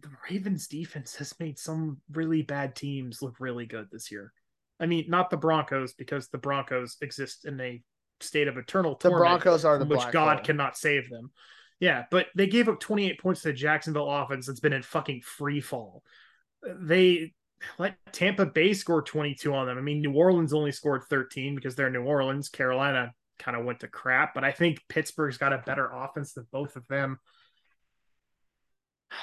the 0.00 0.10
Ravens 0.28 0.66
defense 0.66 1.14
has 1.16 1.32
made 1.38 1.60
some 1.60 2.00
really 2.10 2.42
bad 2.42 2.74
teams 2.74 3.22
look 3.22 3.38
really 3.38 3.66
good 3.66 3.86
this 3.92 4.10
year. 4.10 4.32
I 4.80 4.86
mean, 4.86 5.06
not 5.08 5.30
the 5.30 5.36
Broncos 5.36 5.92
because 5.92 6.28
the 6.28 6.38
Broncos 6.38 6.96
exist 7.00 7.44
in 7.44 7.60
a 7.60 7.82
state 8.20 8.48
of 8.48 8.56
eternal 8.56 8.96
torment. 8.96 9.18
the 9.18 9.22
Broncos 9.22 9.64
are 9.64 9.78
the 9.78 9.84
which 9.84 10.10
God 10.10 10.38
hole. 10.38 10.44
cannot 10.44 10.76
save 10.76 11.08
them. 11.08 11.30
Yeah, 11.80 12.04
but 12.10 12.26
they 12.34 12.46
gave 12.46 12.68
up 12.68 12.80
28 12.80 13.20
points 13.20 13.42
to 13.42 13.48
the 13.48 13.54
Jacksonville 13.54 14.10
offense 14.10 14.46
that's 14.46 14.60
been 14.60 14.72
in 14.72 14.82
fucking 14.82 15.22
free 15.22 15.60
fall. 15.60 16.02
They 16.62 17.34
let 17.78 17.96
Tampa 18.12 18.46
Bay 18.46 18.72
score 18.72 19.02
22 19.02 19.52
on 19.54 19.66
them. 19.66 19.78
I 19.78 19.80
mean, 19.80 20.00
New 20.00 20.12
Orleans 20.12 20.52
only 20.52 20.72
scored 20.72 21.04
13 21.04 21.54
because 21.54 21.76
they're 21.76 21.90
New 21.90 22.02
Orleans. 22.02 22.48
Carolina 22.48 23.12
kind 23.38 23.56
of 23.56 23.64
went 23.64 23.80
to 23.80 23.88
crap, 23.88 24.34
but 24.34 24.44
I 24.44 24.50
think 24.50 24.80
Pittsburgh's 24.88 25.38
got 25.38 25.52
a 25.52 25.62
better 25.64 25.88
offense 25.88 26.32
than 26.32 26.46
both 26.52 26.76
of 26.76 26.86
them. 26.88 27.18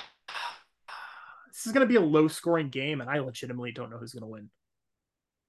This 1.48 1.68
is 1.68 1.72
going 1.72 1.88
to 1.88 1.92
be 1.92 1.96
a 1.96 2.02
low 2.02 2.28
scoring 2.28 2.70
game, 2.70 3.00
and 3.00 3.10
I 3.10 3.20
legitimately 3.20 3.72
don't 3.72 3.90
know 3.90 3.98
who's 3.98 4.12
going 4.12 4.24
to 4.24 4.28
win. 4.28 4.50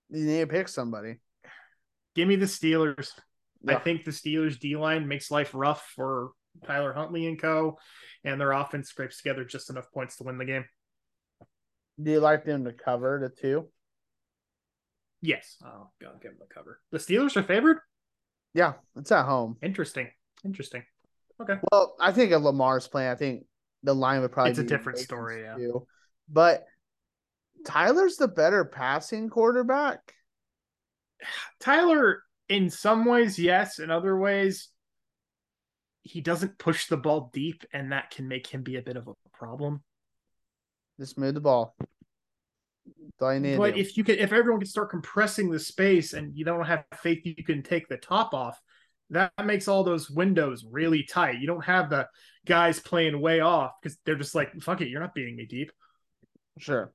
You 0.09 0.25
need 0.25 0.41
to 0.41 0.47
pick 0.47 0.69
somebody. 0.69 1.17
Give 2.15 2.29
me 2.29 2.37
the 2.37 2.47
Steelers. 2.47 3.11
Yeah. 3.63 3.75
I 3.75 3.81
think 3.81 4.05
the 4.05 4.13
Steelers 4.13 4.59
D 4.59 4.77
line 4.77 5.09
makes 5.09 5.33
life 5.33 5.51
rough 5.53 5.93
for 5.97 6.31
Tyler 6.65 6.93
Huntley 6.93 7.27
and 7.27 7.41
co, 7.41 7.79
and 8.25 8.41
their 8.41 8.53
offense 8.53 8.89
scrapes 8.89 9.19
together 9.19 9.45
just 9.45 9.71
enough 9.71 9.91
points 9.93 10.17
to 10.17 10.25
win 10.25 10.39
the 10.39 10.45
game. 10.45 10.65
Do 12.03 12.11
you 12.11 12.21
like 12.21 12.45
them 12.45 12.65
to 12.65 12.73
cover 12.73 13.19
the 13.21 13.29
two? 13.29 13.69
Yes. 15.23 15.57
Oh, 15.65 15.89
God, 16.01 16.21
give 16.21 16.33
them 16.33 16.41
the 16.41 16.55
cover. 16.55 16.81
The 16.91 16.99
Steelers 16.99 17.37
are 17.37 17.43
favored? 17.43 17.79
Yeah, 18.55 18.75
it's 18.97 19.13
at 19.13 19.25
home. 19.25 19.57
Interesting. 19.63 20.09
Interesting. 20.45 20.83
Okay. 21.41 21.55
Well, 21.71 21.95
I 22.01 22.13
think 22.13 22.33
if 22.33 22.41
Lamar's 22.41 22.89
playing, 22.89 23.11
I 23.11 23.15
think 23.15 23.45
the 23.83 23.95
line 23.95 24.21
would 24.21 24.33
probably 24.33 24.51
it's 24.51 24.59
a 24.59 24.65
different 24.65 24.99
story. 24.99 25.43
Yeah. 25.43 25.57
Too. 25.57 25.87
But 26.29 26.65
Tyler's 27.67 28.17
the 28.17 28.29
better 28.29 28.65
passing 28.65 29.29
quarterback. 29.29 30.15
Tyler, 31.61 32.23
in 32.49 32.71
some 32.71 33.05
ways, 33.05 33.39
yes. 33.39 33.79
In 33.79 33.91
other 33.91 34.17
ways, 34.17 34.69
he 36.07 36.21
doesn't 36.21 36.59
push 36.59 36.87
the 36.87 36.97
ball 36.97 37.31
deep, 37.33 37.65
and 37.73 37.93
that 37.93 38.11
can 38.11 38.29
make 38.29 38.47
him 38.47 38.63
be 38.63 38.77
a 38.77 38.83
bit 38.83 38.97
of 38.97 39.09
a 39.09 39.15
problem. 39.33 39.83
Just 40.99 41.19
move 41.19 41.35
the 41.35 41.41
ball. 41.41 41.75
That's 42.87 43.23
all 43.23 43.35
you 43.35 43.41
need. 43.41 43.59
But 43.59 43.77
if 43.77 43.97
you 43.97 44.05
can, 44.05 44.19
if 44.19 44.33
everyone 44.33 44.61
can 44.61 44.69
start 44.69 44.91
compressing 44.91 45.51
the 45.51 45.59
space 45.59 46.13
and 46.13 46.37
you 46.37 46.45
don't 46.45 46.65
have 46.65 46.85
faith 47.03 47.21
you 47.25 47.45
can 47.45 47.63
take 47.63 47.89
the 47.89 47.97
top 47.97 48.33
off, 48.33 48.61
that 49.11 49.33
makes 49.45 49.69
all 49.69 49.85
those 49.85 50.11
windows 50.11 50.65
really 50.71 51.03
tight. 51.03 51.41
You 51.41 51.47
don't 51.47 51.65
have 51.65 51.91
the 51.91 52.09
guys 52.47 52.81
playing 52.81 53.21
way 53.21 53.41
off 53.41 53.73
because 53.83 53.99
they're 54.05 54.17
just 54.17 54.35
like, 54.35 54.53
fuck 54.61 54.81
it, 54.81 54.89
you're 54.89 55.01
not 55.01 55.15
beating 55.15 55.37
me 55.37 55.47
deep. 55.47 55.73
Sure. 56.59 56.93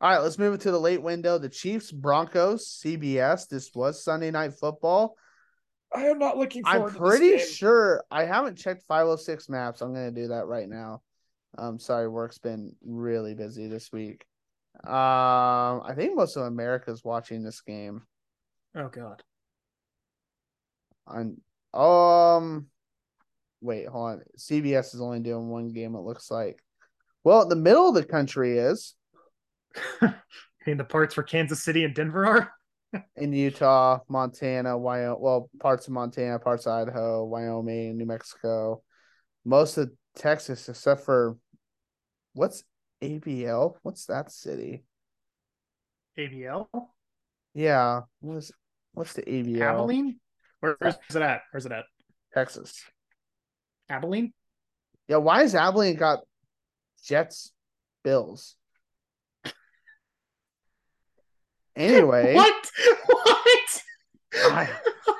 All 0.00 0.10
right, 0.10 0.18
let's 0.18 0.38
move 0.38 0.54
it 0.54 0.60
to 0.62 0.70
the 0.70 0.80
late 0.80 1.02
window. 1.02 1.38
The 1.38 1.48
Chiefs, 1.48 1.92
Broncos, 1.92 2.80
CBS. 2.82 3.48
This 3.48 3.70
was 3.74 4.02
Sunday 4.02 4.30
night 4.30 4.54
football. 4.54 5.14
I 5.94 6.06
am 6.06 6.18
not 6.18 6.38
looking 6.38 6.62
I'm 6.64 6.88
pretty 6.88 7.38
sure 7.38 8.04
I 8.10 8.24
haven't 8.24 8.56
checked 8.56 8.84
506 8.86 9.48
maps. 9.48 9.80
I'm 9.80 9.92
gonna 9.92 10.10
do 10.10 10.28
that 10.28 10.46
right 10.46 10.68
now. 10.68 11.02
Um, 11.58 11.78
sorry, 11.78 12.08
work's 12.08 12.38
been 12.38 12.74
really 12.84 13.34
busy 13.34 13.66
this 13.66 13.90
week. 13.92 14.24
Um, 14.84 15.82
I 15.84 15.92
think 15.96 16.14
most 16.14 16.36
of 16.36 16.44
America's 16.44 17.04
watching 17.04 17.42
this 17.42 17.60
game. 17.60 18.02
Oh 18.74 18.88
god. 18.88 19.22
On 21.06 21.40
um, 21.74 22.66
wait, 23.60 23.88
hold 23.88 24.10
on. 24.10 24.22
CBS 24.38 24.94
is 24.94 25.00
only 25.00 25.20
doing 25.20 25.48
one 25.48 25.72
game. 25.72 25.94
It 25.94 26.00
looks 26.00 26.30
like. 26.30 26.62
Well, 27.24 27.46
the 27.46 27.56
middle 27.56 27.88
of 27.88 27.94
the 27.94 28.04
country 28.04 28.58
is 28.58 28.94
I 30.00 30.14
mean 30.66 30.76
the 30.76 30.84
parts 30.84 31.16
where 31.16 31.24
Kansas 31.24 31.62
City 31.62 31.84
and 31.84 31.94
Denver 31.94 32.26
are. 32.26 32.52
In 33.16 33.32
Utah, 33.32 34.00
Montana, 34.08 34.76
Wyoming. 34.76 35.20
Well, 35.20 35.50
parts 35.60 35.86
of 35.86 35.92
Montana, 35.92 36.38
parts 36.38 36.66
of 36.66 36.72
Idaho, 36.72 37.24
Wyoming, 37.24 37.96
New 37.96 38.06
Mexico, 38.06 38.82
most 39.44 39.78
of 39.78 39.90
Texas, 40.16 40.68
except 40.68 41.04
for 41.04 41.36
what's 42.32 42.64
ABL? 43.02 43.76
What's 43.82 44.06
that 44.06 44.30
city? 44.30 44.84
ABL? 46.18 46.66
Yeah, 47.54 48.02
what's 48.20 48.52
what's 48.92 49.12
the 49.14 49.22
ABL? 49.22 49.62
Abilene? 49.62 50.20
Where, 50.60 50.76
where's 50.78 50.96
it 51.08 51.22
at? 51.22 51.42
Where's 51.50 51.66
it 51.66 51.72
at? 51.72 51.84
Texas. 52.34 52.82
Abilene? 53.88 54.32
Yeah, 55.08 55.16
why 55.16 55.40
has 55.40 55.54
Abilene 55.54 55.96
got 55.96 56.20
Jets 57.04 57.52
Bills? 58.04 58.56
Anyway, 61.76 62.34
What? 62.34 62.70
What? 63.06 63.82
I- 64.34 64.70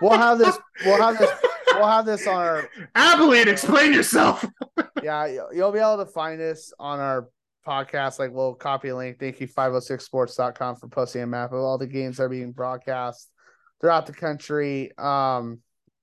we'll 0.01 0.18
have 0.18 0.38
this. 0.38 0.59
We'll 0.84 1.01
have 1.01 1.18
this. 1.18 1.30
We'll 1.74 1.86
have 1.86 2.07
this 2.07 2.26
on 2.26 2.36
our. 2.36 2.68
Abilene, 2.94 3.48
explain 3.48 3.92
yourself. 3.92 4.44
Yeah, 5.03 5.26
you'll- 5.53 5.72
be 5.72 5.78
able 5.78 5.96
to 6.05 6.07
find 6.07 6.38
this 6.38 6.74
on 6.78 7.01
our 7.01 7.28
podcast. 7.66 8.18
Like 8.18 8.32
we'll 8.32 8.55
copy 8.55 8.88
a 8.88 8.96
link. 8.96 9.18
Thank 9.18 9.40
you 9.40 9.48
506sports.com 9.48 10.76
for 10.76 10.88
posting 10.88 11.22
a 11.22 11.26
map 11.26 11.53
of 11.53 11.59
all 11.61 11.78
the 11.78 11.86
games 11.86 12.18
that 12.18 12.24
are 12.24 12.28
being 12.28 12.53
broadcast 12.53 13.30
throughout 13.80 14.07
the 14.07 14.12
country. 14.12 14.90
Um, 14.98 15.61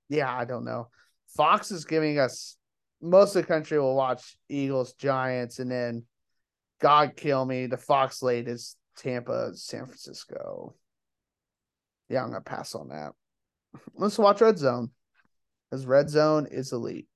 yeah, 0.08 0.34
I 0.36 0.44
don't 0.46 0.64
know. 0.64 0.88
Fox 1.36 1.70
is 1.70 1.84
giving 1.84 2.18
us 2.18 2.56
most 3.00 3.36
of 3.36 3.42
the 3.42 3.46
country 3.46 3.78
will 3.78 3.94
watch 3.94 4.36
Eagles, 4.48 4.94
Giants, 4.94 5.60
and 5.60 5.70
then 5.70 6.04
God 6.80 7.12
kill 7.14 7.44
me. 7.44 7.66
The 7.66 7.76
Fox 7.76 8.20
late 8.20 8.48
is 8.48 8.74
Tampa, 8.98 9.50
San 9.54 9.86
Francisco. 9.86 10.74
Yeah, 12.08 12.22
I'm 12.22 12.30
gonna 12.30 12.40
pass 12.42 12.74
on 12.74 12.88
that. 12.88 13.12
Let's 13.94 14.18
watch 14.18 14.40
Red 14.40 14.58
Zone. 14.58 14.90
Because 15.70 15.86
Red 15.86 16.08
Zone 16.08 16.46
is 16.50 16.72
elite. 16.72 17.06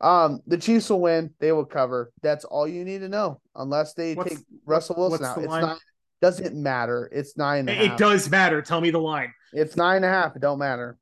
Um, 0.00 0.40
the 0.46 0.56
Chiefs 0.58 0.88
will 0.90 1.00
win. 1.00 1.34
They 1.40 1.50
will 1.50 1.64
cover. 1.64 2.12
That's 2.22 2.44
all 2.44 2.68
you 2.68 2.84
need 2.84 3.00
to 3.00 3.08
know. 3.08 3.40
Unless 3.56 3.94
they 3.94 4.14
What's- 4.14 4.36
take 4.36 4.44
Russell 4.64 4.96
Wilson 4.96 5.24
out, 5.24 5.38
it's 5.38 5.46
line? 5.48 5.62
not. 5.62 5.78
Doesn't 6.20 6.54
matter. 6.54 7.08
It's 7.12 7.36
nine 7.36 7.68
It 7.68 7.88
half. 7.90 7.98
does 7.98 8.28
matter. 8.30 8.62
Tell 8.62 8.80
me 8.80 8.90
the 8.90 9.00
line. 9.00 9.32
It's 9.52 9.76
nine 9.76 9.96
and 9.96 10.04
a 10.04 10.08
half. 10.08 10.34
It 10.36 10.42
don't 10.42 10.58
matter. 10.58 10.98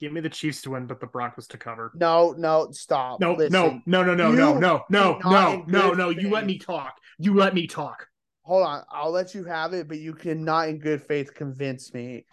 Give 0.00 0.12
me 0.12 0.20
the 0.20 0.30
Chiefs 0.30 0.62
to 0.62 0.70
win, 0.70 0.86
but 0.86 0.98
the 1.00 1.06
Broncos 1.06 1.46
to 1.48 1.58
cover. 1.58 1.92
No, 1.94 2.32
no, 2.36 2.68
stop. 2.72 3.20
No, 3.20 3.34
Listen, 3.34 3.52
no, 3.52 4.02
no, 4.02 4.02
no, 4.02 4.14
no, 4.14 4.30
you 4.30 4.36
no, 4.36 4.58
no, 4.58 4.84
no, 4.88 5.18
no, 5.24 5.64
no, 5.66 5.92
no. 5.92 6.08
You 6.10 6.30
let 6.30 6.46
me 6.46 6.58
talk. 6.58 6.94
You 7.18 7.34
let 7.34 7.54
me 7.54 7.66
talk. 7.66 8.06
Hold 8.42 8.66
on. 8.66 8.82
I'll 8.90 9.10
let 9.10 9.34
you 9.34 9.44
have 9.44 9.72
it, 9.74 9.88
but 9.88 9.98
you 9.98 10.14
cannot, 10.14 10.68
in 10.68 10.78
good 10.78 11.02
faith, 11.02 11.34
convince 11.34 11.92
me 11.92 12.24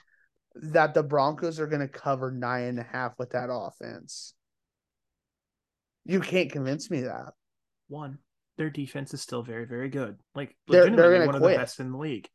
that 0.55 0.93
the 0.93 1.03
Broncos 1.03 1.59
are 1.59 1.67
going 1.67 1.81
to 1.81 1.87
cover 1.87 2.31
nine 2.31 2.63
and 2.63 2.79
a 2.79 2.83
half 2.83 3.13
with 3.19 3.31
that 3.31 3.49
offense. 3.51 4.33
You 6.05 6.19
can't 6.19 6.51
convince 6.51 6.89
me 6.89 7.01
that. 7.01 7.33
One, 7.89 8.17
their 8.57 8.69
defense 8.69 9.13
is 9.13 9.21
still 9.21 9.43
very, 9.43 9.65
very 9.65 9.89
good. 9.89 10.17
Like 10.33 10.55
They're- 10.67 10.85
they're 10.95 11.25
one 11.27 11.35
of 11.35 11.41
the 11.41 11.47
best 11.57 11.79
in 11.79 11.91
the 11.91 11.97
league. 11.97 12.27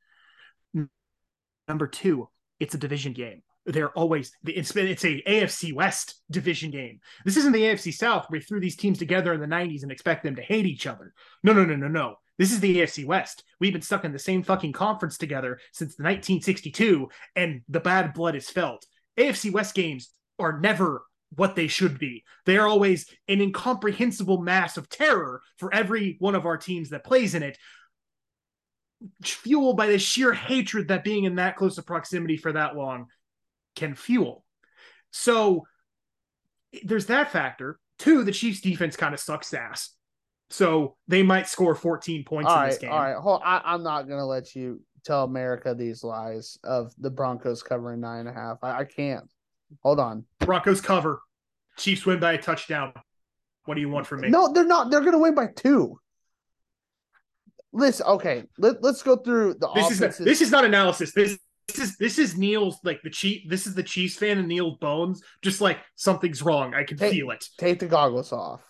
Number 1.68 1.86
two, 1.86 2.28
it's 2.60 2.74
a 2.74 2.78
division 2.78 3.12
game. 3.12 3.42
They're 3.64 3.90
always 3.96 4.32
it's 4.44 4.74
it's 4.74 5.04
a 5.04 5.22
AFC 5.22 5.72
West 5.72 6.20
division 6.30 6.72
game. 6.72 6.98
This 7.24 7.36
isn't 7.36 7.52
the 7.52 7.62
AFC 7.62 7.92
South 7.94 8.26
where 8.28 8.40
we 8.40 8.44
threw 8.44 8.58
these 8.58 8.74
teams 8.76 8.98
together 8.98 9.32
in 9.32 9.40
the 9.40 9.46
'90s 9.46 9.82
and 9.84 9.92
expect 9.92 10.24
them 10.24 10.34
to 10.34 10.42
hate 10.42 10.66
each 10.66 10.86
other. 10.86 11.14
No, 11.44 11.52
no, 11.52 11.64
no, 11.64 11.76
no, 11.76 11.86
no. 11.86 12.16
This 12.42 12.50
is 12.50 12.58
the 12.58 12.78
AFC 12.78 13.06
West. 13.06 13.44
We've 13.60 13.72
been 13.72 13.82
stuck 13.82 14.04
in 14.04 14.10
the 14.10 14.18
same 14.18 14.42
fucking 14.42 14.72
conference 14.72 15.16
together 15.16 15.60
since 15.70 15.90
1962, 15.90 17.08
and 17.36 17.60
the 17.68 17.78
bad 17.78 18.14
blood 18.14 18.34
is 18.34 18.50
felt. 18.50 18.84
AFC 19.16 19.52
West 19.52 19.76
games 19.76 20.10
are 20.40 20.58
never 20.58 21.04
what 21.36 21.54
they 21.54 21.68
should 21.68 22.00
be. 22.00 22.24
They 22.44 22.56
are 22.56 22.66
always 22.66 23.08
an 23.28 23.40
incomprehensible 23.40 24.42
mass 24.42 24.76
of 24.76 24.88
terror 24.88 25.40
for 25.56 25.72
every 25.72 26.16
one 26.18 26.34
of 26.34 26.44
our 26.44 26.56
teams 26.56 26.90
that 26.90 27.04
plays 27.04 27.36
in 27.36 27.44
it, 27.44 27.58
fueled 29.22 29.76
by 29.76 29.86
the 29.86 30.00
sheer 30.00 30.32
hatred 30.32 30.88
that 30.88 31.04
being 31.04 31.22
in 31.22 31.36
that 31.36 31.54
close 31.54 31.78
of 31.78 31.86
proximity 31.86 32.36
for 32.36 32.50
that 32.54 32.74
long 32.74 33.06
can 33.76 33.94
fuel. 33.94 34.44
So 35.12 35.68
there's 36.82 37.06
that 37.06 37.30
factor. 37.30 37.78
Two, 38.00 38.24
the 38.24 38.32
Chiefs 38.32 38.62
defense 38.62 38.96
kind 38.96 39.14
of 39.14 39.20
sucks 39.20 39.54
ass. 39.54 39.94
So 40.52 40.96
they 41.08 41.22
might 41.22 41.48
score 41.48 41.74
14 41.74 42.24
points 42.24 42.50
All 42.50 42.60
in 42.60 42.66
this 42.68 42.74
right, 42.74 42.80
game. 42.82 42.90
all 42.92 42.98
right. 43.00 43.16
Hold, 43.16 43.40
I, 43.42 43.62
I'm 43.64 43.82
not 43.82 44.02
going 44.06 44.18
to 44.18 44.24
let 44.26 44.54
you 44.54 44.82
tell 45.02 45.24
America 45.24 45.74
these 45.74 46.04
lies 46.04 46.58
of 46.62 46.92
the 46.98 47.08
Broncos 47.10 47.62
covering 47.62 48.00
nine 48.00 48.20
and 48.20 48.28
a 48.28 48.32
half. 48.34 48.58
I, 48.62 48.80
I 48.80 48.84
can't. 48.84 49.24
Hold 49.82 49.98
on. 49.98 50.24
Broncos 50.40 50.82
cover. 50.82 51.22
Chiefs 51.78 52.04
win 52.04 52.20
by 52.20 52.32
a 52.34 52.38
touchdown. 52.38 52.92
What 53.64 53.76
do 53.76 53.80
you 53.80 53.88
want 53.88 54.06
from 54.06 54.20
me? 54.20 54.28
No, 54.28 54.52
they're 54.52 54.66
not. 54.66 54.90
They're 54.90 55.00
going 55.00 55.12
to 55.12 55.18
win 55.18 55.34
by 55.34 55.46
two. 55.56 55.98
Listen, 57.72 58.06
okay. 58.06 58.44
Let, 58.58 58.82
let's 58.82 59.02
go 59.02 59.16
through 59.16 59.54
the 59.54 59.68
this 59.74 59.90
is 59.90 60.18
this 60.18 60.40
is 60.42 60.50
not 60.50 60.66
analysis. 60.66 61.12
This 61.12 61.38
this 61.68 61.78
is 61.78 61.96
this 61.96 62.18
is 62.18 62.36
Neil's 62.36 62.78
like 62.84 63.00
the 63.02 63.08
Chief. 63.08 63.48
This 63.48 63.66
is 63.66 63.74
the 63.74 63.82
Chiefs 63.82 64.16
fan 64.16 64.36
and 64.38 64.48
Neil's 64.48 64.76
bones. 64.78 65.22
Just 65.40 65.62
like 65.62 65.78
something's 65.94 66.42
wrong. 66.42 66.74
I 66.74 66.84
can 66.84 66.98
Hey. 66.98 67.10
feel 67.12 67.30
it. 67.30 67.46
take 67.56 67.78
the 67.78 67.86
goggles 67.86 68.32
off. 68.32 68.60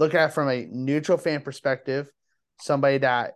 Look 0.00 0.14
at 0.14 0.30
it 0.30 0.32
from 0.32 0.48
a 0.48 0.66
neutral 0.70 1.18
fan 1.18 1.42
perspective, 1.42 2.10
somebody 2.58 2.98
that 2.98 3.34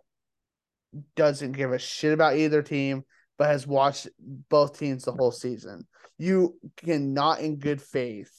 doesn't 1.15 1.51
give 1.51 1.71
a 1.71 1.77
shit 1.77 2.11
about 2.11 2.37
either 2.37 2.63
team, 2.63 3.03
but 3.37 3.49
has 3.49 3.67
watched 3.67 4.07
both 4.19 4.79
teams 4.79 5.03
the 5.03 5.11
whole 5.11 5.31
season. 5.31 5.85
You 6.17 6.57
cannot, 6.77 7.41
in 7.41 7.57
good 7.57 7.83
faith, 7.83 8.31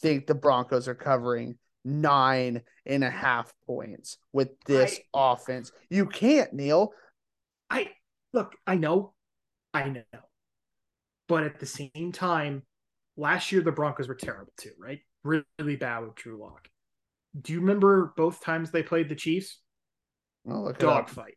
think 0.00 0.28
the 0.28 0.36
Broncos 0.36 0.86
are 0.86 0.94
covering 0.94 1.58
nine 1.84 2.62
and 2.86 3.02
a 3.02 3.10
half 3.10 3.52
points 3.66 4.18
with 4.32 4.50
this 4.66 5.00
offense. 5.12 5.72
You 5.90 6.06
can't, 6.06 6.52
Neil. 6.52 6.92
I 7.68 7.90
look. 8.32 8.54
I 8.68 8.76
know. 8.76 9.14
I 9.72 9.88
know. 9.88 10.20
But 11.26 11.42
at 11.42 11.58
the 11.58 11.66
same 11.66 12.12
time, 12.12 12.62
last 13.16 13.50
year 13.50 13.62
the 13.62 13.72
Broncos 13.72 14.06
were 14.06 14.14
terrible 14.14 14.52
too. 14.56 14.74
Right? 14.78 15.00
Really 15.24 15.74
bad 15.74 16.04
with 16.04 16.14
Drew 16.14 16.40
Lock. 16.40 16.68
Do 17.40 17.52
you 17.52 17.60
remember 17.60 18.12
both 18.16 18.40
times 18.40 18.70
they 18.70 18.82
played 18.82 19.08
the 19.08 19.14
Chiefs? 19.14 19.58
Well, 20.44 20.64
look 20.64 20.76
it 20.76 20.84
up. 20.84 21.06
Dogfight. 21.06 21.34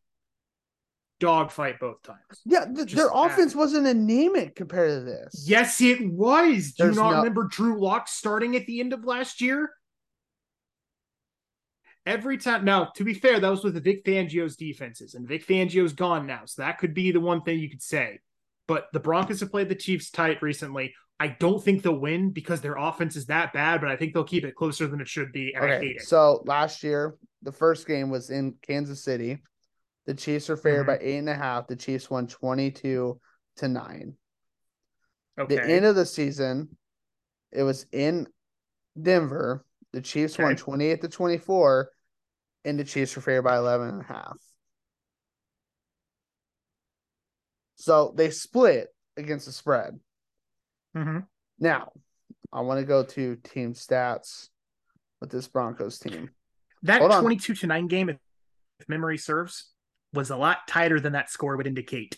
Dogfight 1.19 1.79
both 1.79 2.03
times. 2.03 2.19
Yeah, 2.45 2.65
th- 2.65 2.93
their 2.93 3.09
bad. 3.09 3.31
offense 3.31 3.55
wasn't 3.55 3.87
anemic 3.87 4.55
compared 4.55 4.91
to 4.91 5.03
this. 5.03 5.45
Yes, 5.47 5.81
it 5.81 6.07
was. 6.11 6.73
Do 6.73 6.85
you 6.85 6.91
not 6.91 7.11
no- 7.11 7.17
remember 7.17 7.45
Drew 7.45 7.79
Lock 7.81 8.07
starting 8.07 8.55
at 8.55 8.67
the 8.67 8.79
end 8.79 8.93
of 8.93 9.03
last 9.03 9.41
year? 9.41 9.71
Every 12.05 12.37
time. 12.37 12.63
Now, 12.63 12.91
to 12.95 13.03
be 13.03 13.15
fair, 13.15 13.39
that 13.39 13.49
was 13.49 13.63
with 13.63 13.73
the 13.73 13.81
Vic 13.81 14.05
Fangio's 14.05 14.55
defenses, 14.55 15.15
and 15.15 15.27
Vic 15.27 15.45
Fangio's 15.45 15.93
gone 15.93 16.27
now, 16.27 16.41
so 16.45 16.61
that 16.61 16.77
could 16.77 16.93
be 16.93 17.11
the 17.11 17.19
one 17.19 17.41
thing 17.41 17.59
you 17.59 17.69
could 17.69 17.81
say. 17.81 18.19
But 18.68 18.88
the 18.93 18.99
Broncos 18.99 19.39
have 19.39 19.51
played 19.51 19.70
the 19.70 19.76
Chiefs 19.76 20.11
tight 20.11 20.41
recently. 20.41 20.93
I 21.20 21.30
don't 21.30 21.63
think 21.63 21.82
they'll 21.82 21.97
win 21.99 22.32
because 22.32 22.61
their 22.61 22.76
offense 22.76 23.15
is 23.15 23.26
that 23.28 23.53
bad, 23.53 23.82
but 23.82 23.89
I 23.89 23.95
think 23.95 24.13
they'll 24.13 24.24
keep 24.24 24.43
it 24.45 24.55
closer 24.55 24.86
than 24.88 25.01
it 25.01 25.07
should 25.07 25.32
be, 25.32 25.53
and 25.55 25.65
I 25.65 25.68
hate 25.70 25.76
Okay, 25.78 25.88
it. 25.95 26.01
so 26.03 26.43
last 26.45 26.84
year, 26.84 27.15
the 27.41 27.51
first 27.51 27.88
game 27.88 28.09
was 28.09 28.30
in 28.30 28.55
Kansas 28.61 29.03
City. 29.03 29.41
The 30.05 30.13
Chiefs 30.13 30.47
were 30.49 30.57
favored 30.57 30.84
Mhm. 30.84 30.88
by 30.88 30.97
eight 31.01 31.18
and 31.18 31.30
a 31.30 31.34
half. 31.34 31.68
The 31.68 31.76
Chiefs 31.76 32.09
won 32.09 32.28
22 32.28 33.20
to 33.57 33.68
nine. 33.68 34.15
okay. 35.39 35.55
The 35.55 35.63
end 35.63 35.86
of 35.86 35.95
the 35.95 36.05
season, 36.05 36.78
it 37.51 37.63
was 37.63 37.86
in 37.91 38.28
Denver. 39.01 39.65
The 39.93 40.01
Chiefs 40.01 40.38
won 40.38 40.55
28 40.55 41.01
to 41.01 41.07
24, 41.07 41.91
and 42.65 42.78
the 42.80 42.84
Chiefs 42.84 43.15
were 43.15 43.22
favored 43.22 43.43
by 43.43 43.57
11 43.57 43.89
and 43.89 44.01
a 44.01 44.03
half. 44.03 44.38
So 47.78 48.13
they 48.15 48.30
split 48.30 48.89
against 49.15 49.45
the 49.45 49.51
spread. 49.51 49.99
Mm-hmm. 50.95 51.19
Now, 51.59 51.91
I 52.51 52.61
want 52.61 52.80
to 52.80 52.86
go 52.86 53.03
to 53.03 53.36
team 53.38 53.73
stats 53.73 54.49
with 55.21 55.32
this 55.32 55.47
Broncos 55.47 55.99
team. 55.99 56.30
That 56.84 56.99
Hold 56.99 57.11
on. 57.11 57.21
22 57.21 57.55
to 57.55 57.67
9 57.67 57.88
game, 57.88 58.09
if 58.09 58.17
if 58.80 58.89
memory 58.89 59.17
serves, 59.17 59.71
was 60.13 60.30
a 60.30 60.38
lot 60.38 60.67
tighter 60.67 60.99
than 60.99 61.13
that 61.13 61.30
score 61.30 61.57
would 61.57 61.67
indicate. 61.67 62.17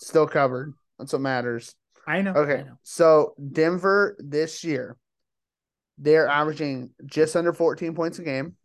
Still 0.00 0.26
covered. 0.26 0.74
That's 0.98 1.12
what 1.12 1.22
matters. 1.22 1.74
I 2.06 2.22
know. 2.22 2.32
Okay. 2.32 2.62
I 2.62 2.64
know. 2.64 2.78
So 2.82 3.34
Denver 3.52 4.16
this 4.18 4.64
year, 4.64 4.96
they're 5.98 6.28
averaging 6.28 6.90
just 7.04 7.36
under 7.36 7.52
14 7.52 7.94
points 7.94 8.18
a 8.18 8.22
game. 8.22 8.56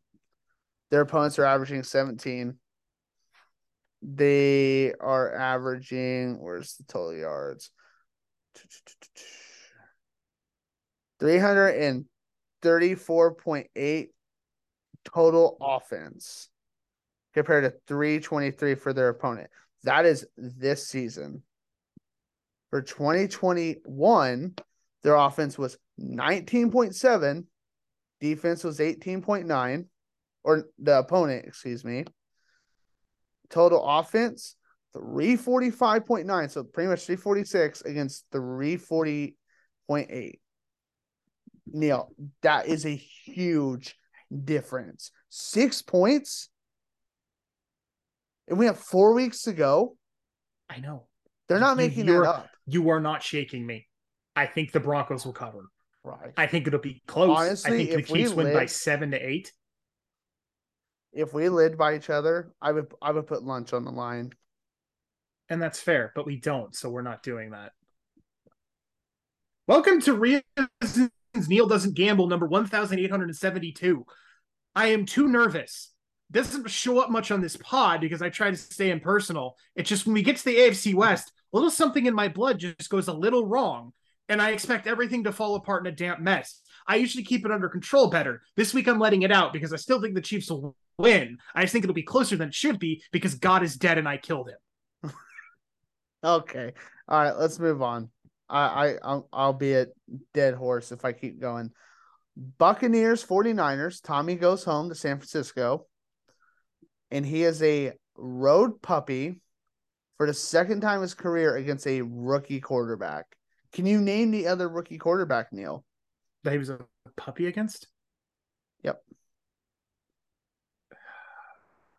Their 0.91 1.02
opponents 1.02 1.39
are 1.39 1.46
averaging 1.46 1.84
17. 1.84 2.56
They 4.08 4.93
are 4.93 5.34
averaging, 5.34 6.39
where's 6.39 6.76
the 6.76 6.84
total 6.84 7.16
yards? 7.16 7.72
334.8 11.20 14.08
total 15.06 15.58
offense 15.60 16.49
compared 17.34 17.64
to 17.64 17.74
323 17.88 18.76
for 18.76 18.93
their 18.93 19.10
opponent. 19.10 19.49
That 19.84 20.06
is 20.06 20.28
this 20.38 20.88
season. 20.88 21.41
For 22.70 22.84
2021, 22.84 24.53
their 25.01 25.16
offense 25.16 25.58
was 25.58 25.80
19.7, 25.99 27.45
defense 28.20 28.64
was 28.64 28.78
18.9, 28.80 29.86
or 30.43 30.66
the 30.78 30.99
opponent, 30.99 31.45
excuse 31.47 31.84
me. 31.84 32.06
Total 33.50 33.84
offense 33.84 34.56
345.9, 34.96 36.52
so 36.52 36.64
pretty 36.64 36.89
much 36.89 37.06
346 37.06 37.82
against 37.82 38.26
340.8. 38.32 40.39
Neil, 41.68 42.12
that 42.41 42.68
is 42.68 42.86
a 42.86 42.96
huge 42.96 43.96
difference. 44.43 45.12
Six 45.30 45.82
points. 45.82 46.50
And 48.48 48.60
we 48.60 48.68
have 48.68 48.78
four 48.78 49.14
weeks 49.14 49.43
to 49.43 49.54
go. 49.54 49.98
I 50.70 50.80
know. 50.80 51.08
They're 51.48 51.60
not 51.60 51.78
making 51.78 52.06
that 52.06 52.12
you're- 52.12 52.28
up. 52.28 52.50
You 52.68 52.89
are 52.89 53.00
not 53.00 53.22
shaking 53.22 53.66
me. 53.66 53.88
I 54.36 54.48
think 54.48 54.72
the 54.72 54.80
Broncos 54.80 55.26
will 55.26 55.34
cover. 55.34 55.66
Right. 56.04 56.34
I 56.38 56.48
think 56.48 56.68
it'll 56.68 56.80
be 56.80 57.02
close. 57.08 57.38
Honestly, 57.38 57.72
I 57.72 57.78
think 57.78 58.08
the 58.08 58.14
Chiefs 58.14 58.34
win 58.34 58.54
by 58.54 58.66
seven 58.68 59.12
to 59.12 59.18
eight. 59.18 59.52
If 61.16 61.34
we 61.34 61.47
lived 61.47 61.78
by 61.78 61.95
each 61.95 62.09
other, 62.09 62.51
I 62.61 62.74
would 62.74 62.93
I 63.01 63.11
would 63.11 63.26
put 63.26 63.41
lunch 63.41 63.72
on 63.72 63.86
the 63.86 63.91
line. 63.91 64.34
and 65.49 65.61
that's 65.61 65.80
fair, 65.80 66.11
but 66.13 66.26
we 66.26 66.36
don't, 66.36 66.76
so 66.76 66.89
we're 66.89 67.01
not 67.03 67.24
doing 67.24 67.51
that. 67.51 67.72
Welcome 69.68 70.01
to 70.01 70.13
Reasons 70.13 70.43
Neil 71.47 71.68
Doesn't 71.68 71.95
Gamble, 71.95 72.28
number 72.28 72.47
1872. 72.47 74.05
I 74.76 74.88
am 74.88 75.05
too 75.05 75.30
nervous. 75.30 75.91
Doesn't 76.32 76.70
show 76.70 76.99
up 76.99 77.09
much 77.09 77.32
on 77.32 77.39
this 77.39 77.55
pod 77.55 78.01
because 78.01 78.22
I 78.22 78.30
try 78.30 78.49
to 78.49 78.57
stay 78.57 78.89
impersonal. 78.89 79.55
It's 79.76 79.88
just 79.89 80.05
when 80.05 80.16
we 80.16 80.22
get 80.22 80.36
to 80.38 80.45
the 80.45 80.57
AFC 80.57 80.93
West, 80.95 81.32
a 81.53 81.57
little 81.57 81.72
something 81.72 82.07
in 82.07 82.13
my 82.13 82.28
blood 82.28 82.59
just 82.59 82.89
goes 82.89 83.07
a 83.07 83.13
little 83.13 83.47
wrong, 83.47 83.93
and 84.28 84.41
I 84.41 84.51
expect 84.51 84.86
everything 84.86 85.24
to 85.24 85.32
fall 85.32 85.55
apart 85.55 85.88
in 85.88 85.93
a 85.93 85.95
damp 85.95 86.20
mess. 86.20 86.59
I 86.88 86.98
usually 86.98 87.24
keep 87.24 87.46
it 87.46 87.52
under 87.52 87.70
control 87.70 88.10
better. 88.10 88.42
This 88.56 88.74
week 88.74 88.88
I'm 88.88 89.00
letting 89.00 89.24
it 89.24 89.32
out 89.32 89.54
because 89.54 89.74
I 89.74 89.78
still 89.78 90.02
think 90.02 90.14
the 90.14 90.22
Chiefs 90.22 90.50
will 90.50 90.76
win. 90.98 91.38
I 91.54 91.62
just 91.62 91.74
think 91.74 91.84
it'll 91.84 91.94
be 91.94 92.04
closer 92.04 92.36
than 92.36 92.50
it 92.50 92.54
should 92.54 92.80
be 92.80 93.04
because 93.12 93.36
God 93.36 93.64
is 93.64 93.76
dead 93.76 93.98
and 93.98 94.08
I 94.08 94.18
killed 94.18 94.50
him. 94.50 95.12
Okay. 96.24 96.74
All 97.08 97.20
right, 97.20 97.38
let's 97.38 97.60
move 97.60 97.84
on. 97.84 98.10
I, 98.50 98.60
I 98.60 98.96
I'll, 99.04 99.30
I'll 99.32 99.54
be 99.54 99.74
a 99.74 99.88
dead 100.34 100.56
horse 100.56 100.92
if 100.92 101.06
I 101.06 101.12
keep 101.12 101.40
going. 101.40 101.70
Buccaneers 102.58 103.24
49ers. 103.24 104.02
Tommy 104.02 104.36
goes 104.36 104.64
home 104.64 104.90
to 104.90 104.96
San 104.96 105.18
Francisco. 105.18 105.86
And 107.12 107.26
he 107.26 107.44
is 107.44 107.62
a 107.62 107.94
road 108.18 108.82
puppy 108.82 109.40
for 110.18 110.26
the 110.26 110.34
second 110.34 110.82
time 110.82 110.98
in 110.98 111.04
his 111.04 111.14
career 111.14 111.56
against 111.56 111.86
a 111.88 112.02
rookie 112.02 112.60
quarterback. 112.60 113.26
Can 113.72 113.86
you 113.86 114.02
name 114.02 114.32
the 114.32 114.48
other 114.48 114.68
rookie 114.68 114.98
quarterback, 114.98 115.54
Neil? 115.54 115.86
That 116.46 116.54
he 116.54 116.58
was 116.58 116.70
a 116.70 116.80
puppy 117.18 117.48
against? 117.48 117.88
Yep. 118.84 119.02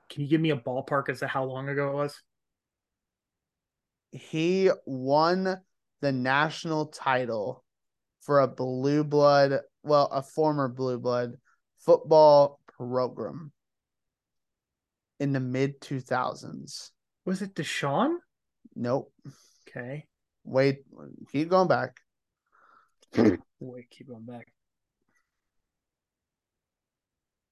Can 0.09 0.23
you 0.23 0.29
give 0.29 0.41
me 0.41 0.51
a 0.51 0.57
ballpark 0.57 1.09
as 1.09 1.21
to 1.21 1.27
how 1.27 1.45
long 1.45 1.69
ago 1.69 1.91
it 1.91 1.95
was? 1.95 2.23
He 4.13 4.71
won 4.87 5.61
the 6.01 6.13
national 6.13 6.87
title 6.87 7.65
for 8.21 8.41
a 8.41 8.49
blue 8.49 9.05
blood, 9.05 9.61
well, 9.83 10.07
a 10.07 10.23
former 10.23 10.69
blue 10.69 10.99
blood 10.99 11.35
football 11.79 12.61
program 12.77 13.53
in 15.21 15.33
the 15.33 15.41
mid 15.41 15.81
2000s. 15.81 16.91
Was 17.25 17.43
it 17.43 17.55
Deshaun? 17.55 18.17
Nope. 18.75 19.13
Okay. 19.69 20.07
Wait, 20.45 20.85
keep 21.33 21.49
going 21.49 21.69
back. 21.69 21.97
Wait, 23.61 23.89
keep 23.91 24.09
going 24.09 24.25
back. 24.25 24.53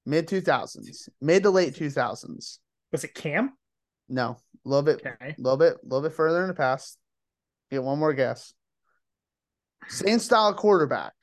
Mid 0.07 0.29
2000s, 0.29 1.09
mid 1.21 1.43
to 1.45 1.51
late 1.51 1.75
2000s. 1.75 2.59
Was 2.93 3.05
it 3.05 3.15
Cam? 3.15 3.53
No, 4.09 4.37
a 4.65 4.69
little 4.69 4.83
bit, 4.83 4.97
Okay. 5.05 5.35
a 5.39 5.41
little 5.41 5.57
bit, 5.57 5.75
a 5.83 5.87
little 5.87 6.03
bit 6.03 6.15
further 6.15 6.43
in 6.43 6.49
the 6.49 6.55
past. 6.55 6.99
Get 7.71 7.83
one 7.83 7.99
more 7.99 8.13
guess. 8.13 8.53
Same 9.89 10.19
style 10.19 10.53
quarterback. 10.53 11.15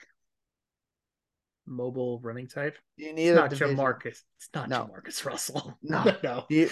Mobile 1.67 2.19
running 2.21 2.47
type. 2.47 2.75
You 2.97 3.13
need 3.13 3.29
It's 3.29 3.38
a 3.38 3.41
not 3.41 3.49
division. 3.51 3.77
Jamarcus. 3.77 4.17
It's 4.38 4.49
not 4.53 4.67
No. 4.67 4.89
Jamarcus 4.91 5.25
Russell. 5.25 5.77
No. 5.84 6.15
no. 6.23 6.45
You, 6.49 6.69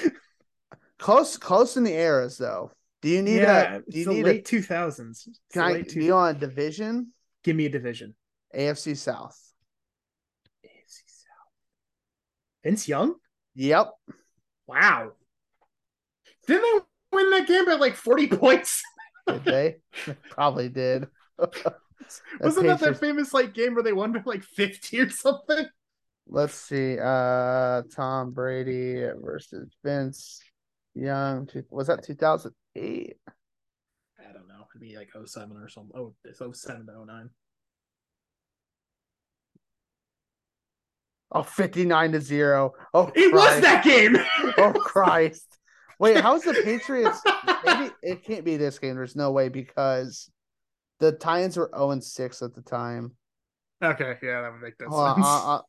close, 0.97 1.37
close 1.37 1.77
in 1.77 1.83
the 1.83 1.93
eras 1.93 2.37
though. 2.37 2.71
Do 3.01 3.09
you 3.09 3.21
need 3.21 3.37
yeah, 3.37 3.75
a? 3.75 3.91
Do 3.91 3.99
you 3.99 4.09
need 4.09 4.25
late 4.25 4.45
two 4.45 4.61
thousands. 4.63 5.29
Can 5.53 5.61
I 5.61 5.81
do 5.83 6.01
you 6.01 6.13
want 6.13 6.37
a 6.37 6.39
division? 6.39 7.13
Give 7.43 7.55
me 7.55 7.65
a 7.65 7.69
division. 7.69 8.15
AFC 8.55 8.97
South. 8.97 9.39
AFC 10.65 11.01
South. 11.05 11.51
Vince 12.63 12.87
Young? 12.87 13.15
Yep. 13.55 13.91
Wow. 14.67 15.11
Didn't 16.47 16.61
they 16.63 17.17
win 17.17 17.29
that 17.31 17.47
game 17.47 17.65
by 17.65 17.73
like 17.75 17.95
40 17.95 18.27
points? 18.27 18.83
Did 19.27 19.43
they? 19.45 19.75
Probably 20.29 20.69
did. 20.69 21.07
Wasn't 21.37 21.63
that 22.41 22.53
that 22.63 22.79
Patriots- 22.79 22.99
famous 22.99 23.33
like 23.33 23.53
game 23.53 23.73
where 23.75 23.83
they 23.83 23.93
won 23.93 24.11
by 24.11 24.21
like 24.25 24.43
50 24.43 24.99
or 25.01 25.09
something? 25.09 25.65
Let's 26.27 26.53
see. 26.53 26.97
Uh, 26.99 27.81
Tom 27.95 28.31
Brady 28.31 29.03
versus 29.19 29.69
Vince 29.83 30.41
Young. 30.93 31.49
Was 31.71 31.87
that 31.87 32.03
2008? 32.03 33.17
I 34.75 34.79
don't 34.79 34.81
know. 34.81 34.87
It'd 34.87 34.91
be 34.93 34.97
like 34.97 35.09
07 35.27 35.57
or 35.57 35.69
something. 35.69 35.91
Oh, 35.95 36.13
it's 36.23 36.39
07 36.39 36.85
to 36.87 37.05
09. 37.05 37.29
Oh, 41.31 41.43
59 41.43 42.11
to 42.13 42.21
0. 42.21 42.73
Oh, 42.93 43.11
It 43.15 43.33
was 43.33 43.61
that 43.61 43.83
game. 43.83 44.17
Oh, 44.57 44.73
Christ. 44.73 45.45
Wait, 45.99 46.17
how's 46.17 46.43
the 46.43 46.53
Patriots? 46.63 47.21
Maybe 47.65 47.91
it 48.01 48.23
can't 48.23 48.43
be 48.43 48.57
this 48.57 48.79
game. 48.79 48.95
There's 48.95 49.15
no 49.15 49.31
way 49.31 49.49
because 49.49 50.29
the 50.99 51.11
Titans 51.11 51.57
were 51.57 51.69
0 51.75 51.99
6 51.99 52.41
at 52.41 52.55
the 52.55 52.61
time. 52.61 53.15
okay, 53.83 54.17
yeah, 54.23 54.41
that 54.41 54.51
would 54.51 54.61
make 54.61 54.77
that 54.79 54.87
Hold 54.87 55.01
on, 55.01 55.15
sense. 55.15 55.27
uh, 55.27 55.55
uh, 55.55 55.61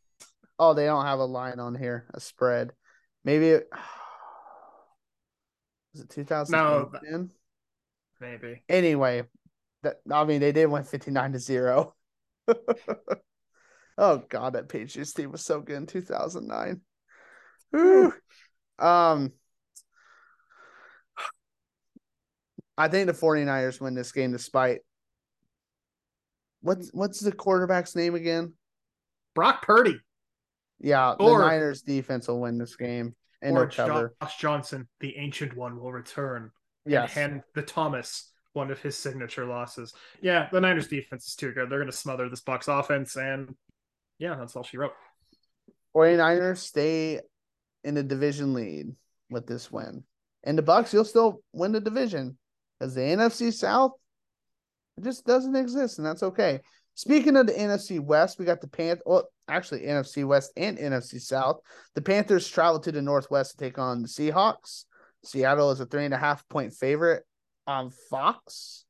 oh, 0.59 0.75
they 0.75 0.87
don't 0.87 1.05
have 1.05 1.19
a 1.19 1.25
line 1.25 1.61
on 1.61 1.75
here, 1.75 2.07
a 2.15 2.21
spread. 2.21 2.73
Maybe 3.25 3.49
it 3.51 3.69
was 5.93 6.03
it 6.03 6.11
2010? 6.11 7.31
Maybe. 8.21 8.63
Anyway, 8.69 9.25
that 9.83 9.97
I 10.11 10.25
mean 10.25 10.41
they 10.41 10.53
did 10.53 10.67
win 10.67 10.85
59 10.85 11.33
to 11.33 11.39
0. 11.39 11.95
oh 13.99 14.23
god, 14.29 14.53
that 14.55 14.69
Patriots 14.69 15.13
team 15.13 15.33
was 15.33 15.45
so 15.45 15.61
good 15.61 15.77
in 15.77 15.87
2009. 15.87 16.81
Whew. 17.71 18.15
Um 18.79 19.33
I 22.77 22.89
think 22.89 23.07
the 23.07 23.13
49ers 23.13 23.81
win 23.81 23.95
this 23.95 24.13
game 24.13 24.33
despite 24.33 24.81
what's 26.63 26.91
what's 26.93 27.21
the 27.21 27.33
quarterback's 27.33 27.97
name 27.97 28.15
again? 28.15 28.55
Brock 29.35 29.63
Purdy 29.63 29.99
Yeah, 30.79 31.15
the 31.19 31.25
Or- 31.25 31.41
Niners 31.41 31.83
defense 31.83 32.29
will 32.29 32.41
win 32.41 32.59
this 32.59 32.77
game 32.77 33.15
and 33.43 33.57
or. 33.57 33.67
Josh 33.67 34.37
Johnson, 34.39 34.89
the 35.01 35.17
ancient 35.17 35.57
one, 35.57 35.79
will 35.81 35.93
return 35.93 36.51
Yes. 36.87 37.17
and 37.17 37.33
hand 37.33 37.43
the 37.55 37.63
Thomas 37.63 38.31
one 38.53 38.71
of 38.71 38.81
his 38.81 38.97
signature 38.97 39.47
losses. 39.47 39.95
Yeah, 40.21 40.49
the 40.51 40.61
Niners 40.61 40.89
defense 40.89 41.27
is 41.27 41.37
too 41.37 41.53
good. 41.53 41.71
They're 41.71 41.79
going 41.79 41.91
to 41.91 41.97
smother 41.97 42.29
this 42.29 42.41
Bucks 42.41 42.69
offense, 42.69 43.17
and 43.17 43.55
yeah, 44.19 44.35
that's 44.35 44.57
all 44.57 44.65
she 44.65 44.77
wrote. 44.77 44.93
49ers 45.95 46.59
stay 46.59 47.21
in 47.85 47.95
the 47.95 48.03
division 48.03 48.55
lead 48.55 48.95
with 49.29 49.47
this 49.47 49.71
win. 49.71 50.05
And 50.43 50.57
the 50.57 50.63
Bucks, 50.63 50.93
you'll 50.93 51.05
still 51.05 51.43
win 51.53 51.73
the 51.73 51.81
division. 51.81 52.39
Because 52.79 52.95
the 52.95 53.03
NFC 53.03 53.53
South 53.53 53.93
it 55.01 55.05
just 55.05 55.27
doesn't 55.27 55.57
exist, 55.57 55.99
and 55.99 56.07
that's 56.07 56.23
okay. 56.23 56.61
Speaking 56.95 57.37
of 57.37 57.47
the 57.47 57.55
NFC 57.55 58.01
West, 58.01 58.39
we 58.39 58.45
got 58.45 58.61
the 58.61 58.69
Panthers. 58.69 59.03
Well, 59.07 59.29
actually, 59.49 59.83
NFC 59.83 60.27
West 60.27 60.53
and 60.57 60.77
NFC 60.77 61.21
South. 61.21 61.61
The 61.95 62.03
Panthers 62.03 62.49
travel 62.49 62.81
to 62.81 62.93
the 62.93 63.01
Northwest 63.01 63.53
to 63.53 63.57
take 63.57 63.79
on 63.79 64.03
the 64.03 64.09
Seahawks. 64.09 64.85
Seattle 65.25 65.71
is 65.71 65.81
a 65.81 65.87
three 65.87 66.05
and 66.05 66.15
a 66.15 66.19
half 66.19 66.47
point 66.49 66.73
favorite 66.73 67.25
on 67.67 67.91
Fox, 68.11 68.85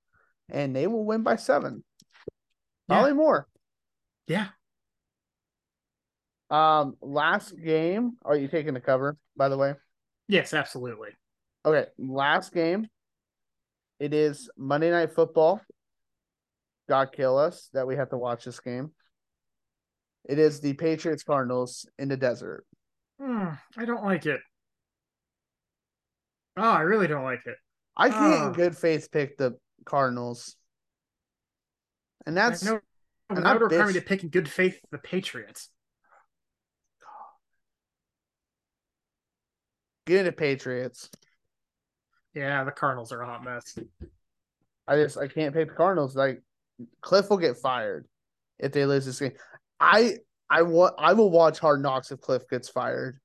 and 0.49 0.75
they 0.75 0.87
will 0.87 1.05
win 1.05 1.23
by 1.23 1.37
seven. 1.37 1.85
Probably 2.89 3.11
Yeah. 3.11 3.15
more. 3.17 3.49
Yeah. 4.27 4.49
Um, 6.51 6.97
last 7.01 7.53
game. 7.61 8.17
Are 8.25 8.37
you 8.37 8.49
taking 8.49 8.75
the 8.75 8.81
cover? 8.81 9.17
By 9.37 9.49
the 9.49 9.57
way. 9.57 9.75
Yes, 10.29 10.53
absolutely. 10.55 11.11
Okay, 11.65 11.87
last 11.99 12.53
game. 12.53 12.89
It 13.99 14.15
is 14.15 14.49
Monday 14.57 14.91
Night 14.91 15.13
Football. 15.13 15.61
God 16.89 17.13
kill 17.13 17.39
us 17.39 17.69
that 17.73 17.87
we 17.87 17.97
have 17.97 18.11
to 18.11 18.17
watch 18.19 18.45
this 18.45 18.59
game. 18.61 18.93
It 20.25 20.39
is 20.39 20.61
the 20.61 20.73
Patriots 20.75 21.23
Cardinals 21.23 21.89
in 21.99 22.09
the 22.09 22.17
desert. 22.17 22.65
Hmm, 23.21 23.51
I 23.77 23.85
don't 23.85 24.03
like 24.05 24.27
it. 24.27 24.41
Oh, 26.61 26.71
I 26.71 26.81
really 26.83 27.07
don't 27.07 27.25
like 27.25 27.47
it. 27.47 27.57
I 27.97 28.11
can't 28.11 28.35
Ah. 28.35 28.47
in 28.49 28.53
good 28.53 28.77
faith 28.77 29.11
pick 29.11 29.39
the 29.39 29.59
Cardinals. 29.87 30.57
And 32.27 32.37
that's 32.37 32.67
I 32.67 32.73
know, 32.73 32.81
and 33.31 33.39
that 33.39 33.45
that 33.45 33.53
would 33.55 33.63
require 33.73 33.87
me 33.87 33.95
to 33.95 34.03
pick 34.03 34.23
in 34.23 34.29
good 34.29 34.49
faith 34.49 34.79
the 34.91 34.99
Patriots. 34.99 35.71
give 40.07 40.21
it 40.27 40.31
to 40.31 40.33
Patriots. 40.33 41.09
Yeah, 42.35 42.65
the 42.65 42.73
Cardinals 42.73 43.13
are 43.13 43.23
a 43.23 43.27
hot 43.27 43.43
mess. 43.45 43.79
I 44.87 44.97
just 44.97 45.17
I 45.17 45.29
can't 45.29 45.55
pick 45.55 45.69
the 45.69 45.75
Cardinals. 45.75 46.15
Like 46.15 46.43
Cliff 47.01 47.31
will 47.31 47.39
get 47.39 47.57
fired 47.57 48.07
if 48.59 48.73
they 48.73 48.85
lose 48.87 49.07
this 49.07 49.21
game. 49.21 49.33
I 49.79 50.17
I 50.51 50.63
want 50.63 50.95
I 50.99 51.13
will 51.15 51.31
watch 51.31 51.59
Hard 51.59 51.81
Knocks 51.81 52.11
if 52.13 52.21
Cliff 52.21 52.43
gets 52.51 52.69
fired. 52.69 53.19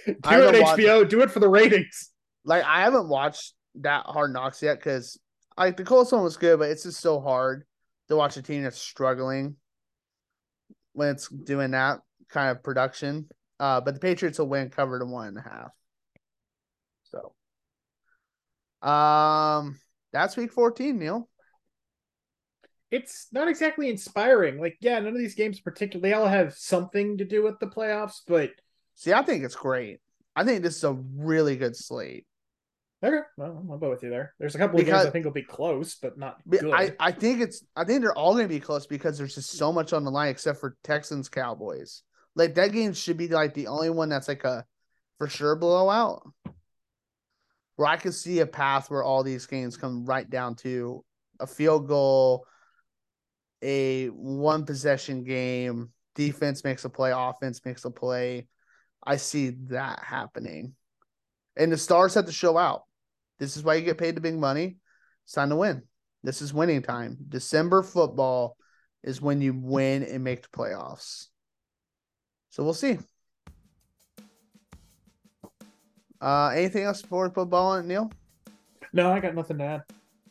Do 0.06 0.14
I 0.24 0.36
it 0.36 0.40
don't 0.40 0.54
on 0.56 0.60
want- 0.62 0.80
HBO. 0.80 1.08
Do 1.08 1.20
it 1.22 1.30
for 1.30 1.40
the 1.40 1.48
ratings. 1.48 2.10
like 2.44 2.64
I 2.64 2.82
haven't 2.82 3.08
watched 3.08 3.54
that 3.76 4.04
Hard 4.06 4.32
Knocks 4.32 4.62
yet 4.62 4.78
because 4.78 5.18
like 5.56 5.76
the 5.76 5.84
Colts 5.84 6.12
one 6.12 6.22
was 6.22 6.36
good, 6.36 6.58
but 6.58 6.70
it's 6.70 6.84
just 6.84 7.00
so 7.00 7.20
hard 7.20 7.64
to 8.08 8.16
watch 8.16 8.36
a 8.36 8.42
team 8.42 8.62
that's 8.62 8.78
struggling 8.80 9.56
when 10.92 11.08
it's 11.08 11.28
doing 11.28 11.72
that 11.72 12.00
kind 12.28 12.50
of 12.50 12.62
production. 12.62 13.28
Uh, 13.60 13.80
but 13.80 13.94
the 13.94 14.00
Patriots 14.00 14.38
will 14.38 14.48
win 14.48 14.70
cover 14.70 14.98
to 14.98 15.04
one 15.04 15.28
and 15.28 15.38
a 15.38 15.42
half. 15.42 15.72
So, 17.10 18.88
um, 18.88 19.78
that's 20.12 20.36
week 20.36 20.52
fourteen, 20.52 20.98
Neil. 20.98 21.28
It's 22.90 23.26
not 23.32 23.48
exactly 23.48 23.90
inspiring. 23.90 24.58
Like, 24.60 24.76
yeah, 24.80 24.98
none 25.00 25.08
of 25.12 25.18
these 25.18 25.34
games 25.34 25.60
particularly. 25.60 26.08
They 26.08 26.14
all 26.14 26.26
have 26.26 26.54
something 26.54 27.18
to 27.18 27.24
do 27.24 27.42
with 27.44 27.58
the 27.58 27.66
playoffs, 27.66 28.20
but 28.26 28.50
See, 28.98 29.12
I 29.12 29.22
think 29.22 29.44
it's 29.44 29.54
great. 29.54 30.00
I 30.34 30.42
think 30.42 30.64
this 30.64 30.76
is 30.76 30.82
a 30.82 30.92
really 30.92 31.54
good 31.54 31.76
slate. 31.76 32.26
okay. 33.02 33.20
Well, 33.36 33.56
I'm 33.56 33.78
go 33.78 33.90
with 33.90 34.02
you 34.02 34.10
there. 34.10 34.34
There's 34.40 34.56
a 34.56 34.58
couple 34.58 34.80
of 34.80 34.86
games 34.86 35.06
I 35.06 35.10
think 35.10 35.24
will 35.24 35.30
be 35.30 35.44
close, 35.44 35.94
but 35.94 36.18
not 36.18 36.38
good. 36.48 36.72
I, 36.72 36.96
I 36.98 37.12
think 37.12 37.40
it's 37.40 37.64
I 37.76 37.84
think 37.84 38.00
they're 38.00 38.12
all 38.12 38.34
gonna 38.34 38.48
be 38.48 38.58
close 38.58 38.88
because 38.88 39.16
there's 39.16 39.36
just 39.36 39.52
so 39.52 39.72
much 39.72 39.92
on 39.92 40.02
the 40.02 40.10
line 40.10 40.30
except 40.30 40.58
for 40.58 40.76
Texans 40.82 41.28
Cowboys. 41.28 42.02
Like 42.34 42.56
that 42.56 42.72
game 42.72 42.92
should 42.92 43.16
be 43.16 43.28
like 43.28 43.54
the 43.54 43.68
only 43.68 43.88
one 43.88 44.08
that's 44.08 44.26
like 44.26 44.42
a 44.42 44.64
for 45.18 45.28
sure 45.28 45.54
blowout. 45.54 46.28
Where 47.76 47.86
I 47.86 47.98
could 47.98 48.14
see 48.14 48.40
a 48.40 48.46
path 48.46 48.90
where 48.90 49.04
all 49.04 49.22
these 49.22 49.46
games 49.46 49.76
come 49.76 50.04
right 50.04 50.28
down 50.28 50.56
to 50.56 51.04
a 51.38 51.46
field 51.46 51.86
goal, 51.86 52.44
a 53.62 54.06
one 54.06 54.66
possession 54.66 55.22
game, 55.22 55.92
defense 56.16 56.64
makes 56.64 56.84
a 56.84 56.88
play, 56.88 57.12
offense 57.14 57.64
makes 57.64 57.84
a 57.84 57.90
play. 57.92 58.48
I 59.08 59.16
see 59.16 59.50
that 59.70 60.00
happening. 60.04 60.74
And 61.56 61.72
the 61.72 61.78
stars 61.78 62.12
have 62.12 62.26
to 62.26 62.32
show 62.32 62.58
out. 62.58 62.82
This 63.38 63.56
is 63.56 63.64
why 63.64 63.76
you 63.76 63.82
get 63.82 63.96
paid 63.96 64.14
the 64.14 64.20
big 64.20 64.36
money. 64.36 64.76
It's 65.24 65.32
time 65.32 65.48
to 65.48 65.56
win. 65.56 65.82
This 66.22 66.42
is 66.42 66.52
winning 66.52 66.82
time. 66.82 67.16
December 67.26 67.82
football 67.82 68.58
is 69.02 69.22
when 69.22 69.40
you 69.40 69.54
win 69.54 70.02
and 70.02 70.22
make 70.22 70.42
the 70.42 70.48
playoffs. 70.48 71.28
So 72.50 72.62
we'll 72.62 72.74
see. 72.74 72.98
Uh, 76.20 76.48
anything 76.48 76.84
else 76.84 77.00
for 77.00 77.30
football, 77.30 77.80
Neil? 77.82 78.10
no, 78.92 79.10
I 79.10 79.20
got 79.20 79.34
nothing 79.34 79.56
to 79.58 79.64
add. 79.64 79.82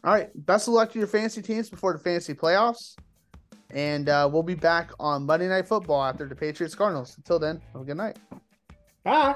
All 0.03 0.13
right. 0.13 0.30
Best 0.45 0.67
of 0.67 0.75
luck 0.75 0.91
to 0.91 0.99
your 0.99 1.07
fantasy 1.07 1.41
teams 1.41 1.67
before 1.67 1.93
the 1.93 1.99
fantasy 1.99 2.36
playoffs. 2.36 2.95
And 3.71 4.07
uh, 4.07 4.30
we'll 4.32 4.43
be 4.43 4.55
back 4.55 4.91
on 4.99 5.25
Monday 5.25 5.47
Night 5.47 5.67
Football 5.67 6.03
after 6.03 6.28
the 6.28 6.36
Patriots 6.36 6.75
Cardinals. 6.75 7.17
Until 7.17 7.39
then, 7.39 7.59
have 7.73 7.82
a 7.82 7.86
good 7.86 7.97
night. 7.97 8.17
Bye. 9.07 9.35